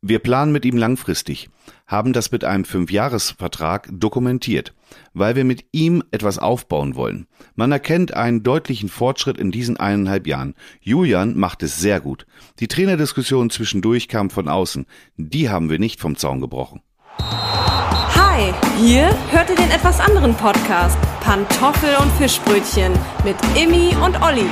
Wir 0.00 0.20
planen 0.20 0.52
mit 0.52 0.64
ihm 0.64 0.76
langfristig, 0.76 1.50
haben 1.88 2.12
das 2.12 2.30
mit 2.30 2.44
einem 2.44 2.64
Fünfjahresvertrag 2.64 3.88
dokumentiert, 3.90 4.72
weil 5.12 5.34
wir 5.34 5.42
mit 5.42 5.64
ihm 5.72 6.04
etwas 6.12 6.38
aufbauen 6.38 6.94
wollen. 6.94 7.26
Man 7.56 7.72
erkennt 7.72 8.14
einen 8.14 8.44
deutlichen 8.44 8.88
Fortschritt 8.88 9.38
in 9.38 9.50
diesen 9.50 9.76
eineinhalb 9.76 10.28
Jahren. 10.28 10.54
Julian 10.80 11.36
macht 11.36 11.64
es 11.64 11.80
sehr 11.80 12.00
gut. 12.00 12.26
Die 12.60 12.68
Trainerdiskussion 12.68 13.50
zwischendurch 13.50 14.06
kam 14.06 14.30
von 14.30 14.48
außen. 14.48 14.86
Die 15.16 15.50
haben 15.50 15.68
wir 15.68 15.80
nicht 15.80 15.98
vom 15.98 16.16
Zaun 16.16 16.40
gebrochen. 16.40 16.80
Hi, 17.18 18.54
hier 18.78 19.10
hört 19.32 19.50
ihr 19.50 19.56
den 19.56 19.70
etwas 19.72 19.98
anderen 19.98 20.34
Podcast 20.34 20.96
Pantoffel 21.22 21.96
und 22.00 22.12
Fischbrötchen 22.12 22.92
mit 23.24 23.36
Immi 23.60 23.96
und 23.96 24.22
Olli. 24.22 24.46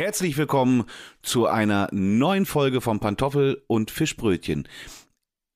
Herzlich 0.00 0.38
willkommen 0.38 0.84
zu 1.20 1.46
einer 1.46 1.90
neuen 1.92 2.46
Folge 2.46 2.80
von 2.80 3.00
Pantoffel 3.00 3.62
und 3.66 3.90
Fischbrötchen. 3.90 4.66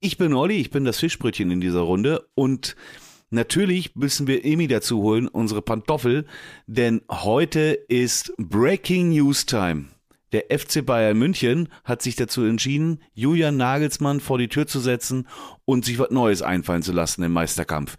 Ich 0.00 0.18
bin 0.18 0.34
Olli, 0.34 0.56
ich 0.56 0.70
bin 0.70 0.84
das 0.84 0.98
Fischbrötchen 0.98 1.50
in 1.50 1.62
dieser 1.62 1.80
Runde 1.80 2.28
und 2.34 2.76
natürlich 3.30 3.96
müssen 3.96 4.26
wir 4.26 4.44
Emi 4.44 4.68
dazu 4.68 5.00
holen, 5.00 5.28
unsere 5.28 5.62
Pantoffel, 5.62 6.26
denn 6.66 7.00
heute 7.10 7.72
ist 7.88 8.34
Breaking 8.36 9.12
News 9.12 9.46
Time. 9.46 9.86
Der 10.32 10.44
FC 10.50 10.84
Bayern 10.84 11.16
München 11.16 11.70
hat 11.82 12.02
sich 12.02 12.14
dazu 12.14 12.42
entschieden, 12.44 13.02
Julian 13.14 13.56
Nagelsmann 13.56 14.20
vor 14.20 14.36
die 14.36 14.48
Tür 14.48 14.66
zu 14.66 14.78
setzen 14.78 15.26
und 15.64 15.86
sich 15.86 15.98
was 15.98 16.10
Neues 16.10 16.42
einfallen 16.42 16.82
zu 16.82 16.92
lassen 16.92 17.22
im 17.22 17.32
Meisterkampf. 17.32 17.96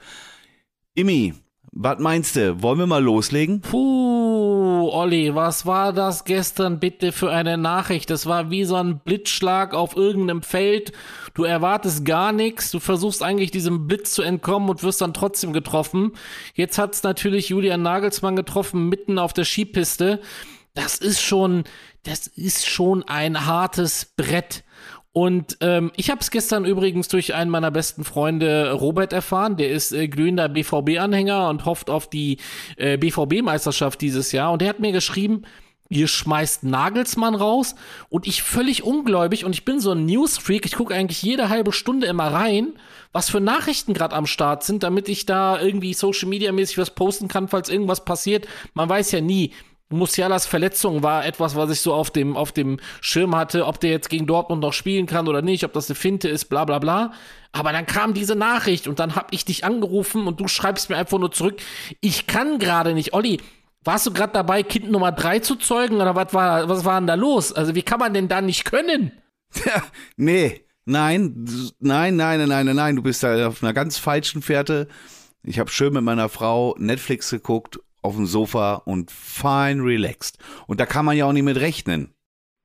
Imi, 0.94 1.34
was 1.78 2.00
meinst 2.00 2.38
du? 2.38 2.62
Wollen 2.62 2.80
wir 2.80 2.88
mal 2.88 3.04
loslegen? 3.04 3.60
Puh, 3.60 4.90
Olli, 4.90 5.36
was 5.36 5.66
war 5.66 5.92
das 5.92 6.24
gestern 6.24 6.80
bitte 6.80 7.12
für 7.12 7.32
eine 7.32 7.58
Nachricht? 7.58 8.10
Das 8.10 8.26
war 8.26 8.50
wie 8.50 8.64
so 8.64 8.76
ein 8.76 9.00
Blitzschlag 9.00 9.74
auf 9.74 9.98
irgendeinem 9.98 10.42
Feld. 10.42 10.94
Du 11.34 11.44
erwartest 11.44 12.06
gar 12.06 12.32
nichts, 12.32 12.72
du 12.72 12.80
versuchst 12.80 13.22
eigentlich 13.22 13.52
diesem 13.52 13.88
Blitz 13.88 14.14
zu 14.14 14.22
entkommen 14.22 14.70
und 14.70 14.84
wirst 14.84 15.02
dann 15.02 15.14
trotzdem 15.14 15.52
getroffen. 15.52 16.14
Jetzt 16.54 16.78
hat's 16.78 17.04
natürlich 17.04 17.50
Julian 17.50 17.82
Nagelsmann 17.82 18.38
getroffen, 18.38 18.88
mitten 18.88 19.20
auf 19.20 19.34
der 19.34 19.44
Skipiste. 19.44 20.22
Das 20.76 20.98
ist 20.98 21.22
schon, 21.22 21.66
das 22.04 22.28
ist 22.28 22.70
schon 22.70 23.04
ein 23.04 23.46
hartes 23.46 24.14
Brett. 24.16 24.64
Und 25.16 25.60
ähm, 25.62 25.94
ich 25.96 26.10
habe 26.10 26.20
es 26.20 26.30
gestern 26.30 26.66
übrigens 26.66 27.08
durch 27.08 27.34
einen 27.34 27.50
meiner 27.50 27.72
besten 27.72 28.04
Freunde 28.04 28.74
Robert 28.74 29.14
erfahren. 29.14 29.56
Der 29.56 29.72
ist 29.72 29.94
äh, 29.94 30.10
glühender 30.10 30.50
BVB-Anhänger 30.50 31.48
und 31.48 31.64
hofft 31.64 31.90
auf 31.90 32.10
die 32.10 32.40
äh, 32.76 32.98
BVB-Meisterschaft 32.98 34.02
dieses 34.02 34.34
Jahr. 34.34 34.52
Und 34.52 34.62
der 34.62 34.68
hat 34.68 34.82
mir 34.82 34.92
geschrieben, 34.92 35.44
ihr 35.88 36.10
schmeißt 36.10 36.66
Nagelsmann 36.66 37.34
raus 37.34 37.76
und 38.10 38.28
ich 38.28 38.44
völlig 38.44 38.84
ungläubig 38.84 39.46
und 39.46 39.54
ich 39.54 39.64
bin 39.64 39.80
so 39.80 39.94
ein 39.94 40.06
Newsfreak, 40.06 40.66
ich 40.66 40.76
gucke 40.76 40.94
eigentlich 40.94 41.22
jede 41.22 41.48
halbe 41.48 41.72
Stunde 41.72 42.08
immer 42.08 42.28
rein, 42.28 42.74
was 43.14 43.30
für 43.30 43.40
Nachrichten 43.40 43.94
gerade 43.94 44.18
am 44.18 44.26
Start 44.26 44.66
sind, 44.66 44.84
damit 44.84 45.08
ich 45.08 45.26
da 45.26 45.62
irgendwie 45.62 45.94
Social 45.94 46.28
Media 46.28 46.52
mäßig 46.52 46.78
was 46.78 46.94
posten 46.94 47.30
kann, 47.30 47.48
falls 47.48 47.70
irgendwas 47.70 48.04
passiert. 48.04 48.48
Man 48.74 48.90
weiß 48.90 49.14
ja 49.14 49.22
nie. 49.22 49.54
Musialas 49.90 50.48
Verletzung 50.48 51.04
war 51.04 51.26
etwas, 51.26 51.56
was 51.56 51.70
ich 51.70 51.80
so 51.80 51.94
auf 51.94 52.10
dem, 52.10 52.36
auf 52.36 52.52
dem 52.52 52.80
Schirm 53.02 53.36
hatte, 53.36 53.68
ob 53.68 53.80
der 53.80 53.92
jetzt 53.92 54.10
gegen 54.10 54.26
Dortmund 54.26 54.62
noch 54.62 54.74
spielen 54.74 55.06
kann 55.06 55.28
oder 55.28 55.44
nicht, 55.44 55.64
ob 55.64 55.74
das 55.74 55.90
eine 55.90 55.96
Finte 55.96 56.28
ist, 56.28 56.46
bla 56.46 56.66
bla 56.66 56.80
bla. 56.80 57.14
Aber 57.52 57.72
dann 57.72 57.86
kam 57.86 58.14
diese 58.14 58.36
Nachricht 58.36 58.88
und 58.88 59.00
dann 59.00 59.16
hab 59.16 59.32
ich 59.32 59.46
dich 59.46 59.64
angerufen 59.64 60.28
und 60.28 60.40
du 60.40 60.48
schreibst 60.48 60.90
mir 60.90 60.98
einfach 60.98 61.20
nur 61.20 61.32
zurück, 61.32 61.58
ich 62.02 62.26
kann 62.26 62.58
gerade 62.58 62.94
nicht. 62.96 63.14
Olli, 63.14 63.40
warst 63.84 64.08
du 64.08 64.12
gerade 64.12 64.34
dabei, 64.34 64.64
Kind 64.64 64.90
Nummer 64.90 65.12
drei 65.12 65.40
zu 65.40 65.56
zeugen 65.56 65.98
oder 65.98 66.16
was 66.16 66.34
war, 66.34 66.68
was 66.68 66.84
war 66.84 67.00
denn 67.00 67.08
da 67.08 67.14
los? 67.14 67.54
Also 67.54 67.76
wie 67.76 67.84
kann 67.84 68.00
man 68.00 68.14
denn 68.14 68.28
da 68.28 68.42
nicht 68.42 68.66
können? 68.66 69.12
Ja, 69.64 69.84
nee, 70.18 70.66
nein, 70.86 71.46
nein, 71.80 72.16
nein, 72.16 72.48
nein, 72.48 72.66
nein, 72.66 72.76
nein, 72.76 72.96
du 72.96 73.04
bist 73.04 73.24
da 73.24 73.48
auf 73.48 73.64
einer 73.64 73.74
ganz 73.74 73.98
falschen 73.98 74.42
Fährte. 74.42 74.88
Ich 75.44 75.60
habe 75.60 75.70
schön 75.70 75.94
mit 75.94 76.04
meiner 76.04 76.28
Frau 76.28 76.76
Netflix 76.80 77.30
geguckt 77.30 77.80
auf 78.06 78.16
dem 78.16 78.26
Sofa 78.26 78.76
und 78.76 79.12
fein 79.12 79.82
relaxed. 79.82 80.38
Und 80.68 80.80
da 80.80 80.86
kann 80.86 81.06
man 81.06 81.18
ja 81.18 81.26
auch 81.26 81.34
nicht 81.34 81.44
mit 81.44 81.58
rechnen. 81.58 82.16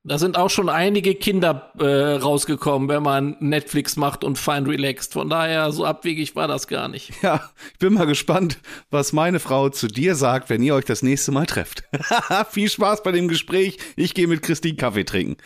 Da 0.03 0.17
sind 0.17 0.35
auch 0.35 0.49
schon 0.49 0.67
einige 0.67 1.13
Kinder 1.13 1.73
äh, 1.77 2.15
rausgekommen, 2.15 2.89
wenn 2.89 3.03
man 3.03 3.37
Netflix 3.39 3.97
macht 3.97 4.23
und 4.23 4.39
fein 4.39 4.65
relaxed. 4.65 5.13
Von 5.13 5.29
daher, 5.29 5.71
so 5.71 5.85
abwegig 5.85 6.35
war 6.35 6.47
das 6.47 6.67
gar 6.67 6.87
nicht. 6.87 7.11
Ja, 7.21 7.51
ich 7.73 7.77
bin 7.77 7.93
mal 7.93 8.07
gespannt, 8.07 8.57
was 8.89 9.13
meine 9.13 9.39
Frau 9.39 9.69
zu 9.69 9.87
dir 9.87 10.15
sagt, 10.15 10.49
wenn 10.49 10.63
ihr 10.63 10.73
euch 10.73 10.85
das 10.85 11.03
nächste 11.03 11.31
Mal 11.31 11.45
trefft. 11.45 11.83
Viel 12.49 12.67
Spaß 12.67 13.03
bei 13.03 13.11
dem 13.11 13.27
Gespräch. 13.27 13.77
Ich 13.95 14.15
gehe 14.15 14.27
mit 14.27 14.41
Christine 14.41 14.75
Kaffee 14.75 15.03
trinken. 15.03 15.37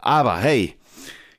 Aber 0.00 0.38
hey, 0.38 0.76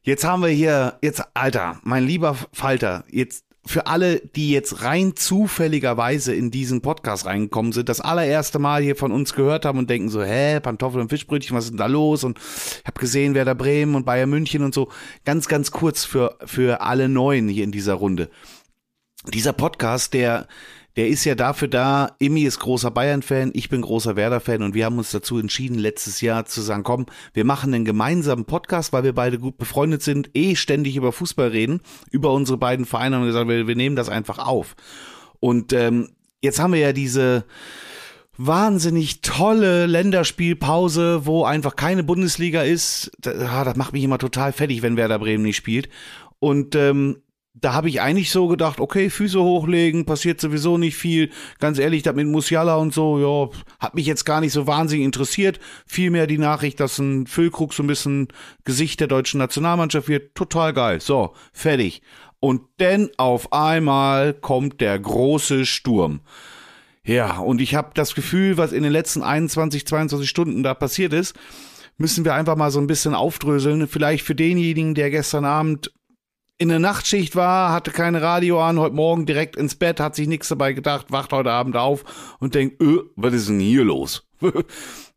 jetzt 0.04 0.26
haben 0.26 0.42
wir 0.42 0.50
hier, 0.50 0.98
jetzt, 1.02 1.24
Alter, 1.34 1.80
mein 1.84 2.06
lieber 2.06 2.36
Falter, 2.52 3.06
jetzt 3.10 3.46
für 3.66 3.86
alle, 3.86 4.20
die 4.20 4.52
jetzt 4.52 4.84
rein 4.84 5.16
zufälligerweise 5.16 6.34
in 6.34 6.50
diesen 6.50 6.82
Podcast 6.82 7.26
reingekommen 7.26 7.72
sind, 7.72 7.90
das 7.90 8.02
allererste 8.02 8.58
Mal 8.58 8.82
hier 8.82 8.96
von 8.96 9.12
uns 9.12 9.34
gehört 9.34 9.66
haben 9.66 9.78
und 9.78 9.90
denken 9.90 10.10
so, 10.10 10.24
hä, 10.24 10.60
Pantoffel 10.60 11.00
und 11.00 11.10
Fischbrötchen, 11.10 11.56
was 11.56 11.66
ist 11.66 11.72
denn 11.72 11.78
da 11.78 11.86
los? 11.86 12.24
Und 12.24 12.40
ich 12.40 12.88
habe 12.88 13.00
gesehen, 13.00 13.36
Werder 13.36 13.56
Bremen 13.56 13.96
und 13.96 14.06
Bayern 14.06 14.30
München 14.30 14.64
und 14.64 14.74
so. 14.74 14.90
Ganz, 15.26 15.48
ganz 15.48 15.72
kurz 15.72 16.06
für, 16.06 16.38
für 16.44 16.82
alle 16.82 17.08
Neuen 17.08 17.48
hier 17.48 17.64
in 17.64 17.72
dieser 17.72 17.94
Runde. 17.94 18.30
Dieser 19.32 19.54
Podcast, 19.54 20.16
der 20.16 20.48
der 20.96 21.08
ist 21.08 21.24
ja 21.24 21.36
dafür 21.36 21.68
da, 21.68 22.16
Imi 22.20 22.44
ist 22.44 22.60
großer 22.60 22.92
Bayern-Fan, 22.92 23.52
ich 23.54 23.70
bin 23.70 23.82
großer 23.82 24.16
Werder-Fan 24.16 24.62
und 24.62 24.74
wir 24.74 24.86
haben 24.86 24.98
uns 24.98 25.12
dazu 25.12 25.38
entschieden, 25.38 25.78
letztes 25.78 26.22
Jahr 26.22 26.46
zu 26.46 26.62
sagen, 26.62 26.84
komm, 26.84 27.06
wir 27.34 27.46
machen 27.46 27.74
einen 27.74 27.86
gemeinsamen 27.86 28.46
Podcast, 28.46 28.92
weil 28.92 29.04
wir 29.04 29.14
beide 29.14 29.40
gut 29.40 29.58
befreundet 29.58 30.04
sind, 30.04 30.30
eh 30.34 30.56
ständig 30.56 30.98
über 30.98 31.12
Fußball 31.12 31.48
reden, 31.48 31.82
über 32.12 32.34
unsere 32.34 32.58
beiden 32.58 32.86
Vereine 32.86 33.20
und 33.20 33.26
gesagt, 33.26 33.48
wir, 33.48 33.68
wir 33.68 33.76
nehmen 33.76 33.96
das 33.96 34.10
einfach 34.10 34.40
auf. 34.40 34.76
Und 35.40 35.74
ähm, 35.74 36.10
jetzt 36.42 36.60
haben 36.60 36.74
wir 36.74 36.80
ja 36.80 36.94
diese 36.94 37.46
wahnsinnig 38.38 39.22
tolle 39.22 39.86
Länderspielpause, 39.86 41.26
wo 41.26 41.44
einfach 41.44 41.76
keine 41.76 42.04
Bundesliga 42.04 42.64
ist. 42.64 43.12
Das, 43.20 43.38
das 43.38 43.76
macht 43.76 43.94
mich 43.94 44.04
immer 44.04 44.18
total 44.18 44.52
fertig, 44.52 44.82
wenn 44.82 44.98
Werder 44.98 45.20
Bremen 45.20 45.44
nicht 45.44 45.58
spielt. 45.58 45.90
Und 46.40 46.76
ähm, 46.76 47.22
da 47.54 47.74
habe 47.74 47.90
ich 47.90 48.02
eigentlich 48.02 48.32
so 48.32 48.48
gedacht, 48.48 48.80
okay, 48.80 49.10
Füße 49.10 49.42
hochlegen, 49.42 50.06
passiert 50.06 50.40
sowieso 50.40 50.78
nicht 50.78 50.96
viel. 50.96 51.32
Ganz 51.60 51.80
ehrlich, 51.80 52.02
das 52.02 52.16
mit 52.16 52.28
Musiala 52.28 52.76
und 52.76 52.94
so, 52.94 53.20
ja, 53.20 53.60
hat 53.80 53.94
mich 53.94 54.06
jetzt 54.06 54.26
gar 54.26 54.40
nicht 54.40 54.54
so 54.54 54.68
wahnsinnig 54.68 55.06
interessiert. 55.06 55.60
Vielmehr 55.86 56.28
die 56.28 56.38
Nachricht, 56.38 56.80
dass 56.80 56.98
ein 56.98 57.28
Füllkrug 57.28 57.74
so 57.74 57.84
ein 57.84 57.88
bisschen 57.88 58.30
Gesicht 58.64 59.02
der 59.02 59.08
deutschen 59.08 59.40
Nationalmannschaft 59.40 60.08
wird. 60.08 60.34
Total 60.34 60.74
geil. 60.74 61.02
So, 61.02 61.34
fertig. 61.52 62.02
Und 62.40 62.62
denn 62.80 63.10
auf 63.18 63.52
einmal 63.52 64.34
kommt 64.34 64.80
der 64.80 64.98
große 64.98 65.66
Sturm. 65.66 66.22
Ja, 67.04 67.38
und 67.40 67.62
ich 67.62 67.76
habe 67.76 67.92
das 67.94 68.16
Gefühl, 68.16 68.58
was 68.58 68.72
in 68.72 68.84
den 68.84 68.92
letzten 68.92 69.24
21, 69.24 69.86
22 69.86 70.30
Stunden 70.30 70.64
da 70.64 70.74
passiert 70.74 71.14
ist, 71.14 71.36
müssen 71.98 72.24
wir 72.26 72.34
einfach 72.34 72.56
mal 72.56 72.72
so 72.72 72.80
ein 72.80 72.88
bisschen 72.88 73.14
aufdröseln. 73.14 73.88
Vielleicht 73.88 74.26
für 74.26 74.36
denjenigen, 74.36 74.96
der 74.96 75.12
gestern 75.12 75.46
Abend 75.46 75.92
in 76.62 76.70
der 76.70 76.78
Nachtschicht 76.78 77.36
war, 77.36 77.72
hatte 77.72 77.90
kein 77.90 78.16
Radio 78.16 78.64
an, 78.64 78.78
heute 78.78 78.94
Morgen 78.94 79.26
direkt 79.26 79.56
ins 79.56 79.74
Bett, 79.74 80.00
hat 80.00 80.16
sich 80.16 80.28
nichts 80.28 80.48
dabei 80.48 80.74
gedacht, 80.74 81.08
wacht 81.12 81.34
heute 81.34 81.50
Abend 81.50 81.76
auf 81.76 82.04
und 82.40 82.54
denkt, 82.54 82.80
öh, 82.80 83.00
was 83.16 83.34
ist 83.34 83.50
denn 83.50 83.60
hier 83.60 83.84
los? 83.84 84.30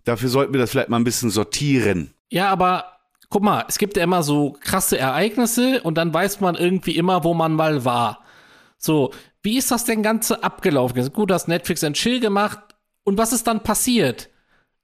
Dafür 0.05 0.31
sollten 0.31 0.55
wir 0.55 0.61
das 0.61 0.71
vielleicht 0.71 0.89
mal 0.89 0.97
ein 0.97 1.05
bisschen 1.05 1.29
sortieren. 1.29 2.15
Ja, 2.31 2.49
aber 2.49 2.87
guck 3.29 3.43
mal, 3.43 3.63
es 3.69 3.77
gibt 3.77 3.99
ja 3.99 4.05
immer 4.05 4.23
so 4.23 4.57
krasse 4.59 4.97
Ereignisse 4.97 5.83
und 5.83 5.99
dann 5.99 6.15
weiß 6.15 6.41
man 6.41 6.55
irgendwie 6.55 6.97
immer, 6.97 7.25
wo 7.25 7.35
man 7.35 7.53
mal 7.53 7.85
war. 7.85 8.25
So, 8.79 9.13
wie 9.43 9.59
ist 9.59 9.71
das 9.71 9.85
denn 9.85 10.03
Ganze 10.03 10.43
abgelaufen? 10.43 11.13
Gut, 11.13 11.31
hast 11.31 11.47
Netflix 11.47 11.85
ein 11.85 11.93
Chill 11.93 12.21
gemacht 12.21 12.59
und 13.03 13.19
was 13.19 13.35
ist 13.35 13.47
dann 13.47 13.63
passiert? 13.63 14.31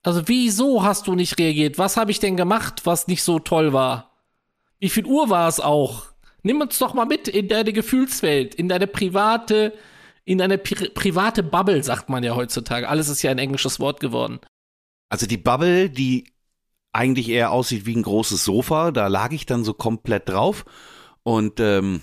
Also, 0.03 0.29
wieso 0.29 0.83
hast 0.83 1.07
du 1.07 1.15
nicht 1.15 1.39
reagiert? 1.39 1.79
Was 1.79 1.97
habe 1.97 2.11
ich 2.11 2.19
denn 2.19 2.37
gemacht, 2.37 2.83
was 2.85 3.07
nicht 3.07 3.23
so 3.23 3.39
toll 3.39 3.73
war? 3.73 4.11
Wie 4.79 4.91
viel 4.91 5.07
Uhr 5.07 5.31
war 5.31 5.49
es 5.49 5.59
auch? 5.59 6.11
Nimm 6.43 6.61
uns 6.61 6.79
doch 6.79 6.95
mal 6.95 7.07
mit 7.07 7.29
in 7.29 7.49
deine 7.49 7.73
Gefühlswelt, 7.73 8.55
in 8.55 8.69
deine 8.69 8.87
private, 8.87 9.73
in 10.25 10.39
deine 10.39 10.59
pri 10.59 10.89
private 10.91 11.43
Bubble, 11.43 11.83
sagt 11.83 12.09
man 12.09 12.23
ja 12.23 12.35
heutzutage. 12.35 12.89
Alles 12.89 13.09
ist 13.09 13.23
ja 13.23 13.31
ein 13.31 13.39
englisches 13.39 13.81
Wort 13.81 14.01
geworden. 14.01 14.41
Also 15.09 15.27
die 15.27 15.37
Bubble, 15.37 15.91
die 15.91 16.33
eigentlich 16.93 17.29
eher 17.29 17.53
aussieht 17.53 17.87
wie 17.87 17.97
ein 17.97 18.03
großes 18.03 18.45
Sofa, 18.45 18.91
da 18.91 19.07
lag 19.09 19.33
ich 19.33 19.47
dann 19.47 19.65
so 19.65 19.75
komplett 19.75 20.29
drauf 20.29 20.65
und 21.23 21.61
ähm, 21.61 22.03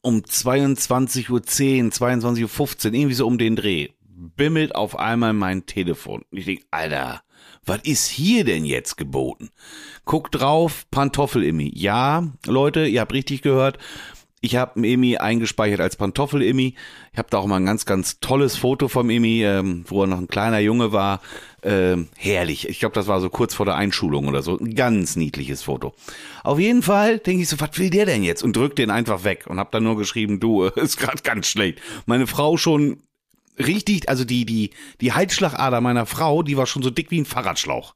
um 0.00 0.20
22.10 0.20 1.30
Uhr, 1.30 1.40
22.15 1.40 2.86
Uhr, 2.86 2.94
irgendwie 2.94 3.14
so 3.14 3.26
um 3.26 3.38
den 3.38 3.56
Dreh, 3.56 3.90
bimmelt 4.00 4.74
auf 4.74 4.98
einmal 4.98 5.32
mein 5.32 5.66
Telefon. 5.66 6.24
Und 6.30 6.38
ich 6.38 6.46
denke, 6.46 6.64
Alter, 6.70 7.22
was 7.66 7.80
ist 7.82 8.08
hier 8.08 8.44
denn 8.44 8.64
jetzt 8.64 8.96
geboten? 8.96 9.50
Guck 10.04 10.30
drauf, 10.30 10.86
Pantoffel-Immi. 10.90 11.72
Ja, 11.74 12.28
Leute, 12.46 12.86
ihr 12.86 13.00
habt 13.00 13.12
richtig 13.12 13.42
gehört. 13.42 13.78
Ich 14.40 14.54
habe 14.54 14.86
Emi 14.86 15.16
eingespeichert 15.16 15.80
als 15.80 15.96
Pantoffel-Emi. 15.96 16.76
Ich 17.12 17.18
habe 17.18 17.28
da 17.30 17.38
auch 17.38 17.46
mal 17.46 17.56
ein 17.56 17.66
ganz, 17.66 17.84
ganz 17.84 18.20
tolles 18.20 18.56
Foto 18.56 18.86
vom 18.86 19.10
Emi, 19.10 19.42
ähm, 19.42 19.84
wo 19.88 20.02
er 20.02 20.06
noch 20.06 20.18
ein 20.18 20.28
kleiner 20.28 20.60
Junge 20.60 20.92
war. 20.92 21.20
Ähm, 21.64 22.08
herrlich. 22.16 22.68
Ich 22.68 22.78
glaube, 22.78 22.94
das 22.94 23.08
war 23.08 23.20
so 23.20 23.28
kurz 23.28 23.54
vor 23.54 23.66
der 23.66 23.74
Einschulung 23.74 24.28
oder 24.28 24.42
so. 24.42 24.56
Ein 24.56 24.74
ganz 24.76 25.16
niedliches 25.16 25.62
Foto. 25.62 25.94
Auf 26.44 26.60
jeden 26.60 26.82
Fall 26.82 27.18
denke 27.18 27.42
ich 27.42 27.48
so, 27.48 27.58
was 27.58 27.76
will 27.78 27.90
der 27.90 28.06
denn 28.06 28.22
jetzt? 28.22 28.44
Und 28.44 28.54
drück 28.54 28.76
den 28.76 28.90
einfach 28.90 29.24
weg 29.24 29.46
und 29.48 29.58
habe 29.58 29.70
dann 29.72 29.82
nur 29.82 29.96
geschrieben, 29.96 30.38
du, 30.38 30.64
ist 30.76 30.98
gerade 30.98 31.22
ganz 31.22 31.48
schlecht. 31.48 31.80
Meine 32.04 32.28
Frau 32.28 32.56
schon 32.56 32.98
richtig, 33.58 34.08
also 34.08 34.24
die, 34.24 34.44
die, 34.44 34.70
die 35.00 35.12
Halsschlagader 35.12 35.80
meiner 35.80 36.06
Frau, 36.06 36.42
die 36.42 36.56
war 36.56 36.66
schon 36.66 36.82
so 36.82 36.90
dick 36.90 37.10
wie 37.10 37.20
ein 37.20 37.26
Fahrradschlauch. 37.26 37.94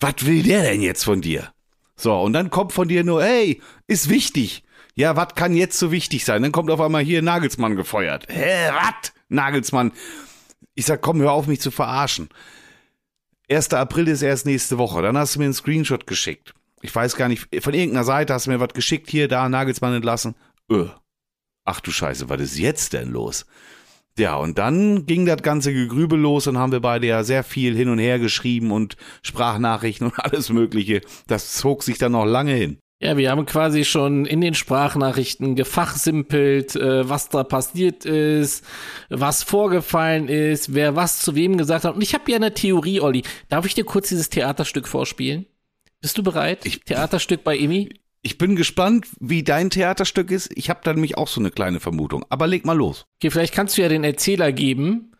Was 0.00 0.26
will 0.26 0.42
der 0.42 0.62
denn 0.62 0.82
jetzt 0.82 1.04
von 1.04 1.20
dir? 1.22 1.52
So, 1.96 2.20
und 2.20 2.34
dann 2.34 2.50
kommt 2.50 2.72
von 2.72 2.88
dir 2.88 3.04
nur, 3.04 3.22
hey, 3.22 3.60
ist 3.86 4.08
wichtig. 4.08 4.62
Ja, 4.94 5.16
was 5.16 5.34
kann 5.34 5.54
jetzt 5.54 5.78
so 5.78 5.90
wichtig 5.90 6.24
sein? 6.24 6.42
Dann 6.42 6.52
kommt 6.52 6.70
auf 6.70 6.80
einmal 6.80 7.02
hier 7.02 7.22
Nagelsmann 7.22 7.76
gefeuert. 7.76 8.26
Hä, 8.28 8.70
was? 8.70 9.12
Nagelsmann. 9.28 9.92
Ich 10.74 10.86
sag, 10.86 11.00
komm, 11.02 11.20
hör 11.20 11.32
auf, 11.32 11.46
mich 11.46 11.60
zu 11.60 11.70
verarschen. 11.70 12.28
1. 13.50 13.72
April 13.74 14.08
ist 14.08 14.22
erst 14.22 14.46
nächste 14.46 14.78
Woche. 14.78 15.02
Dann 15.02 15.16
hast 15.16 15.34
du 15.34 15.38
mir 15.38 15.46
einen 15.46 15.54
Screenshot 15.54 16.06
geschickt. 16.06 16.54
Ich 16.82 16.94
weiß 16.94 17.16
gar 17.16 17.28
nicht, 17.28 17.48
von 17.62 17.74
irgendeiner 17.74 18.04
Seite 18.04 18.34
hast 18.34 18.46
du 18.46 18.50
mir 18.50 18.60
was 18.60 18.74
geschickt, 18.74 19.10
hier, 19.10 19.28
da, 19.28 19.48
Nagelsmann 19.48 19.94
entlassen. 19.94 20.34
Öh. 20.70 20.88
Ach 21.64 21.80
du 21.80 21.90
Scheiße, 21.90 22.28
was 22.28 22.40
ist 22.40 22.58
jetzt 22.58 22.92
denn 22.92 23.10
los? 23.10 23.46
Ja, 24.18 24.36
und 24.36 24.56
dann 24.58 25.04
ging 25.04 25.26
das 25.26 25.42
ganze 25.42 25.74
Gegrübel 25.74 26.18
los 26.18 26.46
und 26.46 26.56
haben 26.56 26.72
wir 26.72 26.80
beide 26.80 27.06
ja 27.06 27.22
sehr 27.22 27.44
viel 27.44 27.76
hin 27.76 27.90
und 27.90 27.98
her 27.98 28.18
geschrieben 28.18 28.70
und 28.70 28.96
Sprachnachrichten 29.22 30.06
und 30.06 30.18
alles 30.18 30.50
Mögliche. 30.50 31.02
Das 31.26 31.52
zog 31.54 31.82
sich 31.82 31.98
dann 31.98 32.12
noch 32.12 32.24
lange 32.24 32.52
hin. 32.52 32.78
Ja, 32.98 33.18
wir 33.18 33.30
haben 33.30 33.44
quasi 33.44 33.84
schon 33.84 34.24
in 34.24 34.40
den 34.40 34.54
Sprachnachrichten 34.54 35.54
gefachsimpelt, 35.54 36.76
äh, 36.76 37.06
was 37.06 37.28
da 37.28 37.44
passiert 37.44 38.06
ist, 38.06 38.64
was 39.10 39.42
vorgefallen 39.42 40.28
ist, 40.28 40.72
wer 40.72 40.96
was 40.96 41.20
zu 41.20 41.34
wem 41.34 41.58
gesagt 41.58 41.84
hat. 41.84 41.94
Und 41.94 42.00
ich 42.00 42.14
habe 42.14 42.30
ja 42.30 42.36
eine 42.36 42.54
Theorie, 42.54 43.02
Olli. 43.02 43.22
Darf 43.50 43.66
ich 43.66 43.74
dir 43.74 43.84
kurz 43.84 44.08
dieses 44.08 44.30
Theaterstück 44.30 44.88
vorspielen? 44.88 45.44
Bist 46.00 46.16
du 46.16 46.22
bereit? 46.22 46.64
Ich, 46.64 46.80
Theaterstück 46.80 47.44
bei 47.44 47.58
Emi? 47.58 47.90
Ich 48.26 48.38
bin 48.38 48.56
gespannt, 48.56 49.06
wie 49.20 49.44
dein 49.44 49.70
Theaterstück 49.70 50.32
ist. 50.32 50.50
Ich 50.56 50.68
habe 50.68 50.80
da 50.82 50.92
nämlich 50.92 51.16
auch 51.16 51.28
so 51.28 51.40
eine 51.40 51.52
kleine 51.52 51.78
Vermutung. 51.78 52.24
Aber 52.28 52.48
leg 52.48 52.64
mal 52.64 52.76
los. 52.76 53.06
Okay, 53.18 53.30
vielleicht 53.30 53.54
kannst 53.54 53.78
du 53.78 53.82
ja 53.82 53.88
den 53.88 54.02
Erzähler 54.02 54.50
geben. 54.50 55.12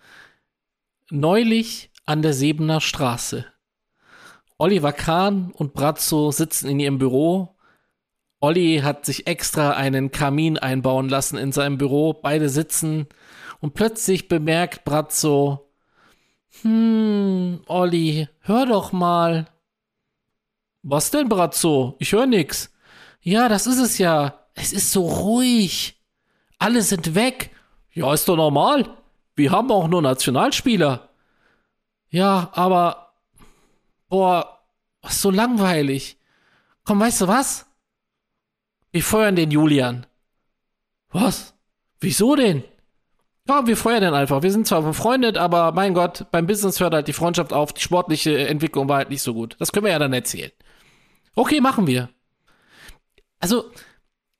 Neulich 1.10 1.92
an 2.04 2.22
der 2.22 2.32
Sebener 2.32 2.80
Straße. 2.80 3.46
Oliver 4.58 4.92
Kahn 4.92 5.52
und 5.52 5.72
Brazzo 5.72 6.32
sitzen 6.32 6.68
in 6.68 6.80
ihrem 6.80 6.98
Büro 6.98 7.56
Olli 8.40 8.80
hat 8.82 9.06
sich 9.06 9.28
extra 9.28 9.70
einen 9.70 10.10
Kamin 10.10 10.58
einbauen 10.58 11.08
lassen 11.08 11.38
in 11.38 11.52
seinem 11.52 11.78
Büro. 11.78 12.12
Beide 12.12 12.48
sitzen 12.48 13.06
und 13.60 13.74
plötzlich 13.74 14.26
bemerkt 14.26 14.84
Brazzo, 14.84 15.70
hm, 16.62 17.60
Olli, 17.66 18.28
hör 18.40 18.66
doch 18.66 18.90
mal. 18.90 19.46
Was 20.82 21.12
denn, 21.12 21.28
Brazzo? 21.28 21.94
Ich 22.00 22.12
höre 22.12 22.26
nix. 22.26 22.75
Ja, 23.26 23.48
das 23.48 23.66
ist 23.66 23.80
es 23.80 23.98
ja. 23.98 24.38
Es 24.54 24.72
ist 24.72 24.92
so 24.92 25.04
ruhig. 25.04 26.00
Alle 26.60 26.80
sind 26.80 27.16
weg. 27.16 27.50
Ja, 27.92 28.14
ist 28.14 28.28
doch 28.28 28.36
normal. 28.36 28.88
Wir 29.34 29.50
haben 29.50 29.72
auch 29.72 29.88
nur 29.88 30.00
Nationalspieler. 30.00 31.08
Ja, 32.08 32.50
aber 32.52 33.14
boah, 34.08 34.60
was 35.02 35.20
so 35.20 35.32
langweilig. 35.32 36.18
Komm, 36.84 37.00
weißt 37.00 37.22
du 37.22 37.26
was? 37.26 37.66
Wir 38.92 39.02
feuern 39.02 39.34
den 39.34 39.50
Julian. 39.50 40.06
Was? 41.10 41.52
Wieso 41.98 42.36
denn? 42.36 42.62
Ja, 43.48 43.66
wir 43.66 43.76
feuern 43.76 44.02
den 44.02 44.14
einfach. 44.14 44.42
Wir 44.42 44.52
sind 44.52 44.68
zwar 44.68 44.82
befreundet, 44.82 45.36
aber 45.36 45.72
mein 45.72 45.94
Gott, 45.94 46.26
beim 46.30 46.46
Business 46.46 46.78
hört 46.78 46.94
halt 46.94 47.08
die 47.08 47.12
Freundschaft 47.12 47.52
auf. 47.52 47.72
Die 47.72 47.82
sportliche 47.82 48.46
Entwicklung 48.46 48.88
war 48.88 48.98
halt 48.98 49.10
nicht 49.10 49.22
so 49.22 49.34
gut. 49.34 49.56
Das 49.58 49.72
können 49.72 49.86
wir 49.86 49.92
ja 49.92 49.98
dann 49.98 50.12
erzählen. 50.12 50.52
Okay, 51.34 51.60
machen 51.60 51.88
wir. 51.88 52.08
Also, 53.38 53.70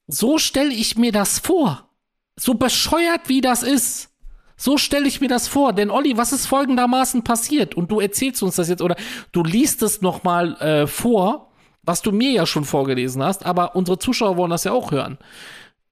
so 0.07 0.39
stelle 0.39 0.73
ich 0.73 0.97
mir 0.97 1.13
das 1.13 1.39
vor. 1.39 1.91
So 2.39 2.55
bescheuert 2.55 3.29
wie 3.29 3.41
das 3.41 3.63
ist. 3.63 4.11
So 4.57 4.79
stelle 4.79 5.07
ich 5.07 5.21
mir 5.21 5.29
das 5.29 5.49
vor. 5.49 5.73
Denn 5.73 5.91
Olli, 5.91 6.17
was 6.17 6.33
ist 6.33 6.47
folgendermaßen 6.47 7.25
passiert? 7.25 7.75
Und 7.75 7.91
du 7.91 8.01
erzählst 8.01 8.43
uns 8.43 8.57
das 8.57 8.69
jetzt 8.69 8.83
oder 8.83 8.97
du 9.33 9.43
liest 9.43 9.83
es 9.83 10.01
nochmal 10.01 10.57
äh, 10.61 10.87
vor 10.87 11.47
was 11.87 12.03
du 12.03 12.13
mir 12.13 12.33
ja 12.33 12.45
schon 12.45 12.65
vorgelesen 12.65 13.23
hast, 13.23 13.47
aber 13.47 13.77
unsere 13.77 13.99
Zuschauer 13.99 14.37
wollen 14.37 14.51
das 14.51 14.65
ja 14.65 14.73
auch 14.73 14.91
hören. 14.91 15.19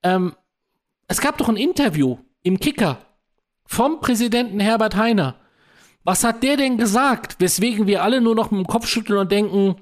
Ähm, 0.02 0.34
es 1.06 1.20
gab 1.20 1.38
doch 1.38 1.48
ein 1.48 1.56
Interview 1.56 2.18
im 2.42 2.58
Kicker 2.58 2.98
vom 3.64 4.00
Präsidenten 4.00 4.60
Herbert 4.60 4.96
Heiner. 4.96 5.36
Was 6.02 6.24
hat 6.24 6.42
der 6.42 6.56
denn 6.56 6.76
gesagt, 6.76 7.36
weswegen 7.38 7.86
wir 7.86 8.02
alle 8.02 8.20
nur 8.20 8.34
noch 8.34 8.50
mit 8.50 8.58
dem 8.60 8.66
Kopf 8.66 8.86
schütteln 8.86 9.20
und 9.20 9.32
denken, 9.32 9.76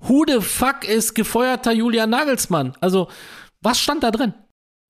who 0.00 0.24
the 0.26 0.40
fuck 0.40 0.84
ist 0.86 1.14
gefeuerter 1.14 1.72
Julian 1.72 2.10
Nagelsmann? 2.10 2.74
Also, 2.80 3.08
was 3.60 3.80
stand 3.80 4.02
da 4.02 4.10
drin? 4.10 4.34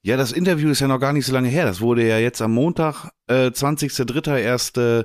Ja, 0.02 0.16
das 0.16 0.32
Interview 0.32 0.70
ist 0.70 0.80
ja 0.80 0.88
noch 0.88 1.00
gar 1.00 1.12
nicht 1.12 1.26
so 1.26 1.32
lange 1.32 1.48
her. 1.48 1.64
Das 1.64 1.80
wurde 1.80 2.06
ja 2.06 2.18
jetzt 2.18 2.40
am 2.40 2.52
Montag, 2.52 3.10
äh, 3.26 3.48
20.03. 3.48 4.38
erst 4.38 4.78
äh, 4.78 5.04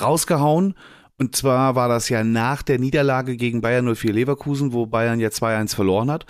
rausgehauen. 0.00 0.74
Und 1.18 1.36
zwar 1.36 1.74
war 1.74 1.88
das 1.88 2.08
ja 2.08 2.24
nach 2.24 2.62
der 2.62 2.78
Niederlage 2.78 3.36
gegen 3.36 3.60
Bayern 3.60 3.94
04 3.94 4.12
Leverkusen, 4.12 4.72
wo 4.72 4.86
Bayern 4.86 5.20
ja 5.20 5.28
2-1 5.28 5.74
verloren 5.74 6.10
hat. 6.10 6.24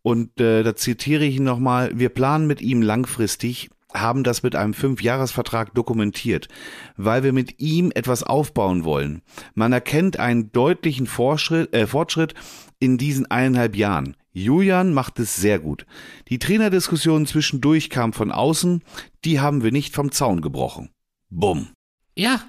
Und 0.00 0.40
äh, 0.40 0.62
da 0.62 0.74
zitiere 0.74 1.24
ich 1.24 1.36
ihn 1.36 1.44
nochmal, 1.44 1.90
wir 1.94 2.08
planen 2.08 2.46
mit 2.46 2.62
ihm 2.62 2.80
langfristig, 2.80 3.68
haben 3.94 4.24
das 4.24 4.42
mit 4.42 4.56
einem 4.56 4.74
Fünfjahresvertrag 4.74 5.74
dokumentiert, 5.74 6.48
weil 6.96 7.22
wir 7.22 7.32
mit 7.32 7.60
ihm 7.60 7.90
etwas 7.94 8.22
aufbauen 8.22 8.84
wollen. 8.84 9.22
Man 9.54 9.72
erkennt 9.72 10.18
einen 10.18 10.52
deutlichen 10.52 11.06
Fortschritt, 11.06 11.74
äh, 11.74 11.86
Fortschritt 11.86 12.34
in 12.78 12.98
diesen 12.98 13.30
eineinhalb 13.30 13.76
Jahren. 13.76 14.16
Julian 14.32 14.92
macht 14.92 15.18
es 15.18 15.36
sehr 15.36 15.58
gut. 15.58 15.86
Die 16.28 16.38
Trainerdiskussion 16.38 17.26
zwischendurch 17.26 17.90
kam 17.90 18.12
von 18.12 18.30
außen, 18.30 18.82
die 19.24 19.40
haben 19.40 19.62
wir 19.62 19.72
nicht 19.72 19.94
vom 19.94 20.12
Zaun 20.12 20.40
gebrochen. 20.40 20.90
Bumm. 21.30 21.70
Ja, 22.14 22.42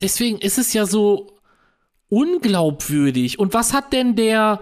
deswegen 0.00 0.38
ist 0.38 0.58
es 0.58 0.72
ja 0.72 0.86
so 0.86 1.38
unglaubwürdig. 2.08 3.38
Und 3.38 3.52
was 3.52 3.72
hat 3.72 3.92
denn 3.92 4.14
der 4.16 4.60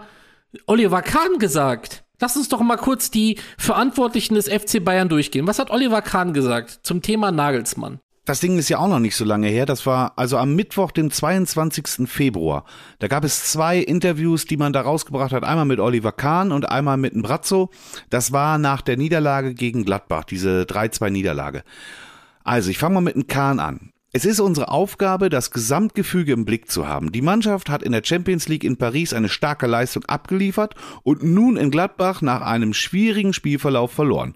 Oliver 0.66 1.02
Kahn 1.02 1.38
gesagt? 1.38 2.04
Lass 2.20 2.36
uns 2.36 2.48
doch 2.48 2.60
mal 2.60 2.76
kurz 2.76 3.10
die 3.10 3.38
Verantwortlichen 3.56 4.34
des 4.34 4.48
FC 4.48 4.84
Bayern 4.84 5.08
durchgehen. 5.08 5.46
Was 5.46 5.60
hat 5.60 5.70
Oliver 5.70 6.02
Kahn 6.02 6.32
gesagt 6.32 6.80
zum 6.82 7.00
Thema 7.00 7.30
Nagelsmann? 7.30 8.00
Das 8.24 8.40
Ding 8.40 8.58
ist 8.58 8.68
ja 8.68 8.78
auch 8.78 8.88
noch 8.88 8.98
nicht 8.98 9.16
so 9.16 9.24
lange 9.24 9.46
her. 9.48 9.64
Das 9.64 9.86
war 9.86 10.12
also 10.16 10.36
am 10.36 10.54
Mittwoch, 10.54 10.90
dem 10.90 11.10
22. 11.10 12.06
Februar. 12.06 12.64
Da 12.98 13.08
gab 13.08 13.24
es 13.24 13.50
zwei 13.50 13.78
Interviews, 13.78 14.44
die 14.44 14.58
man 14.58 14.74
da 14.74 14.82
rausgebracht 14.82 15.32
hat. 15.32 15.44
Einmal 15.44 15.64
mit 15.64 15.80
Oliver 15.80 16.12
Kahn 16.12 16.52
und 16.52 16.68
einmal 16.68 16.98
mit 16.98 17.14
Brazzo. 17.22 17.70
Das 18.10 18.30
war 18.30 18.58
nach 18.58 18.82
der 18.82 18.98
Niederlage 18.98 19.54
gegen 19.54 19.84
Gladbach, 19.84 20.24
diese 20.24 20.64
3-2 20.64 21.62
Also, 22.44 22.70
ich 22.70 22.78
fange 22.78 22.96
mal 22.96 23.00
mit 23.00 23.14
dem 23.14 23.28
Kahn 23.28 23.60
an. 23.60 23.92
Es 24.10 24.24
ist 24.24 24.40
unsere 24.40 24.68
Aufgabe, 24.70 25.28
das 25.28 25.50
Gesamtgefüge 25.50 26.32
im 26.32 26.46
Blick 26.46 26.70
zu 26.70 26.88
haben. 26.88 27.12
Die 27.12 27.20
Mannschaft 27.20 27.68
hat 27.68 27.82
in 27.82 27.92
der 27.92 28.02
Champions 28.02 28.48
League 28.48 28.64
in 28.64 28.78
Paris 28.78 29.12
eine 29.12 29.28
starke 29.28 29.66
Leistung 29.66 30.02
abgeliefert 30.06 30.74
und 31.02 31.22
nun 31.22 31.58
in 31.58 31.70
Gladbach 31.70 32.22
nach 32.22 32.40
einem 32.40 32.72
schwierigen 32.72 33.34
Spielverlauf 33.34 33.92
verloren. 33.92 34.34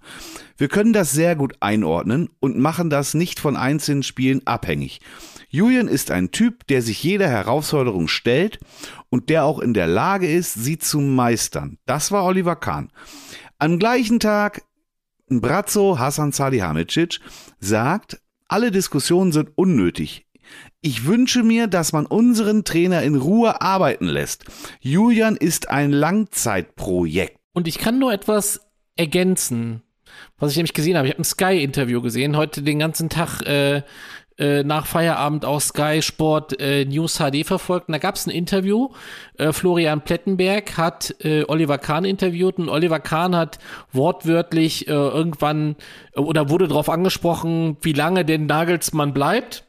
Wir 0.59 0.69
können 0.69 0.93
das 0.93 1.13
sehr 1.13 1.37
gut 1.37 1.55
einordnen 1.61 2.29
und 2.39 2.59
machen 2.59 2.91
das 2.91 3.15
nicht 3.15 3.41
von 3.41 3.57
einzelnen 3.57 4.03
Spielen 4.03 4.47
abhängig. 4.47 5.01
Julian 5.49 5.89
ist 5.89 6.11
ein 6.11 6.33
Typ, 6.33 6.67
der 6.67 6.83
sich 6.83 7.03
jeder 7.03 7.29
Herausforderung 7.29 8.09
stellt 8.09 8.59
und 9.09 9.31
der 9.31 9.45
auch 9.45 9.59
in 9.59 9.73
der 9.73 9.87
Lage 9.87 10.31
ist, 10.31 10.53
sie 10.53 10.77
zu 10.77 11.01
meistern. 11.01 11.79
Das 11.87 12.13
war 12.13 12.25
Oliver 12.25 12.57
Kahn. 12.57 12.91
Am 13.59 13.79
gleichen 13.79 14.21
Tag 14.21 14.65
Brazzo 15.29 15.99
Hassan 15.99 16.33
Salihamidzic 16.33 17.21
sagt, 17.59 18.21
alle 18.53 18.71
Diskussionen 18.71 19.33
sind 19.33 19.51
unnötig. 19.55 20.27
Ich 20.83 21.07
wünsche 21.07 21.43
mir, 21.43 21.69
dass 21.69 21.93
man 21.93 22.05
unseren 22.05 22.65
Trainer 22.65 23.03
in 23.03 23.17
Ruhe 23.17 23.63
arbeiten 23.63 24.07
lässt. 24.07 24.45
Julian 24.81 25.37
ist 25.37 25.71
ein 25.71 25.91
Langzeitprojekt. 25.91 27.39
Und 27.55 27.67
ich 27.67 27.79
kann 27.79 27.99
nur 27.99 28.13
etwas 28.13 28.61
ergänzen, 28.97 29.83
was 30.39 30.51
ich 30.51 30.57
nämlich 30.59 30.75
gesehen 30.75 30.99
habe. 30.99 31.07
Ich 31.07 31.15
habe 31.15 31.23
ein 31.23 31.25
Sky-Interview 31.25 32.03
gesehen, 32.03 32.37
heute 32.37 32.63
den 32.63 32.79
ganzen 32.79 33.09
Tag 33.09 33.41
äh, 33.43 33.83
äh, 34.39 34.63
nach 34.63 34.87
Feierabend 34.87 35.45
auch 35.45 35.61
Sky 35.61 36.01
Sport 36.03 36.61
äh, 36.61 36.85
News 36.85 37.19
HD 37.19 37.47
verfolgt. 37.47 37.89
Und 37.89 37.93
da 37.93 37.99
gab 37.99 38.15
es 38.15 38.27
ein 38.27 38.31
Interview. 38.31 38.89
Äh, 39.39 39.53
Florian 39.53 40.03
Plettenberg 40.03 40.77
hat 40.77 41.15
äh, 41.25 41.45
Oliver 41.49 41.79
Kahn 41.79 42.05
interviewt 42.05 42.59
und 42.59 42.69
Oliver 42.69 43.01
Kahn 43.01 43.37
hat 43.37 43.59
wortwörtlich 43.93 44.89
äh, 44.89 44.93
irgendwann 44.93 45.77
oder 46.15 46.49
wurde 46.49 46.69
darauf 46.69 46.89
angesprochen, 46.89 47.77
wie 47.83 47.93
lange 47.93 48.25
denn 48.25 48.47
Nagelsmann 48.47 49.13
bleibt. 49.13 49.65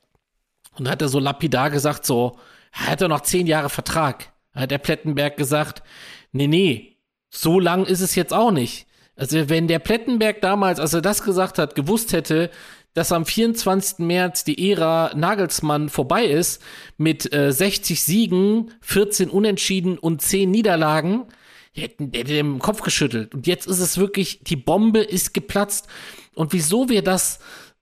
Und 0.78 0.90
hat 0.90 1.02
er 1.02 1.10
so 1.10 1.20
lapidar 1.20 1.70
gesagt, 1.70 2.06
so, 2.06 2.38
hat 2.72 3.02
er 3.02 3.08
noch 3.08 3.22
zehn 3.22 3.46
Jahre 3.46 3.70
Vertrag. 3.70 4.32
Hat 4.54 4.72
der 4.72 4.80
Plettenberg 4.80 5.38
gesagt, 5.38 5.84
nee, 6.32 6.48
nee, 6.48 6.98
so 7.30 7.60
lang 7.60 7.86
ist 7.86 8.02
es 8.02 8.16
jetzt 8.16 8.34
auch 8.34 8.52
nicht. 8.52 8.88
Also 9.16 9.50
wenn 9.50 9.68
der 9.68 9.80
Plettenberg 9.80 10.42
damals, 10.42 10.80
als 10.80 10.94
er 10.94 11.02
das 11.02 11.24
gesagt 11.24 11.60
hat, 11.60 11.76
gewusst 11.76 12.14
hätte, 12.14 12.50
dass 12.94 13.12
am 13.12 13.26
24. 13.26 14.00
März 14.00 14.44
die 14.44 14.72
Ära 14.72 15.12
Nagelsmann 15.16 15.90
vorbei 15.90 16.26
ist 16.26 16.62
mit 16.98 17.34
äh, 17.34 17.52
60 17.52 18.02
Siegen, 18.02 18.72
14 18.82 19.30
Unentschieden 19.30 19.98
und 19.98 20.22
10 20.22 20.52
Niederlagen, 20.52 21.26
hätten 21.74 22.12
der 22.12 22.24
den 22.24 22.60
Kopf 22.60 22.82
geschüttelt. 22.82 23.34
Und 23.34 23.48
jetzt 23.48 23.68
ist 23.68 23.80
es 23.80 23.98
wirklich, 23.98 24.42
die 24.44 24.56
Bombe 24.56 25.00
ist 25.00 25.34
geplatzt. 25.34 25.88
Und 26.36 26.54
wieso 26.54 26.90
wir 26.90 27.02
das 27.02 27.40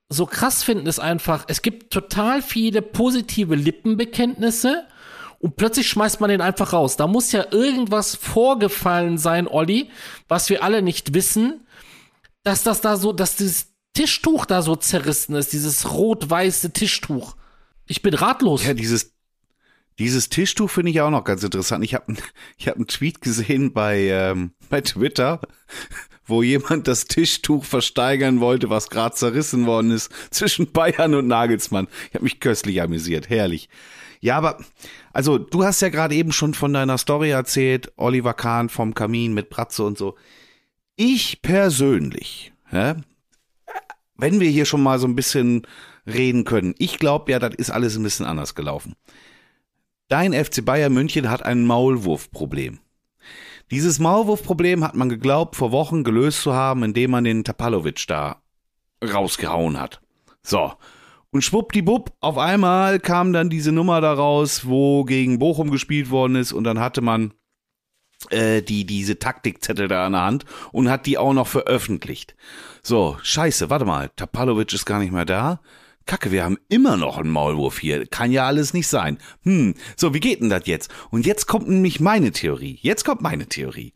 so 0.08 0.26
krass 0.26 0.62
finden, 0.62 0.86
ist 0.86 0.98
einfach, 0.98 1.44
es 1.48 1.62
gibt 1.62 1.92
total 1.92 2.42
viele 2.42 2.82
positive 2.82 3.54
Lippenbekenntnisse 3.54 4.86
und 5.40 5.56
plötzlich 5.56 5.88
schmeißt 5.88 6.20
man 6.20 6.30
den 6.30 6.40
einfach 6.40 6.72
raus. 6.72 6.96
Da 6.96 7.06
muss 7.06 7.32
ja 7.32 7.46
irgendwas 7.50 8.14
vorgefallen 8.14 9.18
sein, 9.18 9.48
Olli, 9.48 9.90
was 10.28 10.48
wir 10.50 10.62
alle 10.62 10.82
nicht 10.82 11.14
wissen, 11.14 11.66
dass 12.44 12.62
das 12.62 12.80
da 12.80 12.96
so, 12.96 13.12
dass 13.12 13.36
dieses 13.36 13.71
Tischtuch 13.94 14.46
da 14.46 14.62
so 14.62 14.76
zerrissen 14.76 15.34
ist, 15.34 15.52
dieses 15.52 15.90
rot-weiße 15.90 16.72
Tischtuch. 16.72 17.36
Ich 17.86 18.02
bin 18.02 18.14
ratlos. 18.14 18.64
Ja, 18.64 18.74
dieses, 18.74 19.12
dieses 19.98 20.28
Tischtuch 20.28 20.70
finde 20.70 20.90
ich 20.90 21.00
auch 21.00 21.10
noch 21.10 21.24
ganz 21.24 21.42
interessant. 21.42 21.84
Ich 21.84 21.94
habe 21.94 22.14
ich 22.56 22.68
hab 22.68 22.76
einen 22.76 22.86
Tweet 22.86 23.20
gesehen 23.20 23.72
bei, 23.72 23.98
ähm, 24.08 24.52
bei 24.70 24.80
Twitter, 24.80 25.40
wo 26.24 26.42
jemand 26.42 26.88
das 26.88 27.04
Tischtuch 27.04 27.64
versteigern 27.64 28.40
wollte, 28.40 28.70
was 28.70 28.88
gerade 28.88 29.14
zerrissen 29.14 29.66
worden 29.66 29.90
ist, 29.90 30.10
zwischen 30.30 30.72
Bayern 30.72 31.14
und 31.14 31.26
Nagelsmann. 31.26 31.88
Ich 32.08 32.14
habe 32.14 32.24
mich 32.24 32.40
köstlich 32.40 32.80
amüsiert, 32.80 33.28
herrlich. 33.28 33.68
Ja, 34.20 34.38
aber, 34.38 34.64
also 35.12 35.36
du 35.36 35.64
hast 35.64 35.82
ja 35.82 35.88
gerade 35.88 36.14
eben 36.14 36.32
schon 36.32 36.54
von 36.54 36.72
deiner 36.72 36.96
Story 36.96 37.30
erzählt, 37.30 37.92
Oliver 37.96 38.34
Kahn 38.34 38.68
vom 38.68 38.94
Kamin 38.94 39.34
mit 39.34 39.50
Bratze 39.50 39.82
und 39.82 39.98
so. 39.98 40.14
Ich 40.94 41.42
persönlich, 41.42 42.52
ja, 42.70 42.96
wenn 44.22 44.38
wir 44.38 44.48
hier 44.48 44.66
schon 44.66 44.84
mal 44.84 45.00
so 45.00 45.08
ein 45.08 45.16
bisschen 45.16 45.66
reden 46.06 46.44
können, 46.44 46.76
ich 46.78 47.00
glaube 47.00 47.32
ja, 47.32 47.40
das 47.40 47.56
ist 47.56 47.70
alles 47.70 47.96
ein 47.96 48.04
bisschen 48.04 48.24
anders 48.24 48.54
gelaufen. 48.54 48.94
Dein 50.06 50.32
FC 50.32 50.64
Bayern 50.64 50.94
München 50.94 51.28
hat 51.28 51.44
ein 51.44 51.66
Maulwurfproblem. 51.66 52.78
Dieses 53.72 53.98
Maulwurfproblem 53.98 54.84
hat 54.84 54.94
man 54.94 55.08
geglaubt, 55.08 55.56
vor 55.56 55.72
Wochen 55.72 56.04
gelöst 56.04 56.42
zu 56.42 56.54
haben, 56.54 56.84
indem 56.84 57.10
man 57.10 57.24
den 57.24 57.42
Tapalovic 57.42 58.06
da 58.06 58.40
rausgehauen 59.02 59.80
hat. 59.80 60.00
So. 60.44 60.72
Und 61.30 61.42
schwuppdiwupp, 61.42 62.12
auf 62.20 62.38
einmal 62.38 63.00
kam 63.00 63.32
dann 63.32 63.50
diese 63.50 63.72
Nummer 63.72 64.00
daraus, 64.00 64.68
wo 64.68 65.02
gegen 65.02 65.40
Bochum 65.40 65.72
gespielt 65.72 66.10
worden 66.10 66.36
ist 66.36 66.52
und 66.52 66.62
dann 66.62 66.78
hatte 66.78 67.00
man 67.00 67.34
äh, 68.30 68.62
die 68.62 68.84
diese 68.84 69.18
Taktikzettel 69.18 69.88
da 69.88 70.06
an 70.06 70.12
der 70.12 70.22
Hand 70.22 70.44
und 70.72 70.90
hat 70.90 71.06
die 71.06 71.18
auch 71.18 71.32
noch 71.32 71.46
veröffentlicht. 71.46 72.34
So, 72.82 73.16
scheiße, 73.22 73.70
warte 73.70 73.84
mal, 73.84 74.10
Tapalovic 74.16 74.72
ist 74.72 74.86
gar 74.86 74.98
nicht 74.98 75.12
mehr 75.12 75.24
da. 75.24 75.60
Kacke, 76.06 76.32
wir 76.32 76.44
haben 76.44 76.58
immer 76.68 76.96
noch 76.96 77.18
einen 77.18 77.30
Maulwurf 77.30 77.78
hier. 77.78 78.06
Kann 78.06 78.32
ja 78.32 78.46
alles 78.46 78.74
nicht 78.74 78.88
sein. 78.88 79.18
Hm, 79.44 79.74
so, 79.96 80.14
wie 80.14 80.20
geht 80.20 80.40
denn 80.40 80.50
das 80.50 80.66
jetzt? 80.66 80.90
Und 81.10 81.26
jetzt 81.26 81.46
kommt 81.46 81.68
nämlich 81.68 82.00
meine 82.00 82.32
Theorie. 82.32 82.78
Jetzt 82.82 83.04
kommt 83.04 83.20
meine 83.20 83.46
Theorie. 83.46 83.92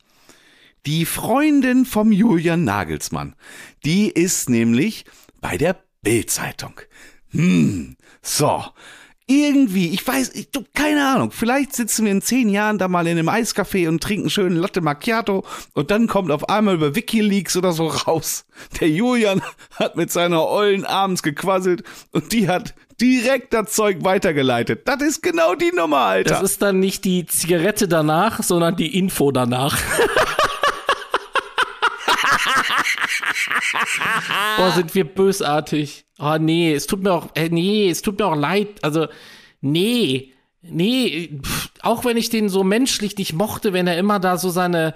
Die 0.87 1.05
Freundin 1.05 1.85
vom 1.85 2.13
Julian 2.13 2.63
Nagelsmann, 2.63 3.35
die 3.85 4.09
ist 4.09 4.49
nämlich 4.49 5.05
bei 5.41 5.57
der 5.57 5.83
Bildzeitung. 6.03 6.81
Hm, 7.31 7.97
so 8.23 8.63
irgendwie, 9.29 9.89
ich 9.89 10.07
weiß, 10.07 10.35
ich, 10.35 10.51
du, 10.51 10.65
keine 10.73 11.09
Ahnung, 11.09 11.33
vielleicht 11.33 11.75
sitzen 11.75 12.05
wir 12.05 12.13
in 12.13 12.23
zehn 12.23 12.49
Jahren 12.49 12.79
da 12.79 12.87
mal 12.87 13.07
in 13.09 13.19
einem 13.19 13.29
Eiscafé 13.29 13.89
und 13.89 14.01
trinken 14.01 14.31
schön 14.31 14.55
Latte 14.55 14.81
Macchiato 14.81 15.45
und 15.75 15.91
dann 15.91 16.07
kommt 16.07 16.31
auf 16.31 16.49
einmal 16.49 16.77
über 16.77 16.95
Wikileaks 16.95 17.57
oder 17.57 17.73
so 17.73 17.89
raus. 17.89 18.45
Der 18.81 18.89
Julian 18.89 19.43
hat 19.75 19.97
mit 19.97 20.13
seiner 20.13 20.47
Ollen 20.47 20.85
abends 20.85 21.25
gequasselt 21.25 21.83
und 22.13 22.33
die 22.33 22.49
hat 22.49 22.75
direkt 23.01 23.53
das 23.53 23.73
Zeug 23.73 23.99
weitergeleitet. 24.05 24.87
Das 24.87 25.03
ist 25.03 25.23
genau 25.23 25.55
die 25.55 25.73
Nummer, 25.75 25.99
Alter. 25.99 26.35
Das 26.35 26.43
ist 26.43 26.63
dann 26.63 26.79
nicht 26.79 27.05
die 27.05 27.27
Zigarette 27.27 27.89
danach, 27.89 28.43
sondern 28.43 28.77
die 28.77 28.97
Info 28.97 29.33
danach. 29.33 29.77
Boah, 34.57 34.73
sind 34.73 34.95
wir 34.95 35.05
bösartig. 35.05 36.07
Oh 36.19 36.37
nee, 36.39 36.73
es 36.73 36.87
tut 36.87 37.03
mir 37.03 37.13
auch, 37.13 37.29
äh, 37.35 37.49
nee, 37.49 37.89
es 37.89 38.03
tut 38.03 38.19
mir 38.19 38.27
auch 38.27 38.37
leid. 38.37 38.83
Also, 38.83 39.07
nee, 39.61 40.33
nee, 40.63 41.39
pff, 41.43 41.71
auch 41.83 42.05
wenn 42.05 42.17
ich 42.17 42.31
den 42.31 42.49
so 42.49 42.65
menschlich 42.65 43.17
nicht 43.17 43.33
mochte, 43.35 43.73
wenn 43.73 43.87
er 43.87 43.99
immer 43.99 44.19
da 44.19 44.39
so 44.39 44.51
seine, 44.51 44.95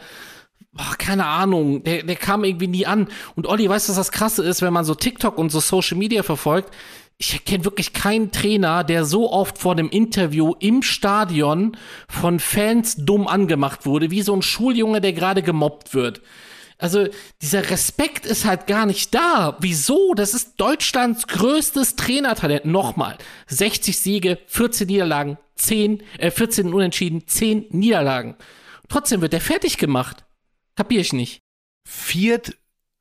boah, 0.73 0.95
keine 0.99 1.27
Ahnung, 1.27 1.85
der, 1.85 2.03
der 2.03 2.17
kam 2.17 2.45
irgendwie 2.45 2.69
nie 2.69 2.87
an. 2.87 3.09
Und 3.37 3.47
Olli, 3.47 3.69
weißt 3.69 3.89
du, 3.89 3.93
was 3.93 3.97
das 3.97 4.13
Krasse 4.13 4.43
ist, 4.43 4.63
wenn 4.63 4.73
man 4.73 4.85
so 4.85 4.95
TikTok 4.95 5.39
und 5.39 5.51
so 5.51 5.61
Social 5.61 5.99
Media 5.99 6.23
verfolgt? 6.23 6.75
Ich 7.19 7.45
kenne 7.45 7.67
wirklich 7.67 7.93
keinen 7.93 8.33
Trainer, 8.33 8.83
der 8.83 9.05
so 9.05 9.31
oft 9.31 9.59
vor 9.59 9.75
dem 9.75 9.91
Interview 9.91 10.55
im 10.59 10.83
Stadion 10.83 11.77
von 12.09 12.41
Fans 12.41 12.97
dumm 12.97 13.29
angemacht 13.29 13.85
wurde, 13.85 14.11
wie 14.11 14.23
so 14.23 14.35
ein 14.35 14.41
Schuljunge, 14.41 15.03
der 15.03 15.13
gerade 15.13 15.43
gemobbt 15.43 15.93
wird. 15.93 16.23
Also 16.81 17.09
dieser 17.43 17.71
Respekt 17.71 18.25
ist 18.27 18.45
halt 18.45 18.67
gar 18.67 18.87
nicht 18.87 19.15
da. 19.15 19.57
Wieso? 19.61 20.15
Das 20.15 20.35
ist 20.35 20.55
Deutschlands 20.57 21.27
größtes 21.27 21.97
Trainertalent. 21.97 22.65
Nochmal. 22.65 23.19
60 23.49 23.99
Siege, 23.99 24.39
14 24.47 24.87
Niederlagen, 24.87 25.39
10, 25.57 26.03
äh, 26.19 26.31
14 26.31 26.73
Unentschieden, 26.73 27.27
10 27.27 27.67
Niederlagen. 27.71 28.37
Trotzdem 28.89 29.21
wird 29.21 29.35
er 29.35 29.41
fertig 29.41 29.77
gemacht. 29.77 30.25
Kapier 30.75 31.01
ich 31.01 31.13
nicht. 31.13 31.43
Viert, 31.87 32.57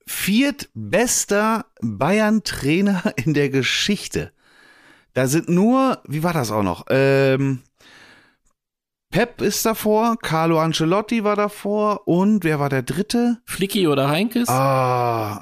viertbester 0.05 1.65
Bayern-Trainer 1.81 3.13
in 3.23 3.33
der 3.33 3.49
Geschichte. 3.49 4.33
Da 5.13 5.27
sind 5.27 5.49
nur, 5.49 6.01
wie 6.05 6.23
war 6.23 6.33
das 6.33 6.51
auch 6.51 6.63
noch? 6.63 6.85
Ähm, 6.89 7.63
Pep 9.11 9.41
ist 9.41 9.65
davor, 9.65 10.17
Carlo 10.21 10.59
Ancelotti 10.59 11.23
war 11.23 11.35
davor 11.35 12.07
und 12.07 12.43
wer 12.43 12.59
war 12.59 12.69
der 12.69 12.83
dritte? 12.83 13.41
Flicky 13.45 13.87
oder 13.87 14.09
Heinkes? 14.09 14.47
Ah. 14.49 15.41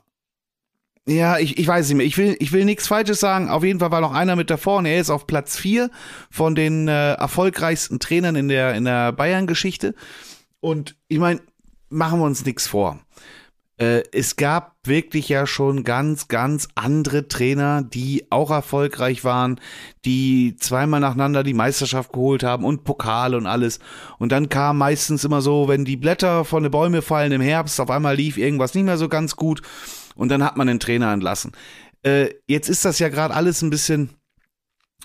Ja, 1.05 1.37
ich, 1.37 1.57
ich 1.57 1.67
weiß 1.67 1.87
nicht 1.87 1.97
mehr. 1.97 2.05
Ich 2.05 2.17
will, 2.17 2.35
ich 2.39 2.51
will 2.51 2.65
nichts 2.65 2.87
Falsches 2.87 3.19
sagen. 3.19 3.49
Auf 3.49 3.63
jeden 3.63 3.79
Fall 3.79 3.91
war 3.91 4.01
noch 4.01 4.13
einer 4.13 4.35
mit 4.35 4.49
davor 4.49 4.77
und 4.77 4.85
er 4.85 4.99
ist 4.99 5.09
auf 5.09 5.27
Platz 5.27 5.57
vier 5.57 5.89
von 6.29 6.55
den 6.55 6.87
äh, 6.87 7.13
erfolgreichsten 7.13 7.99
Trainern 7.99 8.35
in 8.35 8.47
der, 8.47 8.73
in 8.73 8.85
der 8.85 9.11
Bayern-Geschichte. 9.11 9.95
Und 10.59 10.95
ich 11.07 11.19
meine, 11.19 11.41
machen 11.89 12.19
wir 12.19 12.25
uns 12.25 12.45
nichts 12.45 12.67
vor 12.67 12.99
äh, 13.77 14.03
es 14.11 14.35
gab 14.35 14.75
wirklich 14.83 15.29
ja 15.29 15.45
schon 15.45 15.83
ganz, 15.83 16.27
ganz 16.27 16.67
andere 16.75 17.27
Trainer, 17.27 17.83
die 17.83 18.25
auch 18.31 18.49
erfolgreich 18.49 19.23
waren, 19.23 19.59
die 20.03 20.55
zweimal 20.59 20.99
nacheinander 20.99 21.43
die 21.43 21.53
Meisterschaft 21.53 22.11
geholt 22.11 22.43
haben 22.43 22.65
und 22.65 22.83
Pokale 22.83 23.37
und 23.37 23.45
alles. 23.45 23.79
Und 24.17 24.31
dann 24.31 24.49
kam 24.49 24.79
meistens 24.79 25.23
immer 25.23 25.41
so, 25.41 25.67
wenn 25.67 25.85
die 25.85 25.97
Blätter 25.97 26.43
von 26.43 26.63
den 26.63 26.71
Bäumen 26.71 27.01
fallen 27.01 27.31
im 27.31 27.41
Herbst, 27.41 27.79
auf 27.79 27.91
einmal 27.91 28.15
lief 28.15 28.37
irgendwas 28.37 28.73
nicht 28.73 28.85
mehr 28.85 28.97
so 28.97 29.09
ganz 29.09 29.35
gut 29.35 29.61
und 30.15 30.29
dann 30.29 30.43
hat 30.43 30.57
man 30.57 30.67
den 30.67 30.79
Trainer 30.79 31.13
entlassen. 31.13 31.51
Äh, 32.03 32.29
jetzt 32.47 32.69
ist 32.69 32.83
das 32.83 32.99
ja 32.99 33.09
gerade 33.09 33.33
alles 33.33 33.61
ein 33.61 33.69
bisschen 33.69 34.09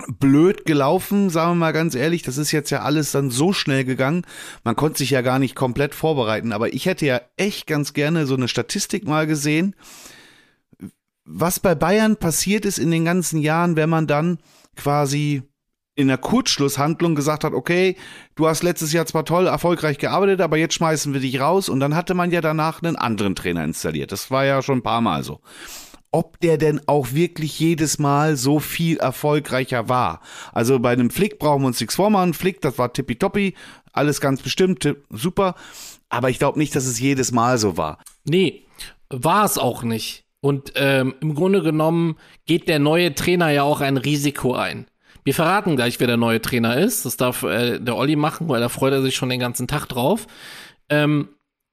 blöd 0.09 0.65
gelaufen, 0.65 1.31
sagen 1.31 1.53
wir 1.53 1.57
mal 1.57 1.73
ganz 1.73 1.95
ehrlich. 1.95 2.23
Das 2.23 2.39
ist 2.39 2.53
jetzt 2.53 2.71
ja 2.71 2.83
alles 2.83 3.13
dann 3.13 3.31
so 3.31 3.53
schnell 3.53 3.85
gegangen. 3.85 4.25
Man 4.65 4.77
konnte 4.77 4.99
sich 4.99 5.11
ja 5.11 5.23
gar 5.23 5.39
nicht 5.39 5.55
komplett 5.55 5.95
vorbereiten. 5.95 6.53
Aber 6.53 6.73
ich 6.73 6.87
hätte 6.87 7.07
ja 7.07 7.21
echt 7.37 7.67
ganz 7.67 7.93
gerne 7.93 8.27
so 8.27 8.35
eine 8.35 8.49
Statistik 8.49 9.07
mal 9.07 9.27
gesehen, 9.27 9.75
was 11.25 11.61
bei 11.61 11.75
Bayern 11.75 12.17
passiert 12.17 12.65
ist 12.65 12.79
in 12.79 12.91
den 12.91 13.05
ganzen 13.05 13.41
Jahren, 13.41 13.77
wenn 13.77 13.89
man 13.89 14.07
dann 14.07 14.39
quasi 14.77 15.43
in 15.95 16.09
der 16.09 16.19
Kurzschlusshandlung 16.19 17.15
gesagt 17.15 17.45
hat, 17.45 17.53
okay, 17.53 17.97
du 18.35 18.49
hast 18.49 18.63
letztes 18.63 18.93
Jahr 18.93 19.07
zwar 19.07 19.25
toll 19.25 19.47
erfolgreich 19.47 19.99
gearbeitet, 19.99 20.41
aber 20.41 20.57
jetzt 20.57 20.75
schmeißen 20.75 21.13
wir 21.13 21.21
dich 21.21 21.39
raus 21.39 21.69
und 21.69 21.81
dann 21.81 21.95
hatte 21.95 22.15
man 22.15 22.31
ja 22.31 22.41
danach 22.41 22.83
einen 22.83 22.97
anderen 22.97 23.35
Trainer 23.35 23.63
installiert. 23.63 24.11
Das 24.11 24.31
war 24.31 24.45
ja 24.45 24.63
schon 24.63 24.79
ein 24.79 24.83
paar 24.83 25.03
Mal 25.03 25.23
so 25.23 25.41
ob 26.12 26.38
der 26.40 26.59
denn 26.59 26.81
auch 26.87 27.12
wirklich 27.12 27.59
jedes 27.59 27.99
Mal 27.99 28.37
so 28.37 28.61
viel 28.61 28.99
erfolgreicher 28.99 29.88
war. 29.88 30.21
Also 30.52 30.78
bei 30.78 30.92
einem 30.92 31.11
Flick 31.11 31.38
brauchen 31.38 31.62
wir 31.62 31.69
uns 31.69 31.81
nichts 31.81 31.97
vormachen. 31.97 32.35
Flick, 32.35 32.61
das 32.61 32.78
war 32.78 32.92
tippitoppi, 32.92 33.54
alles 33.92 34.21
ganz 34.21 34.42
bestimmt, 34.42 34.88
super. 35.11 35.54
Aber 36.09 36.31
ich 36.31 36.38
glaube 36.38 36.59
nicht, 36.59 36.76
dass 36.76 36.87
es 36.87 37.00
jedes 37.00 37.33
Mal 37.33 37.59
so 37.59 37.76
war. 37.76 37.99
Nee, 38.25 38.66
war 39.09 39.45
es 39.45 39.59
auch 39.59 39.83
nicht. 39.83 40.25
Und 40.40 40.73
ähm, 40.76 41.14
im 41.21 41.35
Grunde 41.35 41.62
genommen 41.62 42.16
geht 42.47 42.69
der 42.69 42.78
neue 42.78 43.14
Trainer 43.14 43.50
ja 43.50 43.62
auch 43.62 43.81
ein 43.81 43.97
Risiko 43.97 44.54
ein. 44.54 44.87
Wir 45.25 45.35
verraten 45.35 45.76
gleich, 45.76 46.00
wer 46.00 46.09
der 46.09 46.16
neue 46.16 46.42
Trainer 46.42 46.76
ist. 46.76 47.07
Das 47.07 47.16
darf 47.16 47.45
äh, 47.45 47.78
der 47.78 47.97
Olli 47.97 48.16
machen, 48.16 48.49
weil 48.49 48.61
da 48.61 48.69
freut 48.69 48.92
er 48.92 49.02
sich 49.02 49.14
schon 49.14 49.28
den 49.28 49.38
ganzen 49.38 49.69
Tag 49.69 49.87
drauf. 49.87 50.26
Ähm, 50.88 51.28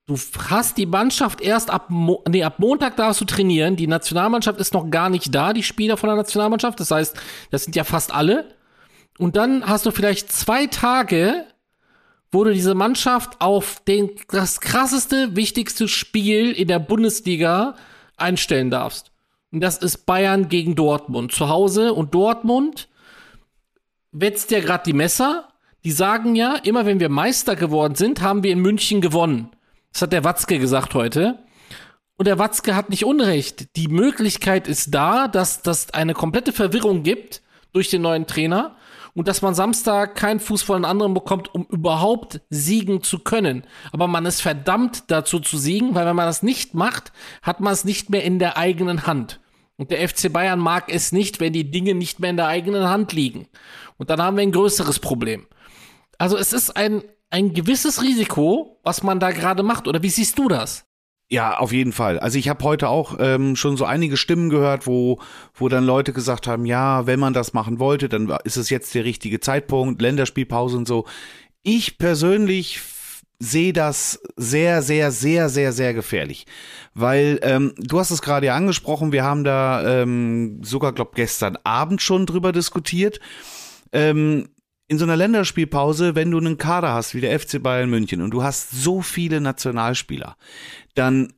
Du 0.09 0.17
hast 0.49 0.79
die 0.79 0.87
Mannschaft 0.87 1.39
erst 1.39 1.69
ab, 1.69 1.91
Mo 1.91 2.23
nee, 2.27 2.43
ab 2.43 2.57
Montag 2.57 2.95
darfst 2.95 3.21
du 3.21 3.25
trainieren. 3.25 3.75
Die 3.75 3.85
Nationalmannschaft 3.85 4.59
ist 4.59 4.73
noch 4.73 4.89
gar 4.89 5.07
nicht 5.07 5.35
da, 5.35 5.53
die 5.53 5.61
Spieler 5.61 5.97
von 5.97 6.09
der 6.09 6.17
Nationalmannschaft. 6.17 6.79
Das 6.79 6.89
heißt, 6.89 7.15
das 7.51 7.65
sind 7.65 7.75
ja 7.75 7.83
fast 7.83 8.11
alle. 8.11 8.45
Und 9.19 9.35
dann 9.35 9.67
hast 9.67 9.85
du 9.85 9.91
vielleicht 9.91 10.31
zwei 10.31 10.65
Tage, 10.65 11.45
wo 12.31 12.43
du 12.43 12.51
diese 12.51 12.73
Mannschaft 12.73 13.39
auf 13.39 13.83
den, 13.87 14.09
das 14.29 14.61
krasseste, 14.61 15.35
wichtigste 15.35 15.87
Spiel 15.87 16.53
in 16.53 16.67
der 16.67 16.79
Bundesliga 16.79 17.75
einstellen 18.17 18.71
darfst. 18.71 19.11
Und 19.51 19.61
das 19.61 19.77
ist 19.77 20.07
Bayern 20.07 20.49
gegen 20.49 20.73
Dortmund 20.73 21.33
zu 21.33 21.49
Hause. 21.49 21.93
Und 21.93 22.15
Dortmund 22.15 22.87
wetzt 24.11 24.49
ja 24.49 24.59
gerade 24.59 24.85
die 24.85 24.93
Messer. 24.93 25.49
Die 25.83 25.91
sagen 25.91 26.33
ja, 26.33 26.55
immer 26.55 26.87
wenn 26.87 26.99
wir 26.99 27.09
Meister 27.09 27.55
geworden 27.55 27.93
sind, 27.93 28.23
haben 28.23 28.41
wir 28.41 28.51
in 28.51 28.59
München 28.59 29.01
gewonnen. 29.01 29.51
Das 29.93 30.01
hat 30.03 30.13
der 30.13 30.23
Watzke 30.23 30.59
gesagt 30.59 30.93
heute. 30.93 31.39
Und 32.17 32.25
der 32.25 32.39
Watzke 32.39 32.75
hat 32.75 32.89
nicht 32.89 33.05
Unrecht. 33.05 33.75
Die 33.77 33.87
Möglichkeit 33.87 34.67
ist 34.67 34.93
da, 34.93 35.27
dass 35.27 35.61
das 35.61 35.93
eine 35.93 36.13
komplette 36.13 36.51
Verwirrung 36.51 37.03
gibt 37.03 37.41
durch 37.71 37.89
den 37.89 38.01
neuen 38.01 38.27
Trainer 38.27 38.75
und 39.13 39.27
dass 39.27 39.41
man 39.41 39.55
Samstag 39.55 40.15
keinen 40.15 40.39
Fuß 40.39 40.61
vor 40.61 40.77
den 40.77 40.85
anderen 40.85 41.13
bekommt, 41.13 41.53
um 41.53 41.65
überhaupt 41.65 42.41
siegen 42.49 43.03
zu 43.03 43.19
können. 43.19 43.63
Aber 43.91 44.07
man 44.07 44.25
ist 44.25 44.41
verdammt 44.41 45.05
dazu 45.07 45.39
zu 45.39 45.57
siegen, 45.57 45.95
weil 45.95 46.05
wenn 46.05 46.15
man 46.15 46.25
das 46.25 46.43
nicht 46.43 46.73
macht, 46.73 47.11
hat 47.41 47.59
man 47.59 47.73
es 47.73 47.85
nicht 47.85 48.09
mehr 48.09 48.23
in 48.23 48.39
der 48.39 48.57
eigenen 48.57 49.07
Hand. 49.07 49.39
Und 49.77 49.91
der 49.91 50.07
FC 50.07 50.31
Bayern 50.31 50.59
mag 50.59 50.93
es 50.93 51.13
nicht, 51.13 51.39
wenn 51.39 51.53
die 51.53 51.71
Dinge 51.71 51.95
nicht 51.95 52.19
mehr 52.19 52.31
in 52.31 52.37
der 52.37 52.47
eigenen 52.47 52.89
Hand 52.89 53.13
liegen. 53.13 53.47
Und 53.97 54.09
dann 54.09 54.21
haben 54.21 54.35
wir 54.35 54.43
ein 54.43 54.51
größeres 54.51 54.99
Problem. 54.99 55.47
Also 56.17 56.37
es 56.37 56.51
ist 56.51 56.75
ein, 56.75 57.01
ein 57.29 57.53
gewisses 57.53 58.01
Risiko, 58.01 58.79
was 58.83 59.03
man 59.03 59.19
da 59.19 59.31
gerade 59.31 59.63
macht. 59.63 59.87
Oder 59.87 60.01
wie 60.01 60.09
siehst 60.09 60.37
du 60.37 60.47
das? 60.47 60.85
Ja, 61.31 61.59
auf 61.59 61.71
jeden 61.71 61.93
Fall. 61.93 62.19
Also 62.19 62.39
ich 62.39 62.49
habe 62.49 62.63
heute 62.63 62.89
auch 62.89 63.17
ähm, 63.19 63.55
schon 63.55 63.77
so 63.77 63.85
einige 63.85 64.17
Stimmen 64.17 64.49
gehört, 64.49 64.87
wo, 64.87 65.19
wo 65.53 65.69
dann 65.69 65.85
Leute 65.85 66.11
gesagt 66.11 66.47
haben, 66.47 66.65
ja, 66.65 67.05
wenn 67.05 67.19
man 67.19 67.33
das 67.33 67.53
machen 67.53 67.77
wollte, 67.77 68.09
dann 68.09 68.35
ist 68.45 68.57
es 68.57 68.71
jetzt 68.71 68.95
der 68.95 69.03
richtige 69.03 69.39
Zeitpunkt, 69.39 70.01
Länderspielpause 70.01 70.75
und 70.75 70.87
so. 70.87 71.05
Ich 71.61 71.99
persönlich 71.99 72.81
sehe 73.37 73.73
das 73.73 74.19
sehr, 74.35 74.81
sehr, 74.81 75.11
sehr, 75.11 75.49
sehr, 75.49 75.71
sehr 75.71 75.93
gefährlich. 75.93 76.47
Weil, 76.95 77.39
ähm, 77.43 77.73
du 77.77 77.99
hast 77.99 78.11
es 78.11 78.23
gerade 78.23 78.47
ja 78.47 78.55
angesprochen, 78.55 79.11
wir 79.11 79.23
haben 79.23 79.43
da 79.43 80.01
ähm, 80.01 80.61
sogar, 80.63 80.93
glaube 80.93 81.11
gestern 81.15 81.57
Abend 81.63 82.01
schon 82.01 82.25
drüber 82.25 82.51
diskutiert. 82.51 83.19
Ähm, 83.93 84.49
in 84.89 84.97
so 84.97 85.05
einer 85.05 85.15
Länderspielpause, 85.15 86.15
wenn 86.15 86.31
du 86.31 86.39
einen 86.39 86.57
Kader 86.57 86.93
hast 86.93 87.13
wie 87.13 87.21
der 87.21 87.39
FC 87.39 87.61
Bayern 87.61 87.91
München 87.91 88.21
und 88.21 88.31
du 88.31 88.43
hast 88.43 88.71
so 88.71 89.01
viele 89.01 89.39
Nationalspieler, 89.39 90.35
dann 90.95 91.31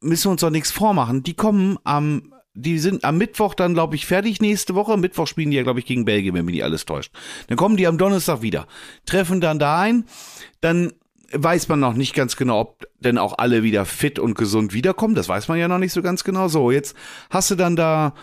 müssen 0.00 0.26
wir 0.26 0.32
uns 0.32 0.40
doch 0.40 0.50
nichts 0.50 0.72
vormachen. 0.72 1.22
Die 1.22 1.34
kommen 1.34 1.78
am, 1.84 2.34
die 2.52 2.80
sind 2.80 3.04
am 3.04 3.16
Mittwoch 3.16 3.54
dann, 3.54 3.74
glaube 3.74 3.94
ich, 3.94 4.06
fertig 4.06 4.40
nächste 4.40 4.74
Woche. 4.74 4.96
Mittwoch 4.96 5.28
spielen 5.28 5.52
die 5.52 5.56
ja, 5.56 5.62
glaube 5.62 5.78
ich, 5.78 5.86
gegen 5.86 6.04
Belgien, 6.04 6.34
wenn 6.34 6.44
mich 6.44 6.56
nicht 6.56 6.64
alles 6.64 6.84
täuscht. 6.84 7.12
Dann 7.46 7.56
kommen 7.56 7.76
die 7.76 7.86
am 7.86 7.96
Donnerstag 7.96 8.42
wieder, 8.42 8.66
treffen 9.06 9.40
dann 9.40 9.60
da 9.60 9.80
ein, 9.80 10.04
dann 10.60 10.92
weiß 11.32 11.68
man 11.68 11.78
noch 11.78 11.94
nicht 11.94 12.12
ganz 12.12 12.36
genau, 12.36 12.58
ob 12.58 12.88
denn 12.98 13.18
auch 13.18 13.38
alle 13.38 13.62
wieder 13.62 13.84
fit 13.84 14.18
und 14.18 14.34
gesund 14.34 14.74
wiederkommen. 14.74 15.14
Das 15.14 15.28
weiß 15.28 15.46
man 15.46 15.60
ja 15.60 15.68
noch 15.68 15.78
nicht 15.78 15.92
so 15.92 16.02
ganz 16.02 16.24
genau. 16.24 16.48
So, 16.48 16.72
jetzt 16.72 16.96
hast 17.30 17.52
du 17.52 17.54
dann 17.54 17.76
da 17.76 18.14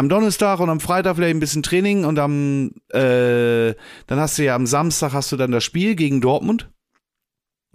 am 0.00 0.08
Donnerstag 0.08 0.60
und 0.60 0.70
am 0.70 0.80
Freitag 0.80 1.16
vielleicht 1.16 1.36
ein 1.36 1.40
bisschen 1.40 1.62
Training 1.62 2.06
und 2.06 2.18
am 2.18 2.70
äh, 2.88 3.74
dann 4.06 4.18
hast 4.18 4.38
du 4.38 4.44
ja 4.44 4.54
am 4.54 4.66
Samstag 4.66 5.12
hast 5.12 5.30
du 5.30 5.36
dann 5.36 5.50
das 5.50 5.62
Spiel 5.62 5.94
gegen 5.94 6.22
Dortmund. 6.22 6.70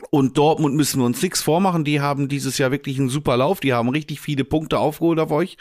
Und 0.09 0.35
Dortmund 0.35 0.75
müssen 0.75 0.99
wir 0.99 1.05
uns 1.05 1.21
nichts 1.21 1.43
vormachen, 1.43 1.83
die 1.83 2.01
haben 2.01 2.27
dieses 2.27 2.57
Jahr 2.57 2.71
wirklich 2.71 2.97
einen 2.97 3.09
super 3.09 3.37
Lauf, 3.37 3.59
die 3.59 3.73
haben 3.73 3.89
richtig 3.89 4.21
viele 4.21 4.43
Punkte 4.43 4.79
aufgeholt 4.79 5.19
auf 5.19 5.29
euch. 5.29 5.57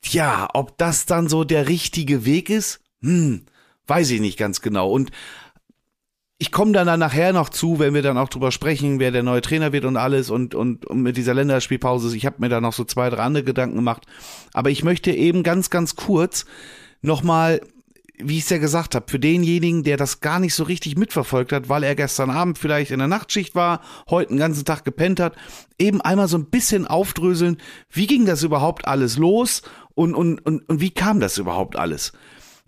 Tja, 0.00 0.48
ob 0.54 0.78
das 0.78 1.04
dann 1.04 1.28
so 1.28 1.44
der 1.44 1.68
richtige 1.68 2.24
Weg 2.24 2.48
ist, 2.48 2.80
hm, 3.02 3.44
weiß 3.86 4.10
ich 4.12 4.20
nicht 4.20 4.38
ganz 4.38 4.62
genau. 4.62 4.90
Und 4.90 5.10
ich 6.38 6.50
komme 6.50 6.72
dann, 6.72 6.98
nachher 6.98 7.32
noch 7.32 7.48
zu, 7.48 7.78
wenn 7.78 7.94
wir 7.94 8.02
dann 8.02 8.18
auch 8.18 8.28
drüber 8.28 8.50
sprechen, 8.50 8.98
wer 8.98 9.12
der 9.12 9.22
neue 9.22 9.40
Trainer 9.40 9.72
wird 9.72 9.84
und 9.84 9.96
alles 9.96 10.30
und, 10.30 10.54
und, 10.54 10.84
und 10.84 11.02
mit 11.02 11.16
dieser 11.16 11.34
Länderspielpause. 11.34 12.16
Ich 12.16 12.26
habe 12.26 12.36
mir 12.38 12.48
da 12.48 12.60
noch 12.60 12.72
so 12.72 12.84
zwei, 12.84 13.08
drei 13.08 13.22
andere 13.22 13.44
Gedanken 13.44 13.76
gemacht. 13.76 14.04
Aber 14.52 14.70
ich 14.70 14.82
möchte 14.82 15.12
eben 15.12 15.44
ganz, 15.44 15.70
ganz 15.70 15.94
kurz 15.94 16.44
nochmal, 17.02 17.60
wie 18.18 18.38
ich 18.38 18.44
es 18.44 18.50
ja 18.50 18.58
gesagt 18.58 18.96
habe, 18.96 19.06
für 19.08 19.20
denjenigen, 19.20 19.84
der 19.84 19.96
das 19.96 20.20
gar 20.20 20.40
nicht 20.40 20.54
so 20.54 20.64
richtig 20.64 20.96
mitverfolgt 20.96 21.52
hat, 21.52 21.68
weil 21.68 21.84
er 21.84 21.94
gestern 21.94 22.30
Abend 22.30 22.58
vielleicht 22.58 22.90
in 22.90 22.98
der 22.98 23.08
Nachtschicht 23.08 23.54
war, 23.54 23.80
heute 24.10 24.30
den 24.30 24.38
ganzen 24.38 24.64
Tag 24.64 24.84
gepennt 24.84 25.20
hat, 25.20 25.36
eben 25.78 26.00
einmal 26.00 26.26
so 26.26 26.36
ein 26.36 26.50
bisschen 26.50 26.86
aufdröseln, 26.86 27.58
wie 27.90 28.08
ging 28.08 28.26
das 28.26 28.42
überhaupt 28.42 28.88
alles 28.88 29.18
los 29.18 29.62
und, 29.94 30.14
und, 30.14 30.44
und, 30.44 30.68
und 30.68 30.80
wie 30.80 30.90
kam 30.90 31.20
das 31.20 31.38
überhaupt 31.38 31.76
alles? 31.76 32.12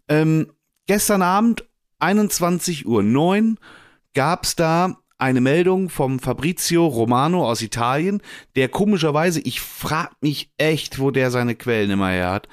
Ähm, 0.09 0.53
gestern 0.87 1.23
Abend 1.23 1.65
21.09 2.01 2.85
Uhr 2.87 3.57
gab 4.15 4.45
es 4.45 4.57
da 4.57 4.97
eine 5.19 5.41
Meldung 5.41 5.89
vom 5.89 6.19
Fabrizio 6.19 6.87
Romano 6.87 7.49
aus 7.49 7.63
Italien, 7.63 8.23
der 8.55 8.69
komischerweise, 8.69 9.41
ich 9.41 9.61
frag 9.61 10.11
mich 10.21 10.51
echt, 10.59 10.99
wo 10.99 11.11
der 11.11 11.31
seine 11.31 11.55
Quellen 11.55 11.91
immer 11.91 12.11
her 12.11 12.31
hat. 12.31 12.49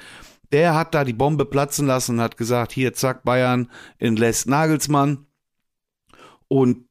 Der 0.51 0.75
hat 0.75 0.93
da 0.93 1.03
die 1.03 1.13
Bombe 1.13 1.45
platzen 1.45 1.87
lassen 1.87 2.15
und 2.15 2.21
hat 2.21 2.37
gesagt, 2.37 2.71
hier, 2.71 2.93
zack, 2.93 3.23
Bayern 3.23 3.69
entlässt 3.97 4.47
Nagelsmann. 4.47 5.25
Und 6.47 6.85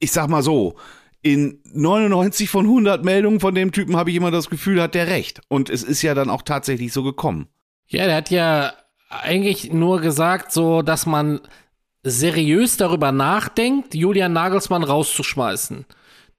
ich 0.00 0.10
sag 0.10 0.28
mal 0.28 0.42
so, 0.42 0.76
in 1.22 1.60
99 1.72 2.48
von 2.50 2.66
100 2.66 3.04
Meldungen 3.04 3.40
von 3.40 3.54
dem 3.54 3.72
Typen 3.72 3.96
habe 3.96 4.10
ich 4.10 4.16
immer 4.16 4.30
das 4.30 4.50
Gefühl, 4.50 4.80
hat 4.80 4.94
der 4.94 5.06
recht. 5.06 5.42
Und 5.48 5.70
es 5.70 5.82
ist 5.82 6.02
ja 6.02 6.14
dann 6.14 6.30
auch 6.30 6.42
tatsächlich 6.42 6.92
so 6.92 7.02
gekommen. 7.02 7.48
Ja, 7.86 8.06
der 8.06 8.16
hat 8.16 8.30
ja 8.30 8.72
eigentlich 9.22 9.72
nur 9.72 10.00
gesagt, 10.00 10.52
so, 10.52 10.82
dass 10.82 11.06
man 11.06 11.40
seriös 12.02 12.76
darüber 12.76 13.12
nachdenkt, 13.12 13.94
Julian 13.94 14.32
Nagelsmann 14.32 14.84
rauszuschmeißen. 14.84 15.86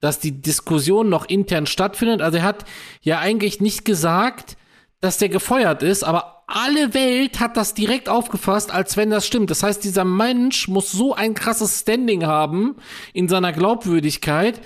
Dass 0.00 0.20
die 0.20 0.40
Diskussion 0.40 1.08
noch 1.08 1.26
intern 1.26 1.66
stattfindet. 1.66 2.22
Also 2.22 2.38
er 2.38 2.44
hat 2.44 2.64
ja 3.00 3.18
eigentlich 3.18 3.60
nicht 3.60 3.84
gesagt, 3.84 4.56
dass 5.00 5.18
der 5.18 5.28
gefeuert 5.28 5.82
ist, 5.82 6.04
aber 6.04 6.44
alle 6.46 6.94
Welt 6.94 7.40
hat 7.40 7.56
das 7.56 7.74
direkt 7.74 8.08
aufgefasst, 8.08 8.72
als 8.72 8.96
wenn 8.96 9.10
das 9.10 9.26
stimmt. 9.26 9.50
Das 9.50 9.62
heißt, 9.62 9.82
dieser 9.82 10.04
Mensch 10.04 10.68
muss 10.68 10.92
so 10.92 11.14
ein 11.14 11.34
krasses 11.34 11.80
Standing 11.80 12.24
haben 12.24 12.76
in 13.12 13.28
seiner 13.28 13.52
Glaubwürdigkeit, 13.52 14.60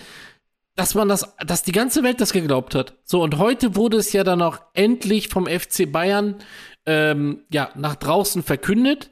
dass 0.77 0.95
man 0.95 1.09
das, 1.09 1.35
dass 1.45 1.63
die 1.63 1.73
ganze 1.73 2.03
Welt 2.03 2.21
das 2.21 2.33
geglaubt 2.33 2.75
hat. 2.75 2.95
So, 3.05 3.23
und 3.23 3.39
heute 3.39 3.77
wurde 3.77 3.97
es 3.97 4.13
ja 4.13 4.25
dann 4.25 4.43
auch 4.43 4.59
endlich 4.75 5.29
vom 5.29 5.47
FC 5.47 5.91
Bayern 5.91 6.37
ähm, 6.87 7.43
ja, 7.53 7.71
nach 7.77 7.97
draußen 7.97 8.43
verkündet. 8.43 9.11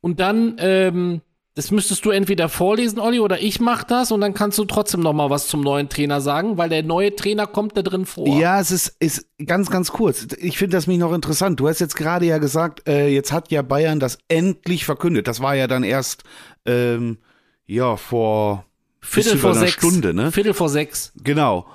Und 0.00 0.20
dann, 0.20 0.56
ähm, 0.58 1.20
das 1.54 1.70
müsstest 1.72 2.04
du 2.04 2.10
entweder 2.10 2.48
vorlesen, 2.48 3.00
Olli, 3.00 3.18
oder 3.18 3.40
ich 3.40 3.60
mach 3.60 3.82
das 3.82 4.12
und 4.12 4.20
dann 4.20 4.32
kannst 4.32 4.58
du 4.58 4.64
trotzdem 4.64 5.00
noch 5.00 5.12
mal 5.12 5.28
was 5.28 5.48
zum 5.48 5.60
neuen 5.60 5.88
Trainer 5.88 6.20
sagen, 6.20 6.56
weil 6.56 6.68
der 6.68 6.84
neue 6.84 7.16
Trainer 7.16 7.46
kommt 7.48 7.76
da 7.76 7.82
drin 7.82 8.06
vor. 8.06 8.28
Ja, 8.28 8.60
es 8.60 8.70
ist, 8.70 8.94
ist 9.00 9.26
ganz, 9.44 9.68
ganz 9.68 9.90
kurz. 9.90 10.28
Ich 10.38 10.56
finde 10.56 10.76
das 10.76 10.86
mich 10.86 10.98
noch 10.98 11.12
interessant. 11.12 11.58
Du 11.58 11.68
hast 11.68 11.80
jetzt 11.80 11.96
gerade 11.96 12.26
ja 12.26 12.38
gesagt, 12.38 12.88
äh, 12.88 13.08
jetzt 13.08 13.32
hat 13.32 13.50
ja 13.50 13.62
Bayern 13.62 13.98
das 13.98 14.18
endlich 14.28 14.84
verkündet. 14.84 15.26
Das 15.26 15.40
war 15.40 15.56
ja 15.56 15.66
dann 15.66 15.82
erst, 15.82 16.22
ähm, 16.64 17.18
ja, 17.66 17.96
vor 17.96 18.64
Viertel 19.00 19.38
vor 19.38 19.54
sechs. 19.54 19.72
Stunde, 19.72 20.14
ne? 20.14 20.30
Viertel 20.32 20.54
vor 20.54 20.68
sechs. 20.68 21.12
Genau. 21.22 21.66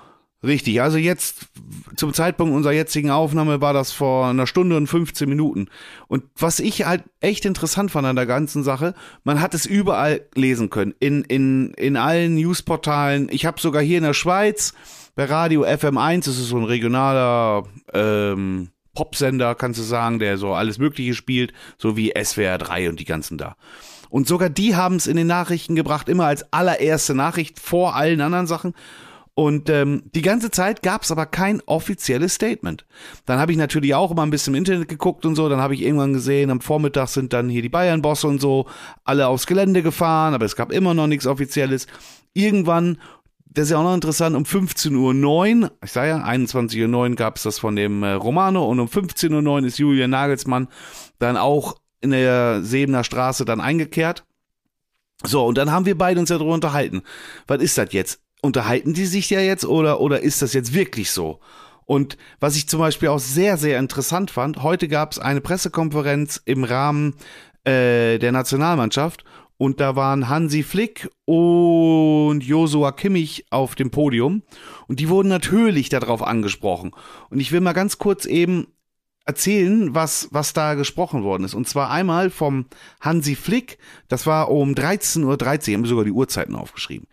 Richtig, 0.44 0.82
also 0.82 0.98
jetzt 0.98 1.48
zum 1.96 2.14
Zeitpunkt 2.14 2.54
unserer 2.54 2.74
jetzigen 2.74 3.12
Aufnahme 3.12 3.62
war 3.62 3.72
das 3.72 3.94
vor 3.94 4.28
einer 4.28 4.46
Stunde 4.46 4.76
und 4.76 4.88
15 4.88 5.30
Minuten. 5.30 5.70
Und 6.10 6.26
was 6.36 6.60
ich 6.60 6.86
halt 6.86 7.04
echt 7.22 7.46
interessant 7.46 7.92
fand 7.92 8.06
an 8.06 8.18
der 8.18 8.26
ganzen 8.26 8.62
Sache, 8.62 8.94
man 9.24 9.40
hat 9.40 9.54
es 9.54 9.66
überall 9.66 10.28
lesen 10.36 10.70
können, 10.70 10.94
in, 11.00 11.24
in, 11.24 11.74
in 11.76 11.96
allen 11.96 12.36
Newsportalen. 12.36 13.30
Ich 13.32 13.46
habe 13.46 13.62
sogar 13.62 13.82
hier 13.82 14.00
in 14.00 14.04
der 14.04 14.14
Schweiz 14.14 14.74
bei 15.16 15.26
Radio 15.26 15.64
FM1, 15.64 16.26
das 16.26 16.38
ist 16.38 16.50
so 16.50 16.58
ein 16.58 16.66
regionaler 16.66 17.64
ähm, 17.94 18.70
Popsender, 18.96 19.56
kannst 19.56 19.80
du 19.80 19.84
sagen, 19.84 20.20
der 20.20 20.38
so 20.38 20.54
alles 20.54 20.78
Mögliche 20.78 21.14
spielt, 21.14 21.54
so 21.78 21.96
wie 21.96 22.14
SWR 22.22 22.58
3 22.58 22.90
und 22.90 23.00
die 23.00 23.06
ganzen 23.06 23.38
da. 23.38 23.56
Und 24.10 24.28
sogar 24.28 24.50
die 24.50 24.76
haben 24.76 24.98
es 24.98 25.08
in 25.08 25.16
den 25.16 25.28
Nachrichten 25.28 25.76
gebracht, 25.76 26.10
immer 26.10 26.26
als 26.26 26.52
allererste 26.52 27.16
Nachricht 27.16 27.60
vor 27.60 27.96
allen 27.96 28.20
anderen 28.20 28.46
Sachen. 28.46 28.74
Und 29.36 29.68
ähm, 29.70 30.04
die 30.14 30.22
ganze 30.22 30.52
Zeit 30.52 30.84
gab 30.84 31.02
es 31.02 31.12
aber 31.12 31.26
kein 31.26 31.62
offizielles 31.66 32.36
Statement. 32.36 32.86
Dann 33.26 33.40
habe 33.40 33.52
ich 33.52 33.58
natürlich 33.58 33.96
auch 33.96 34.12
immer 34.12 34.22
ein 34.22 34.30
bisschen 34.30 34.54
im 34.54 34.60
Internet 34.60 34.88
geguckt 34.88 35.26
und 35.26 35.36
so. 35.36 35.50
Dann 35.50 35.60
habe 35.60 35.74
ich 35.74 35.82
irgendwann 35.82 36.14
gesehen, 36.14 36.52
am 36.52 36.62
Vormittag 36.62 37.08
sind 37.08 37.34
dann 37.34 37.50
hier 37.50 37.64
die 37.64 37.70
Bayern-Bosse 37.70 38.28
und 38.28 38.40
so 38.40 38.68
alle 39.04 39.28
aufs 39.28 39.48
Gelände 39.48 39.82
gefahren, 39.82 40.36
aber 40.36 40.46
es 40.46 40.56
gab 40.56 40.72
immer 40.72 40.94
noch 40.94 41.08
nichts 41.08 41.26
Offizielles. 41.26 41.88
Irgendwann, 42.34 43.00
das 43.46 43.66
ist 43.66 43.72
ja 43.72 43.80
auch 43.80 43.84
noch 43.84 43.96
interessant, 43.96 44.36
um 44.36 44.44
15.09 44.44 45.64
Uhr, 45.64 45.72
ich 45.84 45.92
sage 45.92 46.10
ja, 46.10 46.24
21.09 46.24 46.94
Uhr 46.94 47.16
gab 47.16 47.38
es 47.38 47.44
das 47.44 47.58
von 47.58 47.76
dem 47.76 48.04
äh, 48.04 48.12
Romano 48.12 48.70
und 48.70 48.80
um 48.80 48.88
15.09 48.88 49.48
Uhr 49.48 49.66
ist 49.66 49.80
Julian 49.80 50.12
Nagelsmann 50.12 50.68
dann 51.18 51.38
auch 51.38 51.78
in 52.02 52.12
der 52.12 52.62
Sebener 52.62 53.04
Straße 53.04 53.46
dann 53.46 53.62
eingekehrt. 53.62 54.26
So, 55.24 55.46
und 55.46 55.58
dann 55.58 55.72
haben 55.72 55.88
wir 55.88 55.98
beide 55.98 56.20
uns 56.20 56.30
ja 56.30 56.38
darüber 56.38 56.54
unterhalten. 56.54 57.02
Was 57.48 57.62
ist 57.62 57.78
das 57.80 57.94
jetzt? 57.94 58.23
Unterhalten 58.44 58.94
die 58.94 59.06
sich 59.06 59.30
ja 59.30 59.40
jetzt 59.40 59.66
oder, 59.66 60.02
oder 60.02 60.22
ist 60.22 60.42
das 60.42 60.54
jetzt 60.54 60.74
wirklich 60.74 61.12
so? 61.12 61.40
Und 61.86 62.18
was 62.40 62.56
ich 62.56 62.68
zum 62.68 62.80
Beispiel 62.80 63.10
auch 63.10 63.20
sehr, 63.20 63.58
sehr 63.58 63.80
interessant 63.80 64.32
fand, 64.32 64.62
heute 64.64 64.88
gab 64.88 65.12
es 65.12 65.20
eine 65.20 65.42
Pressekonferenz 65.42 66.42
im 66.46 66.64
Rahmen 66.64 67.16
äh, 67.64 68.20
der 68.20 68.32
Nationalmannschaft 68.32 69.24
und 69.58 69.80
da 69.80 69.96
waren 69.96 70.30
Hansi 70.30 70.64
Flick 70.64 71.10
und 71.26 72.42
Josua 72.42 72.92
Kimmich 72.92 73.46
auf 73.50 73.76
dem 73.76 73.92
Podium 73.92 74.44
und 74.88 75.00
die 75.00 75.10
wurden 75.10 75.30
natürlich 75.30 75.90
darauf 75.90 76.22
angesprochen. 76.22 76.92
Und 77.30 77.40
ich 77.40 77.52
will 77.52 77.62
mal 77.62 77.74
ganz 77.74 77.98
kurz 77.98 78.26
eben 78.26 78.68
erzählen, 79.26 79.96
was, 79.96 80.28
was 80.32 80.54
da 80.54 80.74
gesprochen 80.74 81.24
worden 81.24 81.46
ist. 81.46 81.54
Und 81.54 81.68
zwar 81.68 81.90
einmal 81.90 82.30
vom 82.30 82.66
Hansi 83.00 83.36
Flick, 83.36 83.78
das 84.10 84.28
war 84.28 84.50
um 84.52 84.74
13.13 84.74 85.24
Uhr, 85.24 85.38
13, 85.38 85.74
haben 85.76 85.84
wir 85.84 85.90
sogar 85.90 86.06
die 86.06 86.12
Uhrzeiten 86.12 86.56
aufgeschrieben. 86.56 87.08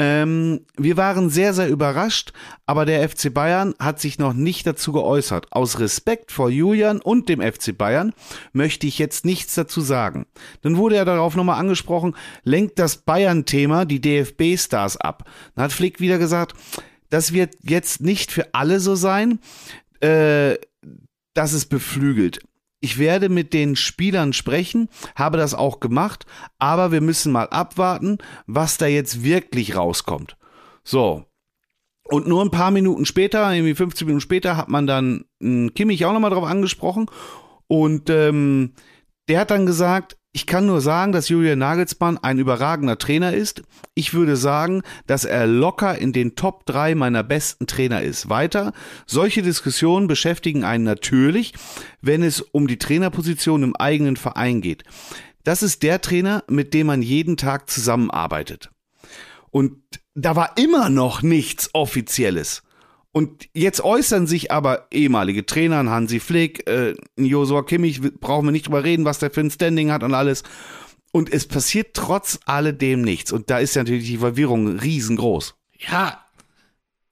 Ähm, 0.00 0.60
wir 0.76 0.96
waren 0.96 1.28
sehr, 1.28 1.52
sehr 1.52 1.68
überrascht, 1.68 2.32
aber 2.66 2.86
der 2.86 3.08
FC 3.08 3.34
Bayern 3.34 3.74
hat 3.80 3.98
sich 3.98 4.20
noch 4.20 4.32
nicht 4.32 4.64
dazu 4.64 4.92
geäußert. 4.92 5.48
Aus 5.50 5.80
Respekt 5.80 6.30
vor 6.30 6.50
Julian 6.50 7.00
und 7.00 7.28
dem 7.28 7.40
FC 7.40 7.76
Bayern 7.76 8.12
möchte 8.52 8.86
ich 8.86 9.00
jetzt 9.00 9.24
nichts 9.24 9.56
dazu 9.56 9.80
sagen. 9.80 10.26
Dann 10.62 10.76
wurde 10.76 10.94
er 10.94 11.04
darauf 11.04 11.34
nochmal 11.34 11.58
angesprochen, 11.58 12.14
lenkt 12.44 12.78
das 12.78 12.98
Bayern-Thema 12.98 13.86
die 13.86 14.00
DFB-Stars 14.00 14.98
ab. 14.98 15.28
Dann 15.56 15.64
hat 15.64 15.72
Flick 15.72 15.98
wieder 15.98 16.18
gesagt, 16.18 16.54
das 17.10 17.32
wird 17.32 17.56
jetzt 17.62 18.00
nicht 18.00 18.30
für 18.30 18.54
alle 18.54 18.78
so 18.78 18.94
sein. 18.94 19.40
Äh, 19.98 20.58
dass 21.38 21.52
es 21.52 21.66
beflügelt. 21.66 22.40
Ich 22.80 22.98
werde 22.98 23.28
mit 23.28 23.52
den 23.52 23.74
Spielern 23.74 24.32
sprechen, 24.32 24.88
habe 25.16 25.36
das 25.36 25.54
auch 25.54 25.80
gemacht, 25.80 26.26
aber 26.58 26.92
wir 26.92 27.00
müssen 27.00 27.32
mal 27.32 27.48
abwarten, 27.48 28.18
was 28.46 28.78
da 28.78 28.86
jetzt 28.86 29.24
wirklich 29.24 29.76
rauskommt. 29.76 30.36
So. 30.84 31.24
Und 32.04 32.26
nur 32.26 32.42
ein 32.42 32.50
paar 32.50 32.70
Minuten 32.70 33.04
später, 33.04 33.52
irgendwie 33.52 33.74
15 33.74 34.06
Minuten 34.06 34.22
später, 34.22 34.56
hat 34.56 34.68
man 34.68 34.86
dann 34.86 35.24
Kimmich 35.74 36.04
auch 36.06 36.12
nochmal 36.12 36.30
drauf 36.30 36.44
angesprochen. 36.44 37.06
Und 37.66 38.08
ähm, 38.08 38.74
der 39.28 39.40
hat 39.40 39.50
dann 39.50 39.66
gesagt, 39.66 40.17
ich 40.32 40.46
kann 40.46 40.66
nur 40.66 40.80
sagen, 40.80 41.12
dass 41.12 41.30
Julian 41.30 41.58
Nagelsmann 41.58 42.18
ein 42.18 42.38
überragender 42.38 42.98
Trainer 42.98 43.32
ist. 43.32 43.62
Ich 43.94 44.12
würde 44.12 44.36
sagen, 44.36 44.82
dass 45.06 45.24
er 45.24 45.46
locker 45.46 45.98
in 45.98 46.12
den 46.12 46.36
Top 46.36 46.66
3 46.66 46.94
meiner 46.94 47.22
besten 47.22 47.66
Trainer 47.66 48.02
ist. 48.02 48.28
Weiter, 48.28 48.72
solche 49.06 49.42
Diskussionen 49.42 50.06
beschäftigen 50.06 50.64
einen 50.64 50.84
natürlich, 50.84 51.54
wenn 52.02 52.22
es 52.22 52.40
um 52.40 52.66
die 52.66 52.78
Trainerposition 52.78 53.62
im 53.62 53.74
eigenen 53.74 54.16
Verein 54.16 54.60
geht. 54.60 54.84
Das 55.44 55.62
ist 55.62 55.82
der 55.82 56.02
Trainer, 56.02 56.44
mit 56.48 56.74
dem 56.74 56.88
man 56.88 57.00
jeden 57.00 57.38
Tag 57.38 57.70
zusammenarbeitet. 57.70 58.70
Und 59.50 59.78
da 60.14 60.36
war 60.36 60.58
immer 60.58 60.90
noch 60.90 61.22
nichts 61.22 61.70
Offizielles. 61.72 62.62
Und 63.18 63.48
jetzt 63.52 63.80
äußern 63.80 64.28
sich 64.28 64.52
aber 64.52 64.86
ehemalige 64.92 65.44
Trainer, 65.44 65.78
Hansi 65.90 66.20
Flick, 66.20 66.70
äh, 66.70 66.94
Josua 67.16 67.64
Kimmich, 67.64 68.00
brauchen 68.00 68.46
wir 68.46 68.52
nicht 68.52 68.68
drüber 68.68 68.84
reden, 68.84 69.04
was 69.04 69.18
der 69.18 69.32
für 69.32 69.40
ein 69.40 69.50
Standing 69.50 69.90
hat 69.90 70.04
und 70.04 70.14
alles. 70.14 70.44
Und 71.10 71.32
es 71.32 71.48
passiert 71.48 71.94
trotz 71.94 72.38
alledem 72.46 73.02
nichts. 73.02 73.32
Und 73.32 73.50
da 73.50 73.58
ist 73.58 73.74
ja 73.74 73.82
natürlich 73.82 74.06
die 74.06 74.18
Verwirrung 74.18 74.78
riesengroß. 74.78 75.56
Ja, 75.80 76.24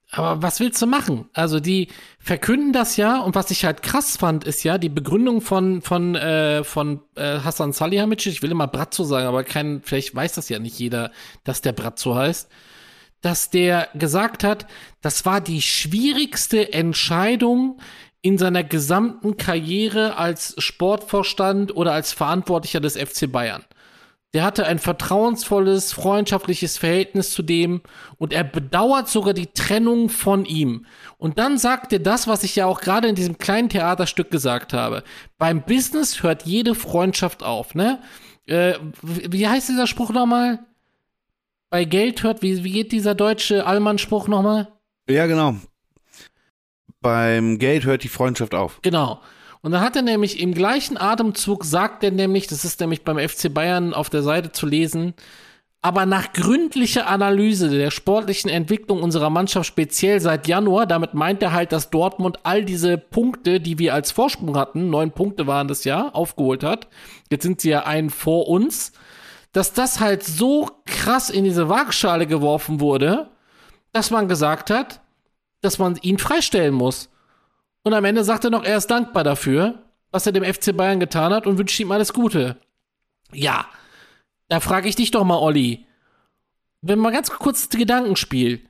aber 0.09 0.41
was 0.41 0.61
willst 0.61 0.81
du 0.81 0.85
machen? 0.87 1.25
Also 1.33 1.59
die 1.59 1.89
verkünden 2.19 2.71
das 2.71 2.95
ja 2.95 3.19
und 3.19 3.35
was 3.35 3.51
ich 3.51 3.65
halt 3.65 3.83
krass 3.83 4.15
fand, 4.15 4.45
ist 4.45 4.63
ja 4.63 4.77
die 4.77 4.87
Begründung 4.87 5.41
von 5.41 5.81
von 5.81 6.15
äh, 6.15 6.63
von 6.63 7.01
äh, 7.15 7.39
Hassan 7.39 7.73
Salihamidzic. 7.73 8.31
Ich 8.31 8.41
will 8.41 8.51
immer 8.51 8.67
Bratzo 8.67 9.03
sagen, 9.03 9.27
aber 9.27 9.43
kein, 9.43 9.81
vielleicht 9.83 10.15
weiß 10.15 10.35
das 10.35 10.47
ja 10.47 10.59
nicht 10.59 10.79
jeder, 10.79 11.11
dass 11.43 11.59
der 11.59 11.73
Bratzo 11.73 12.15
heißt 12.15 12.49
dass 13.21 13.49
der 13.49 13.89
gesagt 13.93 14.43
hat, 14.43 14.67
das 15.01 15.25
war 15.25 15.41
die 15.41 15.61
schwierigste 15.61 16.73
Entscheidung 16.73 17.79
in 18.21 18.37
seiner 18.37 18.63
gesamten 18.63 19.37
Karriere 19.37 20.17
als 20.17 20.55
Sportvorstand 20.57 21.75
oder 21.75 21.93
als 21.93 22.13
Verantwortlicher 22.13 22.79
des 22.79 22.97
FC 22.97 23.31
Bayern. 23.31 23.63
Der 24.33 24.43
hatte 24.43 24.65
ein 24.65 24.77
vertrauensvolles, 24.77 25.93
freundschaftliches 25.93 26.77
Verhältnis 26.77 27.31
zu 27.31 27.41
dem 27.41 27.81
und 28.17 28.33
er 28.33 28.43
bedauert 28.43 29.07
sogar 29.07 29.33
die 29.33 29.47
Trennung 29.47 30.09
von 30.09 30.45
ihm. 30.45 30.85
Und 31.17 31.39
dann 31.39 31.57
sagt 31.57 31.93
er 31.93 31.99
das, 31.99 32.27
was 32.27 32.43
ich 32.43 32.55
ja 32.55 32.65
auch 32.65 32.81
gerade 32.81 33.07
in 33.07 33.15
diesem 33.15 33.37
kleinen 33.37 33.69
Theaterstück 33.69 34.29
gesagt 34.29 34.73
habe. 34.73 35.03
Beim 35.37 35.63
Business 35.63 36.21
hört 36.23 36.43
jede 36.43 36.75
Freundschaft 36.75 37.41
auf, 37.41 37.73
ne? 37.73 38.01
Äh, 38.45 38.75
wie 39.01 39.47
heißt 39.47 39.69
dieser 39.69 39.87
Spruch 39.87 40.11
nochmal? 40.11 40.59
Bei 41.69 41.85
Geld 41.85 42.23
hört, 42.23 42.41
wie, 42.41 42.63
wie 42.63 42.71
geht 42.71 42.91
dieser 42.91 43.15
deutsche 43.15 43.65
Allmann-Spruch 43.65 44.27
nochmal? 44.27 44.67
Ja, 45.09 45.25
genau. 45.27 45.55
Beim 47.01 47.59
Geld 47.59 47.85
hört 47.85 48.03
die 48.03 48.09
Freundschaft 48.09 48.55
auf. 48.55 48.79
Genau. 48.81 49.21
Und 49.61 49.71
dann 49.71 49.81
hat 49.81 49.95
er 49.95 50.01
nämlich 50.01 50.39
im 50.39 50.53
gleichen 50.53 50.97
Atemzug 50.97 51.65
sagt 51.65 52.03
er 52.03 52.11
nämlich, 52.11 52.47
das 52.47 52.63
ist 52.63 52.79
nämlich 52.79 53.03
beim 53.03 53.17
FC 53.17 53.53
Bayern 53.53 53.93
auf 53.93 54.09
der 54.09 54.23
Seite 54.23 54.51
zu 54.51 54.65
lesen, 54.65 55.13
aber 55.81 56.05
nach 56.05 56.33
gründlicher 56.33 57.07
Analyse 57.07 57.69
der 57.69 57.91
sportlichen 57.91 58.49
Entwicklung 58.49 59.01
unserer 59.01 59.29
Mannschaft 59.29 59.67
speziell 59.67 60.19
seit 60.19 60.47
Januar, 60.47 60.85
damit 60.85 61.13
meint 61.13 61.41
er 61.43 61.53
halt, 61.53 61.71
dass 61.71 61.89
Dortmund 61.89 62.39
all 62.43 62.65
diese 62.65 62.97
Punkte, 62.97 63.59
die 63.59 63.77
wir 63.77 63.93
als 63.93 64.11
Vorsprung 64.11 64.57
hatten, 64.57 64.89
neun 64.89 65.11
Punkte 65.11 65.47
waren 65.47 65.67
das 65.67 65.83
Jahr, 65.83 66.15
aufgeholt 66.15 66.63
hat. 66.63 66.87
Jetzt 67.31 67.43
sind 67.43 67.61
sie 67.61 67.69
ja 67.69 67.85
einen 67.85 68.09
vor 68.09 68.47
uns 68.47 68.91
dass 69.51 69.73
das 69.73 69.99
halt 69.99 70.23
so 70.23 70.69
krass 70.85 71.29
in 71.29 71.43
diese 71.43 71.69
Waagschale 71.69 72.27
geworfen 72.27 72.79
wurde, 72.79 73.29
dass 73.91 74.11
man 74.11 74.27
gesagt 74.27 74.69
hat, 74.69 75.01
dass 75.61 75.79
man 75.79 75.97
ihn 76.01 76.17
freistellen 76.17 76.73
muss. 76.73 77.09
Und 77.83 77.93
am 77.93 78.05
Ende 78.05 78.23
sagt 78.23 78.43
er 78.43 78.49
noch, 78.49 78.63
er 78.63 78.77
ist 78.77 78.87
dankbar 78.91 79.23
dafür, 79.23 79.83
was 80.11 80.25
er 80.25 80.31
dem 80.31 80.43
FC 80.43 80.75
Bayern 80.75 80.99
getan 80.99 81.33
hat 81.33 81.47
und 81.47 81.57
wünscht 81.57 81.79
ihm 81.79 81.91
alles 81.91 82.13
Gute. 82.13 82.57
Ja, 83.31 83.65
da 84.49 84.59
frage 84.59 84.87
ich 84.87 84.95
dich 84.95 85.11
doch 85.11 85.23
mal, 85.23 85.39
Olli. 85.39 85.85
Wenn 86.81 86.99
man 86.99 87.13
ganz 87.13 87.29
kurz 87.29 87.67
das 87.67 87.77
Gedankenspiel. 87.77 88.61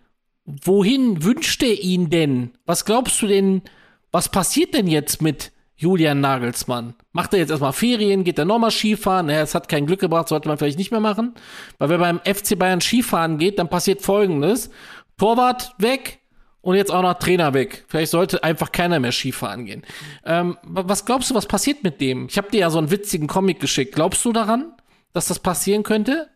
Wohin 0.46 1.24
wünscht 1.24 1.62
er 1.62 1.82
ihn 1.82 2.10
denn? 2.10 2.52
Was 2.66 2.86
glaubst 2.86 3.22
du 3.22 3.28
denn, 3.28 3.64
was 4.12 4.30
passiert 4.30 4.74
denn 4.74 4.88
jetzt 4.88 5.22
mit 5.22 5.52
Julian 5.78 6.22
Nagelsmann. 6.22 6.96
Macht 7.12 7.34
er 7.34 7.40
jetzt 7.40 7.52
erstmal 7.52 7.72
Ferien, 7.72 8.24
geht 8.24 8.40
er 8.40 8.46
nochmal 8.46 8.72
Skifahren? 8.72 9.28
Naja, 9.28 9.42
es 9.42 9.54
hat 9.54 9.70
kein 9.70 9.86
Glück 9.86 10.00
gebracht, 10.00 10.28
sollte 10.28 10.48
man 10.48 10.58
vielleicht 10.58 10.80
nicht 10.80 10.92
mehr 10.92 11.00
machen. 11.00 11.36
Weil 11.78 11.90
wenn 11.90 12.00
beim 12.00 12.20
FC 12.20 12.58
Bayern 12.58 12.82
Skifahren 12.82 13.38
geht, 13.38 13.60
dann 13.60 13.70
passiert 13.70 14.02
folgendes. 14.02 14.72
Torwart 15.18 15.74
weg 15.78 16.20
und 16.62 16.76
jetzt 16.76 16.92
auch 16.92 17.04
noch 17.04 17.14
Trainer 17.20 17.54
weg. 17.54 17.86
Vielleicht 17.88 18.12
sollte 18.12 18.44
einfach 18.44 18.72
keiner 18.72 19.00
mehr 19.00 19.12
Skifahren 19.12 19.66
gehen. 19.66 19.84
Ähm, 20.26 20.58
was 20.64 21.06
glaubst 21.06 21.30
du, 21.30 21.36
was 21.36 21.46
passiert 21.46 21.84
mit 21.84 22.02
dem? 22.02 22.28
Ich 22.28 22.38
habe 22.38 22.50
dir 22.50 22.62
ja 22.62 22.70
so 22.72 22.80
einen 22.80 22.90
witzigen 22.90 23.28
Comic 23.28 23.60
geschickt. 23.60 23.94
Glaubst 23.94 24.26
du 24.26 24.34
daran, 24.34 24.74
dass 25.14 25.28
das 25.28 25.40
passieren 25.40 25.84
könnte? 25.84 26.28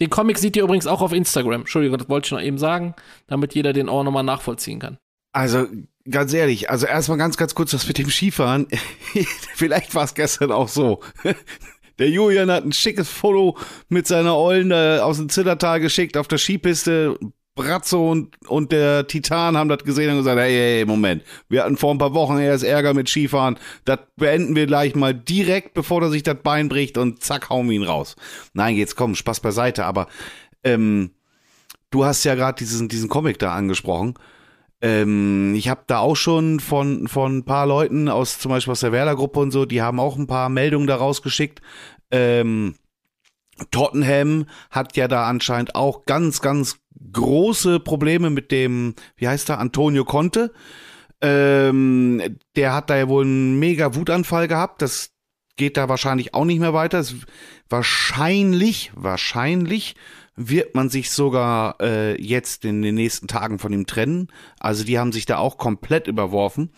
Den 0.00 0.10
Comic 0.10 0.38
seht 0.38 0.56
ihr 0.56 0.64
übrigens 0.64 0.86
auch 0.86 1.00
auf 1.00 1.12
Instagram. 1.12 1.62
Entschuldigung, 1.62 1.98
das 1.98 2.08
wollte 2.08 2.26
ich 2.26 2.32
noch 2.32 2.42
eben 2.42 2.58
sagen, 2.58 2.94
damit 3.28 3.54
jeder 3.54 3.72
den 3.72 3.88
auch 3.88 4.02
nochmal 4.02 4.24
nachvollziehen 4.24 4.80
kann. 4.80 4.98
Also 5.32 5.66
ganz 6.10 6.32
ehrlich, 6.32 6.70
also 6.70 6.86
erstmal 6.86 7.18
ganz, 7.18 7.36
ganz 7.36 7.54
kurz 7.54 7.70
das 7.70 7.86
mit 7.86 7.98
dem 7.98 8.10
Skifahren. 8.10 8.66
Vielleicht 9.54 9.94
war 9.94 10.04
es 10.04 10.14
gestern 10.14 10.52
auch 10.52 10.68
so. 10.68 11.00
Der 11.98 12.10
Julian 12.10 12.50
hat 12.50 12.64
ein 12.64 12.72
schickes 12.72 13.08
Foto 13.08 13.56
mit 13.88 14.06
seiner 14.06 14.36
Ollen 14.36 14.70
äh, 14.70 14.98
aus 15.00 15.16
dem 15.16 15.30
Zillertal 15.30 15.80
geschickt 15.80 16.16
auf 16.16 16.28
der 16.28 16.38
Skipiste. 16.38 17.18
Bratzo 17.54 18.10
und, 18.10 18.36
und 18.48 18.70
der 18.70 19.06
Titan 19.06 19.56
haben 19.56 19.70
das 19.70 19.82
gesehen 19.82 20.10
und 20.10 20.18
gesagt, 20.18 20.38
hey, 20.38 20.52
hey, 20.52 20.84
Moment, 20.84 21.22
wir 21.48 21.64
hatten 21.64 21.78
vor 21.78 21.94
ein 21.94 21.96
paar 21.96 22.12
Wochen 22.12 22.36
erst 22.36 22.64
Ärger 22.64 22.92
mit 22.92 23.08
Skifahren, 23.08 23.58
das 23.86 23.98
beenden 24.16 24.54
wir 24.54 24.66
gleich 24.66 24.94
mal 24.94 25.14
direkt, 25.14 25.72
bevor 25.72 26.02
er 26.02 26.10
sich 26.10 26.22
das 26.22 26.36
Bein 26.42 26.68
bricht 26.68 26.98
und 26.98 27.22
zack, 27.22 27.48
hauen 27.48 27.70
wir 27.70 27.76
ihn 27.76 27.82
raus. 27.82 28.14
Nein, 28.52 28.76
jetzt 28.76 28.94
komm, 28.94 29.14
Spaß 29.14 29.40
beiseite, 29.40 29.86
aber 29.86 30.06
ähm, 30.64 31.12
du 31.88 32.04
hast 32.04 32.24
ja 32.24 32.34
gerade 32.34 32.58
diesen, 32.58 32.90
diesen 32.90 33.08
Comic 33.08 33.38
da 33.38 33.54
angesprochen 33.54 34.18
ähm, 34.80 35.54
ich 35.54 35.68
habe 35.68 35.84
da 35.86 35.98
auch 35.98 36.16
schon 36.16 36.60
von, 36.60 37.08
von 37.08 37.38
ein 37.38 37.44
paar 37.44 37.66
Leuten 37.66 38.08
aus, 38.08 38.38
zum 38.38 38.50
Beispiel 38.50 38.72
aus 38.72 38.80
der 38.80 38.92
Werder-Gruppe 38.92 39.40
und 39.40 39.50
so, 39.50 39.64
die 39.64 39.82
haben 39.82 40.00
auch 40.00 40.16
ein 40.16 40.26
paar 40.26 40.48
Meldungen 40.48 40.86
da 40.86 40.96
rausgeschickt. 40.96 41.62
Ähm, 42.10 42.74
Tottenham 43.70 44.46
hat 44.70 44.96
ja 44.96 45.08
da 45.08 45.26
anscheinend 45.26 45.74
auch 45.74 46.04
ganz, 46.04 46.40
ganz 46.40 46.78
große 47.12 47.80
Probleme 47.80 48.30
mit 48.30 48.50
dem, 48.50 48.94
wie 49.16 49.28
heißt 49.28 49.48
er, 49.48 49.58
Antonio 49.58 50.04
Conte. 50.04 50.52
Ähm, 51.22 52.36
der 52.54 52.74
hat 52.74 52.90
da 52.90 52.96
ja 52.96 53.08
wohl 53.08 53.24
einen 53.24 53.58
mega 53.58 53.94
Wutanfall 53.94 54.48
gehabt. 54.48 54.82
Das 54.82 55.12
geht 55.56 55.78
da 55.78 55.88
wahrscheinlich 55.88 56.34
auch 56.34 56.44
nicht 56.44 56.60
mehr 56.60 56.74
weiter. 56.74 56.98
Es, 56.98 57.14
wahrscheinlich, 57.70 58.92
wahrscheinlich 58.94 59.96
wird 60.36 60.74
man 60.74 60.90
sich 60.90 61.10
sogar 61.10 61.76
äh, 61.80 62.20
jetzt 62.22 62.64
in 62.64 62.82
den 62.82 62.94
nächsten 62.94 63.26
Tagen 63.26 63.58
von 63.58 63.72
ihm 63.72 63.86
trennen. 63.86 64.28
Also 64.60 64.84
die 64.84 64.98
haben 64.98 65.12
sich 65.12 65.26
da 65.26 65.38
auch 65.38 65.56
komplett 65.56 66.06
überworfen. 66.06 66.70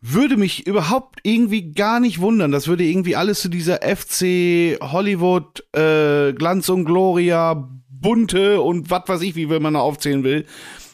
Würde 0.00 0.38
mich 0.38 0.66
überhaupt 0.66 1.20
irgendwie 1.22 1.72
gar 1.72 2.00
nicht 2.00 2.20
wundern. 2.20 2.52
Das 2.52 2.68
würde 2.68 2.84
irgendwie 2.84 3.16
alles 3.16 3.40
zu 3.40 3.50
dieser 3.50 3.80
FC 3.82 4.78
Hollywood 4.80 5.62
äh, 5.76 6.32
Glanz 6.32 6.70
und 6.70 6.86
Gloria 6.86 7.68
bunte 7.90 8.62
und 8.62 8.90
was 8.90 9.02
weiß 9.06 9.20
ich, 9.20 9.36
wie 9.36 9.50
will 9.50 9.60
man 9.60 9.74
da 9.74 9.80
aufzählen 9.80 10.24
will. 10.24 10.46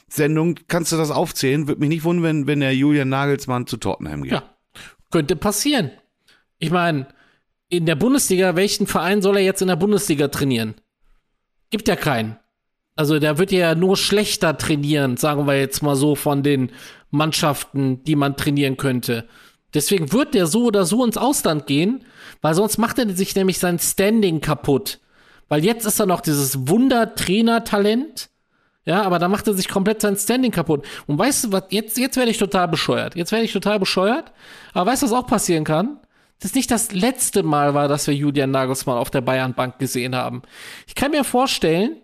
Sendung, 0.08 0.58
kannst 0.66 0.90
du 0.90 0.96
das 0.96 1.12
aufzählen? 1.12 1.68
Würde 1.68 1.80
mich 1.80 1.88
nicht 1.88 2.04
wundern, 2.04 2.24
wenn, 2.24 2.46
wenn 2.48 2.60
der 2.60 2.74
Julian 2.74 3.08
Nagelsmann 3.08 3.68
zu 3.68 3.76
Tottenham 3.76 4.22
geht. 4.22 4.32
Ja, 4.32 4.42
könnte 5.10 5.36
passieren. 5.36 5.92
Ich 6.58 6.72
meine, 6.72 7.06
in 7.68 7.86
der 7.86 7.96
Bundesliga, 7.96 8.56
welchen 8.56 8.88
Verein 8.88 9.22
soll 9.22 9.36
er 9.36 9.42
jetzt 9.42 9.62
in 9.62 9.68
der 9.68 9.76
Bundesliga 9.76 10.28
trainieren? 10.28 10.74
Gibt 11.70 11.88
ja 11.88 11.96
keinen. 11.96 12.38
Also 12.96 13.18
der 13.18 13.38
wird 13.38 13.52
ja 13.52 13.74
nur 13.74 13.96
schlechter 13.96 14.56
trainieren, 14.56 15.16
sagen 15.16 15.46
wir 15.46 15.58
jetzt 15.58 15.82
mal 15.82 15.96
so, 15.96 16.14
von 16.14 16.42
den 16.42 16.72
Mannschaften, 17.10 18.02
die 18.04 18.16
man 18.16 18.36
trainieren 18.36 18.76
könnte. 18.76 19.26
Deswegen 19.74 20.12
wird 20.12 20.34
der 20.34 20.46
so 20.46 20.64
oder 20.64 20.86
so 20.86 21.04
ins 21.04 21.18
Ausland 21.18 21.66
gehen, 21.66 22.04
weil 22.40 22.54
sonst 22.54 22.78
macht 22.78 22.98
er 22.98 23.14
sich 23.14 23.34
nämlich 23.34 23.58
sein 23.58 23.78
Standing 23.78 24.40
kaputt. 24.40 25.00
Weil 25.48 25.64
jetzt 25.64 25.84
ist 25.84 26.00
er 26.00 26.06
noch 26.06 26.22
dieses 26.22 26.68
Wunder-Trainer-Talent. 26.68 28.30
Ja, 28.86 29.02
aber 29.02 29.18
da 29.18 29.28
macht 29.28 29.46
er 29.48 29.54
sich 29.54 29.68
komplett 29.68 30.00
sein 30.00 30.16
Standing 30.16 30.52
kaputt. 30.52 30.86
Und 31.06 31.18
weißt 31.18 31.44
du 31.44 31.52
was, 31.52 31.64
jetzt, 31.70 31.98
jetzt 31.98 32.16
werde 32.16 32.30
ich 32.30 32.38
total 32.38 32.68
bescheuert. 32.68 33.16
Jetzt 33.16 33.32
werde 33.32 33.44
ich 33.44 33.52
total 33.52 33.78
bescheuert. 33.78 34.32
Aber 34.72 34.90
weißt 34.90 35.02
du, 35.02 35.06
was 35.06 35.12
auch 35.12 35.26
passieren 35.26 35.64
kann? 35.64 35.98
Das 36.40 36.54
nicht 36.54 36.70
das 36.70 36.92
letzte 36.92 37.42
Mal 37.42 37.74
war, 37.74 37.88
dass 37.88 38.06
wir 38.06 38.14
Julian 38.14 38.50
Nagelsmann 38.50 38.98
auf 38.98 39.10
der 39.10 39.22
Bayernbank 39.22 39.78
gesehen 39.78 40.14
haben. 40.14 40.42
Ich 40.86 40.94
kann 40.94 41.10
mir 41.10 41.24
vorstellen, 41.24 41.96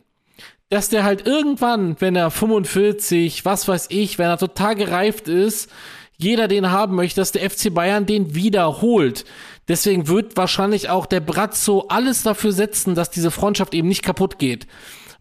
dass 0.71 0.89
der 0.89 1.05
halt 1.05 1.27
irgendwann, 1.27 2.01
wenn 2.01 2.17
er 2.17 2.31
45, 2.31 3.45
was 3.45 3.69
weiß 3.69 3.89
ich, 3.91 4.19
wenn 4.19 4.29
er 4.29 4.39
total 4.39 4.75
gereift 4.75 5.29
ist, 5.29 5.71
jeder 6.17 6.49
den 6.49 6.71
haben 6.71 6.95
möchte, 6.95 7.21
dass 7.21 7.33
der 7.33 7.49
FC 7.51 7.75
Bayern 7.75 8.07
den 8.07 8.35
wiederholt. 8.35 9.25
Deswegen 9.69 10.09
wird 10.09 10.37
wahrscheinlich 10.37 10.89
auch 10.89 11.05
der 11.05 11.21
Brazzo 11.21 11.87
alles 11.89 12.23
dafür 12.23 12.53
setzen, 12.53 12.95
dass 12.95 13.11
diese 13.11 13.31
Freundschaft 13.31 13.75
eben 13.75 13.89
nicht 13.89 14.03
kaputt 14.03 14.39
geht. 14.39 14.67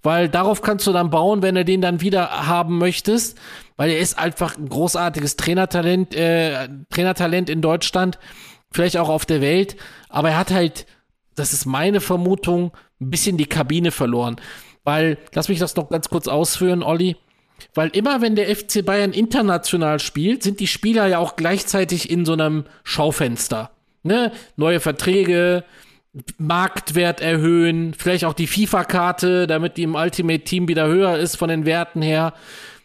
Weil 0.03 0.29
darauf 0.29 0.61
kannst 0.61 0.87
du 0.87 0.93
dann 0.93 1.09
bauen, 1.09 1.41
wenn 1.41 1.55
du 1.55 1.65
den 1.65 1.81
dann 1.81 2.01
wieder 2.01 2.47
haben 2.47 2.77
möchtest. 2.77 3.37
Weil 3.77 3.91
er 3.91 3.99
ist 3.99 4.17
einfach 4.17 4.57
ein 4.57 4.69
großartiges 4.69 5.35
Trainertalent, 5.35 6.15
äh, 6.15 6.69
Trainertalent 6.89 7.49
in 7.49 7.61
Deutschland, 7.61 8.19
vielleicht 8.71 8.97
auch 8.97 9.09
auf 9.09 9.25
der 9.25 9.41
Welt. 9.41 9.75
Aber 10.09 10.31
er 10.31 10.37
hat 10.37 10.51
halt, 10.51 10.85
das 11.35 11.53
ist 11.53 11.65
meine 11.65 12.01
Vermutung, 12.01 12.71
ein 12.99 13.09
bisschen 13.09 13.37
die 13.37 13.45
Kabine 13.45 13.91
verloren. 13.91 14.37
Weil, 14.83 15.17
lass 15.33 15.49
mich 15.49 15.59
das 15.59 15.75
noch 15.75 15.89
ganz 15.89 16.09
kurz 16.09 16.27
ausführen, 16.27 16.83
Olli. 16.83 17.15
Weil 17.73 17.89
immer 17.89 18.21
wenn 18.21 18.35
der 18.35 18.53
FC 18.55 18.83
Bayern 18.83 19.11
international 19.13 19.99
spielt, 19.99 20.41
sind 20.43 20.59
die 20.59 20.67
Spieler 20.67 21.07
ja 21.07 21.19
auch 21.19 21.35
gleichzeitig 21.35 22.09
in 22.09 22.25
so 22.25 22.33
einem 22.33 22.65
Schaufenster. 22.83 23.71
Ne? 24.03 24.31
Neue 24.55 24.79
Verträge, 24.79 25.63
Marktwert 26.37 27.21
erhöhen, 27.21 27.93
vielleicht 27.97 28.25
auch 28.25 28.33
die 28.33 28.47
FIFA-Karte, 28.47 29.47
damit 29.47 29.77
die 29.77 29.83
im 29.83 29.95
Ultimate 29.95 30.43
Team 30.43 30.67
wieder 30.67 30.87
höher 30.87 31.17
ist 31.17 31.37
von 31.37 31.49
den 31.49 31.65
Werten 31.65 32.01
her. 32.01 32.33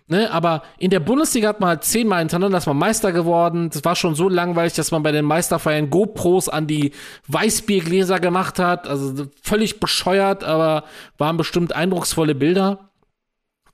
Ne, 0.09 0.31
aber 0.31 0.63
in 0.79 0.91
der 0.91 1.01
Bundesliga 1.01 1.49
hat 1.49 1.59
man 1.59 1.71
halt 1.71 1.85
zehnmal 1.85 2.21
hintereinander, 2.21 2.59
dass 2.59 2.67
man 2.67 2.79
Meister 2.79 3.11
geworden. 3.11 3.71
Das 3.71 3.85
war 3.85 3.97
schon 3.97 4.15
so 4.15 4.29
langweilig, 4.29 4.75
dass 4.75 4.93
man 4.93 5.03
bei 5.03 5.11
den 5.11 5.25
Meisterfeiern 5.25 5.91
GoPros 5.91 6.49
an 6.49 6.69
die 6.69 6.93
Weißbiergläser 7.27 8.21
gemacht 8.21 8.61
hat. 8.61 8.87
Also 8.87 9.27
völlig 9.43 9.81
bescheuert, 9.81 10.45
aber 10.45 10.85
waren 11.19 11.37
bestimmt 11.37 11.75
eindrucksvolle 11.75 12.37
Bilder. 12.37 12.91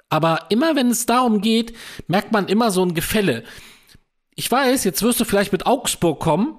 Aber 0.08 0.46
immer 0.48 0.74
wenn 0.74 0.88
es 0.88 1.04
darum 1.04 1.42
geht, 1.42 1.76
merkt 2.06 2.32
man 2.32 2.48
immer 2.48 2.70
so 2.70 2.82
ein 2.82 2.94
Gefälle. 2.94 3.44
Ich 4.34 4.50
weiß, 4.50 4.84
jetzt 4.84 5.02
wirst 5.02 5.20
du 5.20 5.26
vielleicht 5.26 5.52
mit 5.52 5.66
Augsburg 5.66 6.18
kommen, 6.18 6.56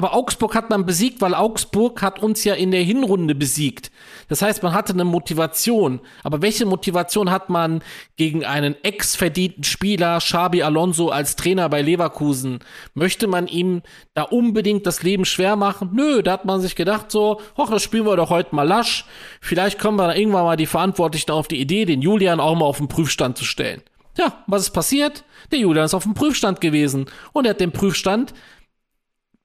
aber 0.00 0.14
Augsburg 0.14 0.54
hat 0.54 0.70
man 0.70 0.86
besiegt, 0.86 1.20
weil 1.20 1.34
Augsburg 1.34 2.00
hat 2.00 2.22
uns 2.22 2.42
ja 2.44 2.54
in 2.54 2.70
der 2.70 2.80
Hinrunde 2.80 3.34
besiegt. 3.34 3.90
Das 4.28 4.40
heißt, 4.40 4.62
man 4.62 4.72
hatte 4.72 4.94
eine 4.94 5.04
Motivation. 5.04 6.00
Aber 6.24 6.40
welche 6.40 6.64
Motivation 6.64 7.30
hat 7.30 7.50
man 7.50 7.82
gegen 8.16 8.46
einen 8.46 8.82
ex-verdienten 8.82 9.62
Spieler, 9.62 10.16
Xabi 10.16 10.62
Alonso, 10.62 11.10
als 11.10 11.36
Trainer 11.36 11.68
bei 11.68 11.82
Leverkusen? 11.82 12.60
Möchte 12.94 13.26
man 13.26 13.46
ihm 13.46 13.82
da 14.14 14.22
unbedingt 14.22 14.86
das 14.86 15.02
Leben 15.02 15.26
schwer 15.26 15.54
machen? 15.56 15.90
Nö, 15.92 16.22
da 16.22 16.32
hat 16.32 16.46
man 16.46 16.62
sich 16.62 16.76
gedacht 16.76 17.10
so, 17.10 17.42
hoch, 17.58 17.68
das 17.68 17.82
spielen 17.82 18.06
wir 18.06 18.16
doch 18.16 18.30
heute 18.30 18.54
mal 18.54 18.66
lasch. 18.66 19.04
Vielleicht 19.42 19.78
kommen 19.78 19.98
wir 19.98 20.06
dann 20.06 20.16
irgendwann 20.16 20.44
mal 20.44 20.56
die 20.56 20.64
Verantwortlichen 20.64 21.30
auf 21.30 21.46
die 21.46 21.60
Idee, 21.60 21.84
den 21.84 22.00
Julian 22.00 22.40
auch 22.40 22.54
mal 22.54 22.64
auf 22.64 22.78
den 22.78 22.88
Prüfstand 22.88 23.36
zu 23.36 23.44
stellen. 23.44 23.82
Ja, 24.16 24.42
was 24.46 24.62
ist 24.62 24.70
passiert? 24.70 25.24
Der 25.52 25.58
Julian 25.58 25.84
ist 25.84 25.92
auf 25.92 26.04
dem 26.04 26.14
Prüfstand 26.14 26.62
gewesen 26.62 27.04
und 27.34 27.44
er 27.44 27.50
hat 27.50 27.60
den 27.60 27.72
Prüfstand 27.72 28.32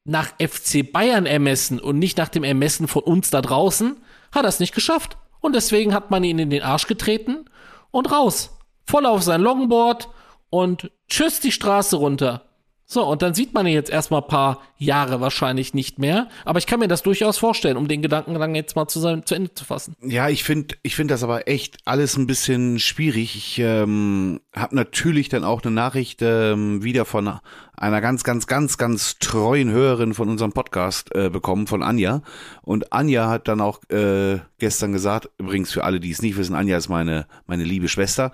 nach 0.05 0.33
FC 0.39 0.89
Bayern 0.89 1.25
ermessen 1.25 1.79
und 1.79 1.99
nicht 1.99 2.17
nach 2.17 2.29
dem 2.29 2.43
Ermessen 2.43 2.87
von 2.87 3.03
uns 3.03 3.31
da 3.31 3.41
draußen, 3.41 3.97
hat 4.31 4.45
er 4.45 4.49
es 4.49 4.59
nicht 4.59 4.73
geschafft. 4.73 5.17
Und 5.41 5.53
deswegen 5.55 5.93
hat 5.93 6.11
man 6.11 6.23
ihn 6.23 6.39
in 6.39 6.49
den 6.49 6.63
Arsch 6.63 6.87
getreten 6.87 7.45
und 7.91 8.11
raus. 8.11 8.57
Voll 8.85 9.05
auf 9.05 9.23
sein 9.23 9.41
Longboard 9.41 10.09
und 10.49 10.91
tschüss 11.07 11.39
die 11.39 11.51
Straße 11.51 11.95
runter. 11.97 12.45
So, 12.87 13.03
und 13.03 13.23
dann 13.23 13.33
sieht 13.33 13.53
man 13.53 13.65
ihn 13.65 13.73
jetzt 13.73 13.89
erstmal 13.89 14.21
ein 14.21 14.27
paar 14.27 14.61
Jahre 14.77 15.19
wahrscheinlich 15.19 15.73
nicht 15.73 15.97
mehr. 15.97 16.27
Aber 16.45 16.59
ich 16.59 16.67
kann 16.67 16.79
mir 16.79 16.87
das 16.87 17.01
durchaus 17.01 17.37
vorstellen, 17.37 17.77
um 17.77 17.87
den 17.87 18.03
Gedanken 18.03 18.35
dann 18.35 18.53
jetzt 18.53 18.75
mal 18.75 18.87
zu, 18.87 18.99
sein, 18.99 19.25
zu 19.25 19.33
Ende 19.33 19.53
zu 19.53 19.65
fassen. 19.65 19.95
Ja, 20.01 20.29
ich 20.29 20.43
finde 20.43 20.75
ich 20.83 20.95
finde 20.95 21.13
das 21.13 21.23
aber 21.23 21.47
echt 21.47 21.77
alles 21.85 22.15
ein 22.15 22.27
bisschen 22.27 22.77
schwierig. 22.77 23.35
Ich 23.35 23.59
ähm, 23.59 24.39
habe 24.55 24.75
natürlich 24.75 25.29
dann 25.29 25.43
auch 25.43 25.63
eine 25.63 25.73
Nachricht 25.73 26.21
ähm, 26.21 26.83
wieder 26.83 27.05
von 27.05 27.39
einer 27.75 28.01
ganz, 28.01 28.23
ganz, 28.23 28.45
ganz, 28.45 28.77
ganz 28.77 29.17
treuen 29.17 29.71
Hörerin 29.71 30.13
von 30.13 30.29
unserem 30.29 30.53
Podcast 30.53 31.13
äh, 31.15 31.29
bekommen, 31.29 31.65
von 31.65 31.81
Anja. 31.81 32.21
Und 32.61 32.93
Anja 32.93 33.29
hat 33.29 33.47
dann 33.47 33.61
auch 33.61 33.81
äh, 33.89 34.39
gestern 34.59 34.91
gesagt, 34.91 35.29
übrigens 35.39 35.71
für 35.71 35.83
alle, 35.83 35.99
die 35.99 36.11
es 36.11 36.21
nicht 36.21 36.37
wissen, 36.37 36.55
Anja 36.55 36.77
ist 36.77 36.89
meine, 36.89 37.25
meine 37.47 37.63
liebe 37.63 37.87
Schwester, 37.87 38.31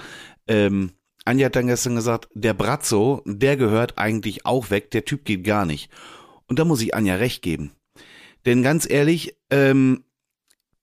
ähm, 0.48 0.92
Anja 1.26 1.46
hat 1.48 1.56
dann 1.56 1.68
gestern 1.68 1.96
gesagt, 1.96 2.28
der 2.34 2.54
Brazzo, 2.54 3.22
der 3.26 3.58
gehört 3.58 3.98
eigentlich 3.98 4.46
auch 4.46 4.70
weg, 4.70 4.92
der 4.92 5.06
Typ 5.06 5.26
geht 5.26 5.44
gar 5.44 5.66
nicht. 5.66 5.92
Und 6.48 6.60
da 6.60 6.66
muss 6.66 6.82
ich 6.82 6.96
Anja 6.96 7.16
recht 7.16 7.42
geben. 7.42 7.72
Denn 8.46 8.64
ganz 8.64 8.90
ehrlich, 8.90 9.36
ähm, 9.52 10.04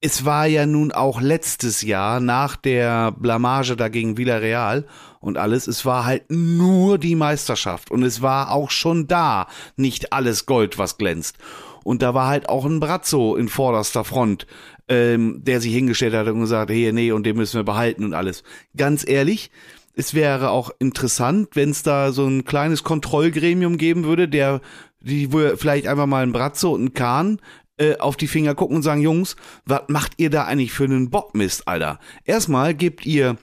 es 0.01 0.25
war 0.25 0.47
ja 0.47 0.65
nun 0.65 0.93
auch 0.93 1.21
letztes 1.21 1.83
Jahr 1.83 2.21
nach 2.21 2.57
der 2.57 3.11
Blamage 3.13 3.77
da 3.77 3.89
gegen 3.89 4.17
Villarreal 4.17 4.87
und 5.21 5.39
alles, 5.39 5.67
es 5.67 5.85
war 5.85 6.05
halt 6.05 6.31
nur 6.31 6.99
die 6.99 7.17
Meisterschaft 7.17 7.91
und 7.91 8.05
es 8.05 8.23
war 8.23 8.53
auch 8.53 8.71
schon 8.71 9.09
da 9.09 9.49
nicht 9.77 10.13
alles 10.13 10.47
Gold, 10.47 10.79
was 10.79 10.99
glänzt. 10.99 11.39
Und 11.83 12.03
da 12.03 12.15
war 12.15 12.29
halt 12.29 12.49
auch 12.49 12.65
ein 12.65 12.81
Brazzo 12.81 13.35
in 13.35 13.49
vorderster 13.49 14.05
Front, 14.05 14.47
ähm, 14.89 15.43
der 15.43 15.61
sich 15.61 15.73
hingestellt 15.73 16.15
hat 16.15 16.29
und 16.29 16.41
gesagt, 16.41 16.71
hey, 16.71 16.93
nee, 16.93 17.11
und 17.11 17.25
den 17.25 17.37
müssen 17.37 17.59
wir 17.59 17.65
behalten 17.65 18.05
und 18.05 18.15
alles. 18.15 18.45
Ganz 18.77 19.09
ehrlich, 19.09 19.51
es 19.99 20.15
wäre 20.15 20.51
auch 20.51 20.71
interessant, 20.79 21.49
wenn 21.55 21.71
es 21.71 21.83
da 21.83 22.13
so 22.13 22.25
ein 22.25 22.45
kleines 22.45 22.85
Kontrollgremium 22.85 23.79
geben 23.79 24.05
würde, 24.05 24.29
der 24.29 24.61
die 25.01 25.33
wo 25.33 25.57
vielleicht 25.57 25.89
einfach 25.89 26.07
mal 26.07 26.23
ein 26.23 26.33
Bratzo 26.33 26.73
und 26.73 26.85
ein 26.85 26.95
Kahn 26.95 27.41
äh, 27.79 27.97
auf 27.97 28.17
die 28.17 28.29
Finger 28.29 28.55
gucken 28.55 28.77
und 28.77 28.83
sagen, 28.83 29.01
Jungs, 29.01 29.35
was 29.67 29.83
macht 29.89 30.13
ihr 30.19 30.31
da 30.31 30.45
eigentlich 30.45 30.73
für 30.73 30.85
einen 30.85 31.11
Bockmist, 31.11 31.67
Alter? 31.67 31.99
Erstmal 32.25 32.75
gebt 32.75 33.07
ihr 33.07 33.39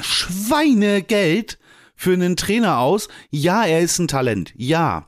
Schweinegeld 0.00 1.58
für 1.94 2.14
einen 2.14 2.36
Trainer 2.36 2.78
aus. 2.78 3.08
Ja, 3.30 3.64
er 3.64 3.80
ist 3.80 3.98
ein 3.98 4.08
Talent. 4.08 4.54
Ja. 4.56 5.06